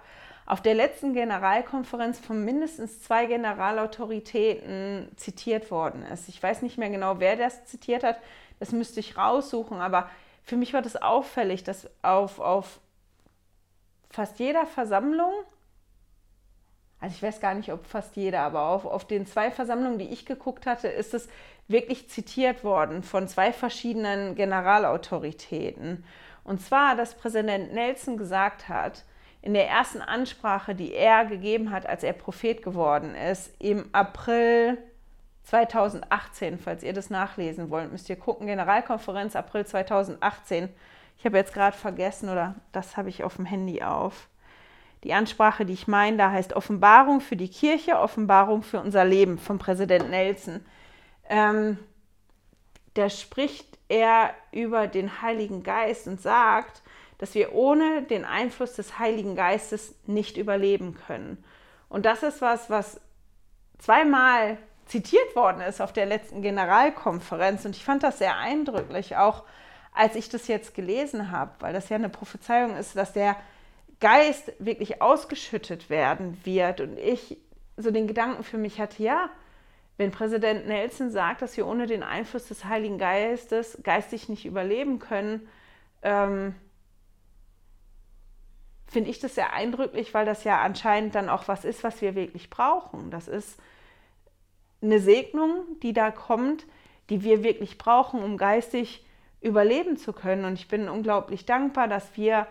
auf 0.47 0.61
der 0.61 0.75
letzten 0.75 1.15
Generalkonferenz 1.15 2.19
von 2.19 2.45
mindestens 2.45 3.03
zwei 3.03 3.27
Generalautoritäten 3.27 5.09
zitiert 5.17 5.71
worden 5.71 6.03
ist. 6.03 6.29
Ich 6.29 6.43
weiß 6.43 6.63
nicht 6.63 6.77
mehr 6.77 6.91
genau, 6.91 7.21
wer 7.21 7.37
das 7.37 7.65
zitiert 7.67 8.03
hat, 8.03 8.19
das 8.59 8.73
müsste 8.73 9.01
ich 9.01 9.17
raussuchen, 9.17 9.81
aber 9.81 10.11
für 10.51 10.57
mich 10.57 10.75
war 10.75 10.83
das 10.83 11.01
auffällig, 11.01 11.63
dass 11.63 11.89
auf, 12.03 12.41
auf 12.41 12.81
fast 14.11 14.41
jeder 14.41 14.67
Versammlung, 14.67 15.33
also 16.99 17.15
ich 17.15 17.23
weiß 17.23 17.39
gar 17.41 17.55
nicht, 17.55 17.73
ob 17.73 17.87
fast 17.87 18.17
jeder, 18.17 18.41
aber 18.41 18.63
auf, 18.63 18.85
auf 18.85 19.07
den 19.07 19.27
zwei 19.27 19.53
Versammlungen, 19.53 20.01
die 20.01 20.09
ich 20.09 20.27
geguckt 20.27 20.67
hatte, 20.67 20.89
ist 20.89 21.15
es 21.15 21.29
wirklich 21.69 22.11
zitiert 22.11 22.65
worden 22.65 23.05
von 23.05 23.29
zwei 23.29 23.53
verschiedenen 23.53 24.35
Generalautoritäten. 24.35 26.05
Und 26.43 26.61
zwar, 26.61 26.97
dass 26.97 27.15
Präsident 27.15 27.73
Nelson 27.73 28.17
gesagt 28.17 28.69
hat, 28.69 29.05
in 29.43 29.55
der 29.55 29.69
ersten 29.69 30.03
Ansprache, 30.03 30.75
die 30.75 30.93
er 30.93 31.27
gegeben 31.27 31.71
hat, 31.71 31.87
als 31.87 32.03
er 32.03 32.13
Prophet 32.13 32.65
geworden 32.65 33.15
ist, 33.15 33.55
im 33.61 33.89
April 33.93 34.79
2018, 35.45 36.59
falls 36.59 36.83
ihr 36.83 36.93
das 36.93 37.11
nachlesen 37.11 37.71
wollt, 37.71 37.91
müsst 37.91 38.09
ihr 38.09 38.17
gucken, 38.17 38.47
Generalkonferenz 38.47 39.37
April 39.37 39.67
2018. 39.67 40.69
Ich 41.19 41.25
habe 41.25 41.37
jetzt 41.37 41.53
gerade 41.53 41.77
vergessen 41.77 42.29
oder 42.29 42.55
das 42.73 42.97
habe 42.97 43.09
ich 43.09 43.25
auf 43.25 43.37
dem 43.37 43.47
Handy 43.47 43.83
auf. 43.83 44.29
Die 45.05 45.15
Ansprache, 45.15 45.65
die 45.65 45.73
ich 45.73 45.89
meine, 45.89 46.19
da 46.19 46.31
heißt 46.31 46.53
Offenbarung 46.53 47.21
für 47.21 47.37
die 47.37 47.49
Kirche, 47.49 47.99
Offenbarung 47.99 48.63
für 48.63 48.81
unser 48.81 49.05
Leben 49.05 49.39
von 49.39 49.59
Präsident 49.59 50.11
Nelson. 50.11 50.61
Ähm, 51.29 51.79
da 52.95 53.09
spricht 53.09 53.79
er 53.89 54.35
über 54.53 54.87
den 54.87 55.23
Heiligen 55.23 55.63
Geist 55.63 56.07
und 56.07 56.21
sagt, 56.21 56.83
dass 57.19 57.35
wir 57.35 57.55
ohne 57.55 58.03
den 58.03 58.25
Einfluss 58.25 58.75
des 58.75 58.99
Heiligen 58.99 59.37
Geistes 59.37 59.95
nicht 60.07 60.37
überleben 60.37 60.95
können. 60.95 61.43
Und 61.89 62.07
das 62.07 62.23
ist 62.23 62.41
was, 62.41 62.71
was 62.71 63.01
zweimal 63.79 64.59
zitiert 64.91 65.37
worden 65.37 65.61
ist 65.61 65.81
auf 65.81 65.93
der 65.93 66.07
letzten 66.07 66.43
Generalkonferenz. 66.43 67.65
Und 67.65 67.77
ich 67.77 67.85
fand 67.85 68.03
das 68.03 68.19
sehr 68.19 68.39
eindrücklich, 68.39 69.17
auch 69.17 69.45
als 69.93 70.17
ich 70.17 70.29
das 70.29 70.49
jetzt 70.49 70.75
gelesen 70.75 71.31
habe, 71.31 71.53
weil 71.61 71.73
das 71.73 71.89
ja 71.89 71.97
eine 71.97 72.09
Prophezeiung 72.09 72.77
ist, 72.77 72.97
dass 72.97 73.13
der 73.13 73.37
Geist 74.01 74.53
wirklich 74.59 75.01
ausgeschüttet 75.01 75.91
werden 75.91 76.41
wird. 76.45 76.81
Und 76.81 76.99
ich 76.99 77.39
so 77.77 77.91
den 77.93 78.09
Gedanken 78.09 78.43
für 78.43 78.59
mich 78.59 78.81
hatte, 78.81 79.03
ja, 79.03 79.31
wenn 79.97 80.11
Präsident 80.11 80.67
Nelson 80.67 81.11
sagt, 81.11 81.43
dass 81.43 81.57
wir 81.57 81.67
ohne 81.67 81.87
den 81.87 82.03
Einfluss 82.03 82.49
des 82.49 82.65
Heiligen 82.65 82.99
Geistes 82.99 83.79
geistig 83.85 84.29
nicht 84.29 84.45
überleben 84.45 84.99
können, 84.99 85.47
ähm, 86.03 86.55
finde 88.87 89.11
ich 89.11 89.21
das 89.21 89.37
sehr 89.37 89.53
eindrücklich, 89.53 90.15
weil 90.15 90.27
das 90.27 90.43
ja 90.43 90.61
anscheinend 90.61 91.15
dann 91.15 91.29
auch 91.29 91.47
was 91.47 91.65
ist, 91.65 91.85
was 91.85 92.01
wir 92.01 92.17
wirklich 92.17 92.51
brauchen. 92.51 93.11
Das 93.11 93.29
ist 93.29 93.61
eine 94.83 95.01
Segnung, 95.01 95.79
die 95.83 95.93
da 95.93 96.11
kommt, 96.11 96.67
die 97.11 97.23
wir 97.23 97.43
wirklich 97.43 97.79
brauchen, 97.79 98.23
um 98.23 98.37
geistig 98.37 99.05
überleben 99.41 99.97
zu 99.97 100.13
können. 100.13 100.45
Und 100.45 100.55
ich 100.55 100.69
bin 100.69 100.89
unglaublich 100.89 101.47
dankbar, 101.47 101.89
dass 101.89 102.17
wir 102.17 102.47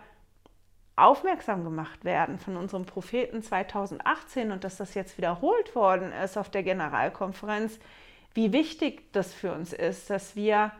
aufmerksam 0.96 1.64
gemacht 1.64 2.04
werden 2.04 2.38
von 2.38 2.58
unserem 2.58 2.86
Propheten 2.86 3.42
2018 3.42 4.52
und 4.52 4.64
dass 4.64 4.78
das 4.78 4.94
jetzt 4.94 5.18
wiederholt 5.18 5.76
worden 5.76 6.12
ist 6.12 6.38
auf 6.38 6.50
der 6.50 6.64
Generalkonferenz, 6.64 7.80
wie 8.34 8.52
wichtig 8.52 9.12
das 9.14 9.34
für 9.34 9.54
uns 9.54 9.74
ist, 9.74 10.10
dass 10.10 10.36
wir 10.36 10.72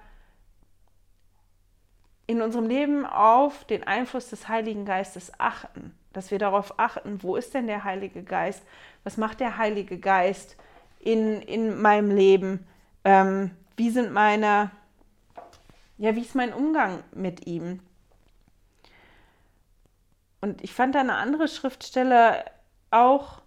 in 2.28 2.42
unserem 2.42 2.68
Leben 2.68 3.06
auf 3.06 3.64
den 3.66 3.84
Einfluss 3.84 4.30
des 4.30 4.48
Heiligen 4.48 4.86
Geistes 4.86 5.32
achten, 5.40 5.98
dass 6.14 6.30
wir 6.30 6.38
darauf 6.38 6.78
achten, 6.78 7.24
wo 7.24 7.36
ist 7.36 7.54
denn 7.54 7.66
der 7.66 7.84
Heilige 7.86 8.22
Geist, 8.24 8.64
was 9.04 9.18
macht 9.18 9.40
der 9.40 9.58
Heilige 9.58 9.98
Geist 9.98 10.58
in, 11.00 11.42
in 11.42 11.82
meinem 11.82 12.12
Leben, 12.12 12.68
ähm, 13.04 13.52
wie 13.76 13.90
sind 13.90 14.12
meine 14.12 14.72
ja, 16.00 16.16
wie 16.16 16.22
ist 16.22 16.34
mein 16.34 16.54
Umgang 16.54 17.04
mit 17.14 17.46
ihm? 17.46 17.82
Und 20.40 20.64
ich 20.64 20.74
fand 20.74 20.96
da 20.96 21.02
eine 21.02 21.16
andere 21.16 21.50
Schriftstelle 21.50 22.46
auch 22.90 23.42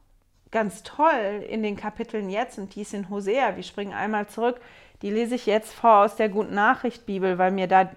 ganz 0.51 0.83
toll 0.83 1.47
in 1.49 1.63
den 1.63 1.77
Kapiteln 1.77 2.29
jetzt 2.29 2.59
und 2.59 2.75
die 2.75 2.83
ist 2.83 2.93
in 2.93 3.09
Hosea. 3.09 3.57
Wir 3.57 3.63
springen 3.63 3.95
einmal 3.95 4.27
zurück. 4.27 4.61
Die 5.01 5.11
lese 5.11 5.35
ich 5.35 5.47
jetzt 5.47 5.73
vor 5.73 6.05
aus 6.05 6.17
der 6.17 6.29
Guten 6.29 6.55
Nachricht 6.55 7.07
Bibel, 7.07 7.39
weil 7.39 7.53
mir 7.53 7.69
da 7.69 7.91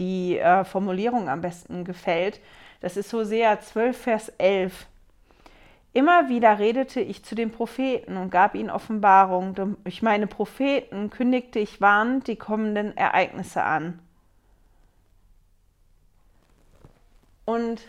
die 0.00 0.38
äh, 0.38 0.64
Formulierung 0.64 1.28
am 1.28 1.40
besten 1.40 1.84
gefällt. 1.84 2.40
Das 2.80 2.96
ist 2.96 3.12
Hosea 3.12 3.60
12, 3.60 3.96
Vers 3.96 4.28
11. 4.38 4.88
Immer 5.94 6.28
wieder 6.30 6.58
redete 6.58 7.00
ich 7.00 7.22
zu 7.22 7.34
den 7.34 7.50
Propheten 7.50 8.16
und 8.16 8.30
gab 8.30 8.54
ihnen 8.54 8.70
Offenbarung. 8.70 9.54
Durch 9.54 10.00
meine 10.00 10.26
Propheten 10.26 11.10
kündigte 11.10 11.58
ich 11.58 11.80
warnend 11.80 12.28
die 12.28 12.36
kommenden 12.36 12.96
Ereignisse 12.96 13.62
an. 13.62 13.98
Und 17.44 17.82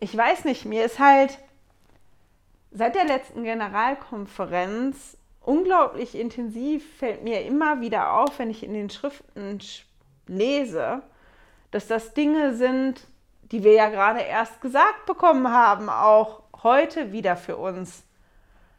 ich 0.00 0.16
weiß 0.16 0.44
nicht, 0.44 0.64
mir 0.64 0.84
ist 0.84 0.98
halt 0.98 1.38
seit 2.70 2.94
der 2.94 3.04
letzten 3.04 3.42
Generalkonferenz 3.42 5.18
unglaublich 5.40 6.14
intensiv, 6.14 6.84
fällt 6.98 7.22
mir 7.22 7.44
immer 7.44 7.80
wieder 7.80 8.14
auf, 8.14 8.38
wenn 8.38 8.50
ich 8.50 8.62
in 8.62 8.74
den 8.74 8.90
Schriften 8.90 9.58
lese, 10.26 11.02
dass 11.70 11.86
das 11.86 12.14
Dinge 12.14 12.54
sind, 12.54 13.06
die 13.52 13.62
wir 13.64 13.72
ja 13.72 13.88
gerade 13.88 14.20
erst 14.20 14.60
gesagt 14.60 15.06
bekommen 15.06 15.50
haben, 15.50 15.88
auch 15.88 16.42
heute 16.62 17.12
wieder 17.12 17.36
für 17.36 17.56
uns. 17.56 18.04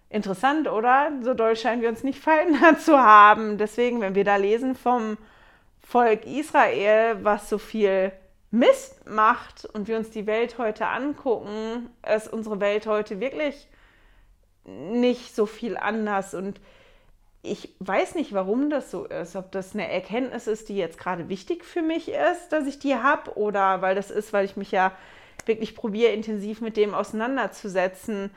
Interessant, 0.09 0.68
oder? 0.68 1.11
So 1.22 1.34
doll 1.34 1.55
scheinen 1.55 1.82
wir 1.82 1.89
uns 1.89 2.03
nicht 2.03 2.20
verändert 2.24 2.82
zu 2.82 2.97
haben. 2.97 3.57
Deswegen, 3.57 4.01
wenn 4.01 4.15
wir 4.15 4.24
da 4.24 4.36
lesen 4.36 4.76
vom 4.76 5.18
Volk 5.82 6.26
Israel, 6.26 7.24
was 7.24 7.49
so 7.49 7.57
viel 7.57 8.11
Mist 8.51 9.07
macht 9.09 9.65
und 9.65 9.88
wir 9.88 9.97
uns 9.97 10.09
die 10.09 10.26
Welt 10.26 10.57
heute 10.57 10.88
angucken, 10.88 11.89
ist 12.15 12.32
unsere 12.32 12.59
Welt 12.59 12.88
heute 12.88 13.20
wirklich 13.20 13.68
nicht 14.63 15.36
so 15.36 15.45
viel 15.45 15.78
anders. 15.78 16.34
Und 16.34 16.59
ich 17.43 17.75
weiß 17.79 18.15
nicht, 18.15 18.33
warum 18.33 18.69
das 18.69 18.91
so 18.91 19.05
ist. 19.05 19.35
Ob 19.35 19.51
das 19.51 19.73
eine 19.73 19.91
Erkenntnis 19.91 20.47
ist, 20.47 20.69
die 20.69 20.77
jetzt 20.77 20.97
gerade 20.97 21.29
wichtig 21.29 21.63
für 21.63 21.81
mich 21.81 22.09
ist, 22.09 22.49
dass 22.49 22.65
ich 22.65 22.79
die 22.79 22.95
habe, 22.95 23.38
oder 23.38 23.81
weil 23.81 23.95
das 23.95 24.11
ist, 24.11 24.33
weil 24.33 24.45
ich 24.45 24.57
mich 24.57 24.71
ja 24.71 24.91
wirklich 25.45 25.75
probiere, 25.75 26.11
intensiv 26.11 26.61
mit 26.61 26.77
dem 26.77 26.93
auseinanderzusetzen, 26.93 28.31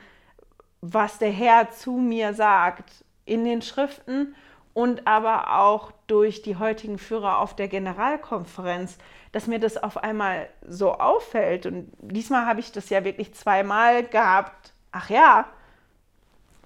was 0.81 1.19
der 1.19 1.31
Herr 1.31 1.71
zu 1.71 1.91
mir 1.93 2.33
sagt 2.33 3.05
in 3.25 3.45
den 3.45 3.61
Schriften 3.61 4.35
und 4.73 5.05
aber 5.07 5.59
auch 5.59 5.91
durch 6.07 6.41
die 6.41 6.55
heutigen 6.55 6.97
Führer 6.97 7.39
auf 7.39 7.55
der 7.55 7.67
Generalkonferenz, 7.67 8.97
dass 9.31 9.47
mir 9.47 9.59
das 9.59 9.77
auf 9.81 9.97
einmal 9.97 10.47
so 10.67 10.93
auffällt. 10.93 11.65
Und 11.65 11.91
diesmal 11.99 12.45
habe 12.45 12.61
ich 12.61 12.71
das 12.71 12.89
ja 12.89 13.03
wirklich 13.03 13.33
zweimal 13.33 14.03
gehabt. 14.03 14.73
Ach 14.91 15.09
ja, 15.09 15.45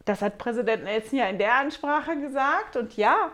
das 0.05 0.21
hat 0.21 0.37
Präsident 0.37 0.83
Nelson 0.83 1.19
ja 1.19 1.25
in 1.25 1.39
der 1.39 1.55
Ansprache 1.55 2.17
gesagt. 2.19 2.77
Und 2.77 2.95
ja, 2.95 3.31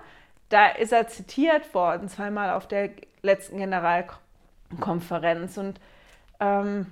da 0.49 0.67
ist 0.67 0.91
er 0.91 1.07
zitiert 1.07 1.73
worden, 1.73 2.09
zweimal 2.09 2.51
auf 2.51 2.67
der 2.67 2.89
letzten 3.21 3.57
Generalkonferenz. 3.57 5.57
Und 5.57 5.79
ähm, 6.39 6.87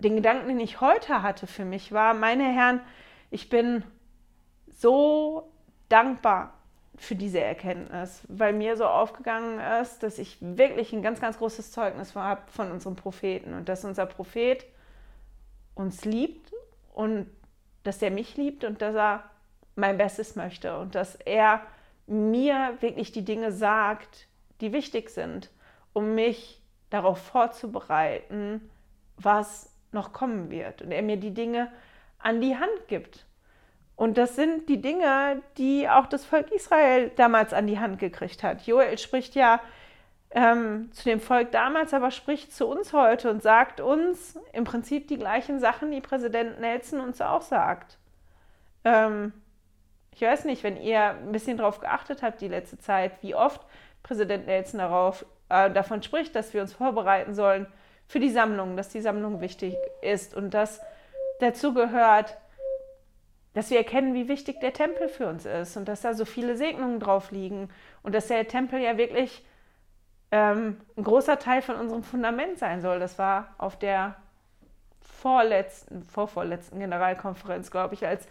den 0.00 0.16
Gedanken, 0.16 0.48
den 0.48 0.60
ich 0.60 0.80
heute 0.80 1.22
hatte 1.22 1.46
für 1.46 1.64
mich, 1.64 1.92
war, 1.92 2.14
meine 2.14 2.44
Herren, 2.44 2.80
ich 3.30 3.48
bin 3.48 3.84
so 4.68 5.50
dankbar 5.88 6.54
für 6.96 7.14
diese 7.14 7.40
Erkenntnis, 7.40 8.22
weil 8.28 8.52
mir 8.52 8.76
so 8.76 8.84
aufgegangen 8.84 9.58
ist, 9.80 10.02
dass 10.02 10.18
ich 10.18 10.36
wirklich 10.40 10.92
ein 10.92 11.02
ganz, 11.02 11.20
ganz 11.20 11.38
großes 11.38 11.72
Zeugnis 11.72 12.14
habe 12.14 12.42
von 12.50 12.70
unserem 12.70 12.96
Propheten 12.96 13.54
und 13.54 13.70
dass 13.70 13.84
unser 13.84 14.04
Prophet 14.04 14.66
uns 15.74 16.04
liebt 16.04 16.52
und 16.92 17.26
dass 17.82 18.02
er 18.02 18.10
mich 18.10 18.36
liebt 18.36 18.64
und 18.64 18.82
dass 18.82 18.94
er 18.94 19.24
mein 19.76 19.98
Bestes 19.98 20.36
möchte 20.36 20.78
und 20.78 20.94
dass 20.94 21.14
er 21.14 21.62
mir 22.06 22.76
wirklich 22.80 23.12
die 23.12 23.24
Dinge 23.24 23.52
sagt, 23.52 24.26
die 24.60 24.72
wichtig 24.72 25.10
sind, 25.10 25.50
um 25.92 26.14
mich 26.14 26.60
darauf 26.90 27.18
vorzubereiten, 27.18 28.70
was 29.16 29.72
noch 29.92 30.12
kommen 30.12 30.50
wird. 30.50 30.82
Und 30.82 30.92
er 30.92 31.02
mir 31.02 31.16
die 31.16 31.34
Dinge 31.34 31.70
an 32.18 32.40
die 32.40 32.56
Hand 32.56 32.88
gibt. 32.88 33.26
Und 33.96 34.18
das 34.18 34.34
sind 34.34 34.68
die 34.68 34.80
Dinge, 34.80 35.42
die 35.58 35.88
auch 35.88 36.06
das 36.06 36.24
Volk 36.24 36.50
Israel 36.52 37.10
damals 37.16 37.52
an 37.52 37.66
die 37.66 37.78
Hand 37.78 37.98
gekriegt 37.98 38.42
hat. 38.42 38.66
Joel 38.66 38.98
spricht 38.98 39.34
ja 39.34 39.60
ähm, 40.32 40.90
zu 40.92 41.04
dem 41.04 41.20
Volk 41.20 41.50
damals, 41.50 41.92
aber 41.92 42.10
spricht 42.10 42.52
zu 42.52 42.68
uns 42.68 42.92
heute 42.92 43.30
und 43.30 43.42
sagt 43.42 43.80
uns 43.80 44.38
im 44.52 44.64
Prinzip 44.64 45.08
die 45.08 45.18
gleichen 45.18 45.58
Sachen, 45.58 45.90
die 45.90 46.00
Präsident 46.00 46.60
Nelson 46.60 47.00
uns 47.00 47.20
auch 47.20 47.42
sagt. 47.42 47.98
Ähm, 48.84 49.32
ich 50.14 50.22
weiß 50.22 50.44
nicht, 50.44 50.62
wenn 50.62 50.76
ihr 50.76 51.00
ein 51.00 51.32
bisschen 51.32 51.56
darauf 51.56 51.80
geachtet 51.80 52.22
habt 52.22 52.40
die 52.40 52.48
letzte 52.48 52.78
Zeit, 52.78 53.12
wie 53.22 53.34
oft 53.34 53.60
Präsident 54.02 54.46
Nelson 54.46 54.78
darauf, 54.78 55.26
äh, 55.48 55.70
davon 55.70 56.02
spricht, 56.02 56.34
dass 56.36 56.54
wir 56.54 56.62
uns 56.62 56.74
vorbereiten 56.74 57.34
sollen 57.34 57.66
für 58.06 58.20
die 58.20 58.30
Sammlung, 58.30 58.76
dass 58.76 58.88
die 58.88 59.00
Sammlung 59.00 59.40
wichtig 59.40 59.76
ist 60.02 60.34
und 60.34 60.54
dass 60.54 60.80
dazu 61.40 61.74
gehört, 61.74 62.36
dass 63.54 63.70
wir 63.70 63.78
erkennen, 63.78 64.14
wie 64.14 64.28
wichtig 64.28 64.60
der 64.60 64.72
Tempel 64.72 65.08
für 65.08 65.26
uns 65.26 65.44
ist 65.44 65.76
und 65.76 65.88
dass 65.88 66.02
da 66.02 66.14
so 66.14 66.24
viele 66.24 66.56
Segnungen 66.56 67.00
drauf 67.00 67.32
liegen 67.32 67.68
und 68.02 68.14
dass 68.14 68.28
der 68.28 68.46
Tempel 68.46 68.80
ja 68.80 68.96
wirklich 68.96 69.44
ähm, 70.32 70.80
ein 70.96 71.04
großer 71.04 71.38
Teil 71.38 71.62
von 71.62 71.76
unserem 71.76 72.02
Fundament 72.02 72.58
sein 72.58 72.80
soll. 72.80 72.98
Das 73.00 73.18
war 73.18 73.54
auf 73.58 73.78
der 73.78 74.16
vorletzten, 75.00 76.02
vorvorletzten 76.04 76.78
Generalkonferenz, 76.78 77.70
glaube 77.70 77.94
ich, 77.94 78.06
als 78.06 78.26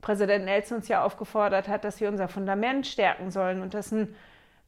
Präsident 0.00 0.44
Nelson 0.44 0.78
uns 0.78 0.88
ja 0.88 1.02
aufgefordert 1.02 1.68
hat, 1.68 1.84
dass 1.84 2.00
wir 2.00 2.08
unser 2.08 2.28
Fundament 2.28 2.86
stärken 2.86 3.30
sollen 3.30 3.62
und 3.62 3.74
dass 3.74 3.92
ein, 3.92 4.14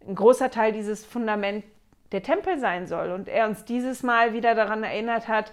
ein 0.06 0.14
großer 0.14 0.50
Teil 0.50 0.72
dieses 0.72 1.04
Fundament 1.04 1.64
der 2.12 2.22
Tempel 2.22 2.58
sein 2.58 2.86
soll. 2.86 3.12
Und 3.12 3.28
er 3.28 3.46
uns 3.46 3.64
dieses 3.64 4.02
Mal 4.02 4.32
wieder 4.32 4.54
daran 4.54 4.82
erinnert 4.82 5.28
hat, 5.28 5.52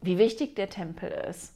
wie 0.00 0.18
wichtig 0.18 0.54
der 0.54 0.68
Tempel 0.68 1.10
ist 1.10 1.54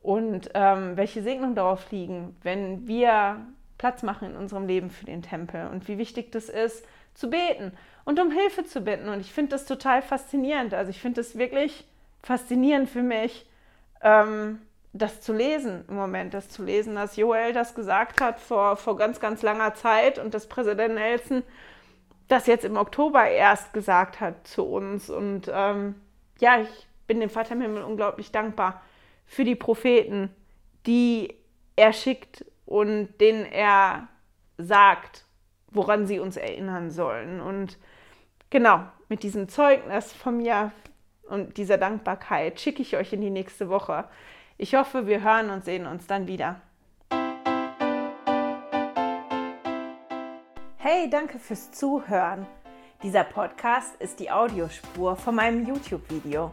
und 0.00 0.50
ähm, 0.54 0.96
welche 0.96 1.22
Segnungen 1.22 1.54
darauf 1.54 1.90
liegen, 1.90 2.36
wenn 2.42 2.86
wir 2.86 3.44
Platz 3.78 4.02
machen 4.02 4.30
in 4.30 4.36
unserem 4.36 4.66
Leben 4.66 4.90
für 4.90 5.04
den 5.04 5.22
Tempel 5.22 5.68
und 5.68 5.88
wie 5.88 5.98
wichtig 5.98 6.32
das 6.32 6.48
ist, 6.48 6.84
zu 7.14 7.30
beten 7.30 7.72
und 8.04 8.20
um 8.20 8.30
Hilfe 8.30 8.64
zu 8.64 8.80
bitten. 8.80 9.08
Und 9.08 9.20
ich 9.20 9.32
finde 9.32 9.50
das 9.50 9.66
total 9.66 10.02
faszinierend. 10.02 10.74
Also 10.74 10.90
ich 10.90 11.00
finde 11.00 11.20
es 11.20 11.38
wirklich 11.38 11.84
faszinierend 12.22 12.88
für 12.88 13.02
mich, 13.02 13.46
ähm, 14.02 14.60
das 14.92 15.20
zu 15.20 15.32
lesen 15.32 15.84
im 15.88 15.96
Moment, 15.96 16.34
das 16.34 16.48
zu 16.48 16.64
lesen, 16.64 16.94
dass 16.94 17.16
Joel 17.16 17.52
das 17.52 17.74
gesagt 17.74 18.20
hat 18.20 18.38
vor, 18.38 18.76
vor 18.76 18.96
ganz, 18.96 19.18
ganz 19.20 19.42
langer 19.42 19.74
Zeit 19.74 20.18
und 20.18 20.34
dass 20.34 20.48
Präsident 20.48 20.94
Nelson 20.94 21.42
das 22.28 22.46
jetzt 22.46 22.64
im 22.64 22.76
Oktober 22.76 23.26
erst 23.28 23.72
gesagt 23.72 24.20
hat 24.20 24.46
zu 24.46 24.64
uns. 24.64 25.10
Und 25.10 25.50
ähm, 25.52 25.96
ja, 26.40 26.60
ich 26.60 26.88
bin 27.06 27.20
dem 27.20 27.28
Vater 27.30 27.54
im 27.54 27.60
Himmel 27.60 27.82
unglaublich 27.82 28.32
dankbar 28.32 28.82
für 29.26 29.44
die 29.44 29.56
Propheten, 29.56 30.30
die 30.86 31.34
er 31.76 31.92
schickt 31.92 32.44
und 32.66 33.20
denen 33.20 33.44
er 33.44 34.08
sagt, 34.58 35.24
woran 35.70 36.06
sie 36.06 36.20
uns 36.20 36.36
erinnern 36.36 36.90
sollen. 36.90 37.40
Und 37.40 37.78
genau, 38.50 38.84
mit 39.08 39.22
diesem 39.22 39.48
Zeugnis 39.48 40.12
von 40.12 40.38
mir 40.38 40.72
und 41.28 41.56
dieser 41.56 41.78
Dankbarkeit 41.78 42.60
schicke 42.60 42.82
ich 42.82 42.96
euch 42.96 43.12
in 43.12 43.20
die 43.20 43.30
nächste 43.30 43.68
Woche. 43.68 44.04
Ich 44.56 44.74
hoffe, 44.74 45.06
wir 45.06 45.22
hören 45.22 45.50
und 45.50 45.64
sehen 45.64 45.86
uns 45.86 46.06
dann 46.06 46.26
wieder. 46.26 46.60
Hey, 50.76 51.08
danke 51.10 51.38
fürs 51.38 51.72
Zuhören. 51.72 52.46
Dieser 53.02 53.24
Podcast 53.24 53.96
ist 53.96 54.20
die 54.20 54.30
Audiospur 54.30 55.16
von 55.16 55.34
meinem 55.34 55.66
YouTube-Video. 55.66 56.52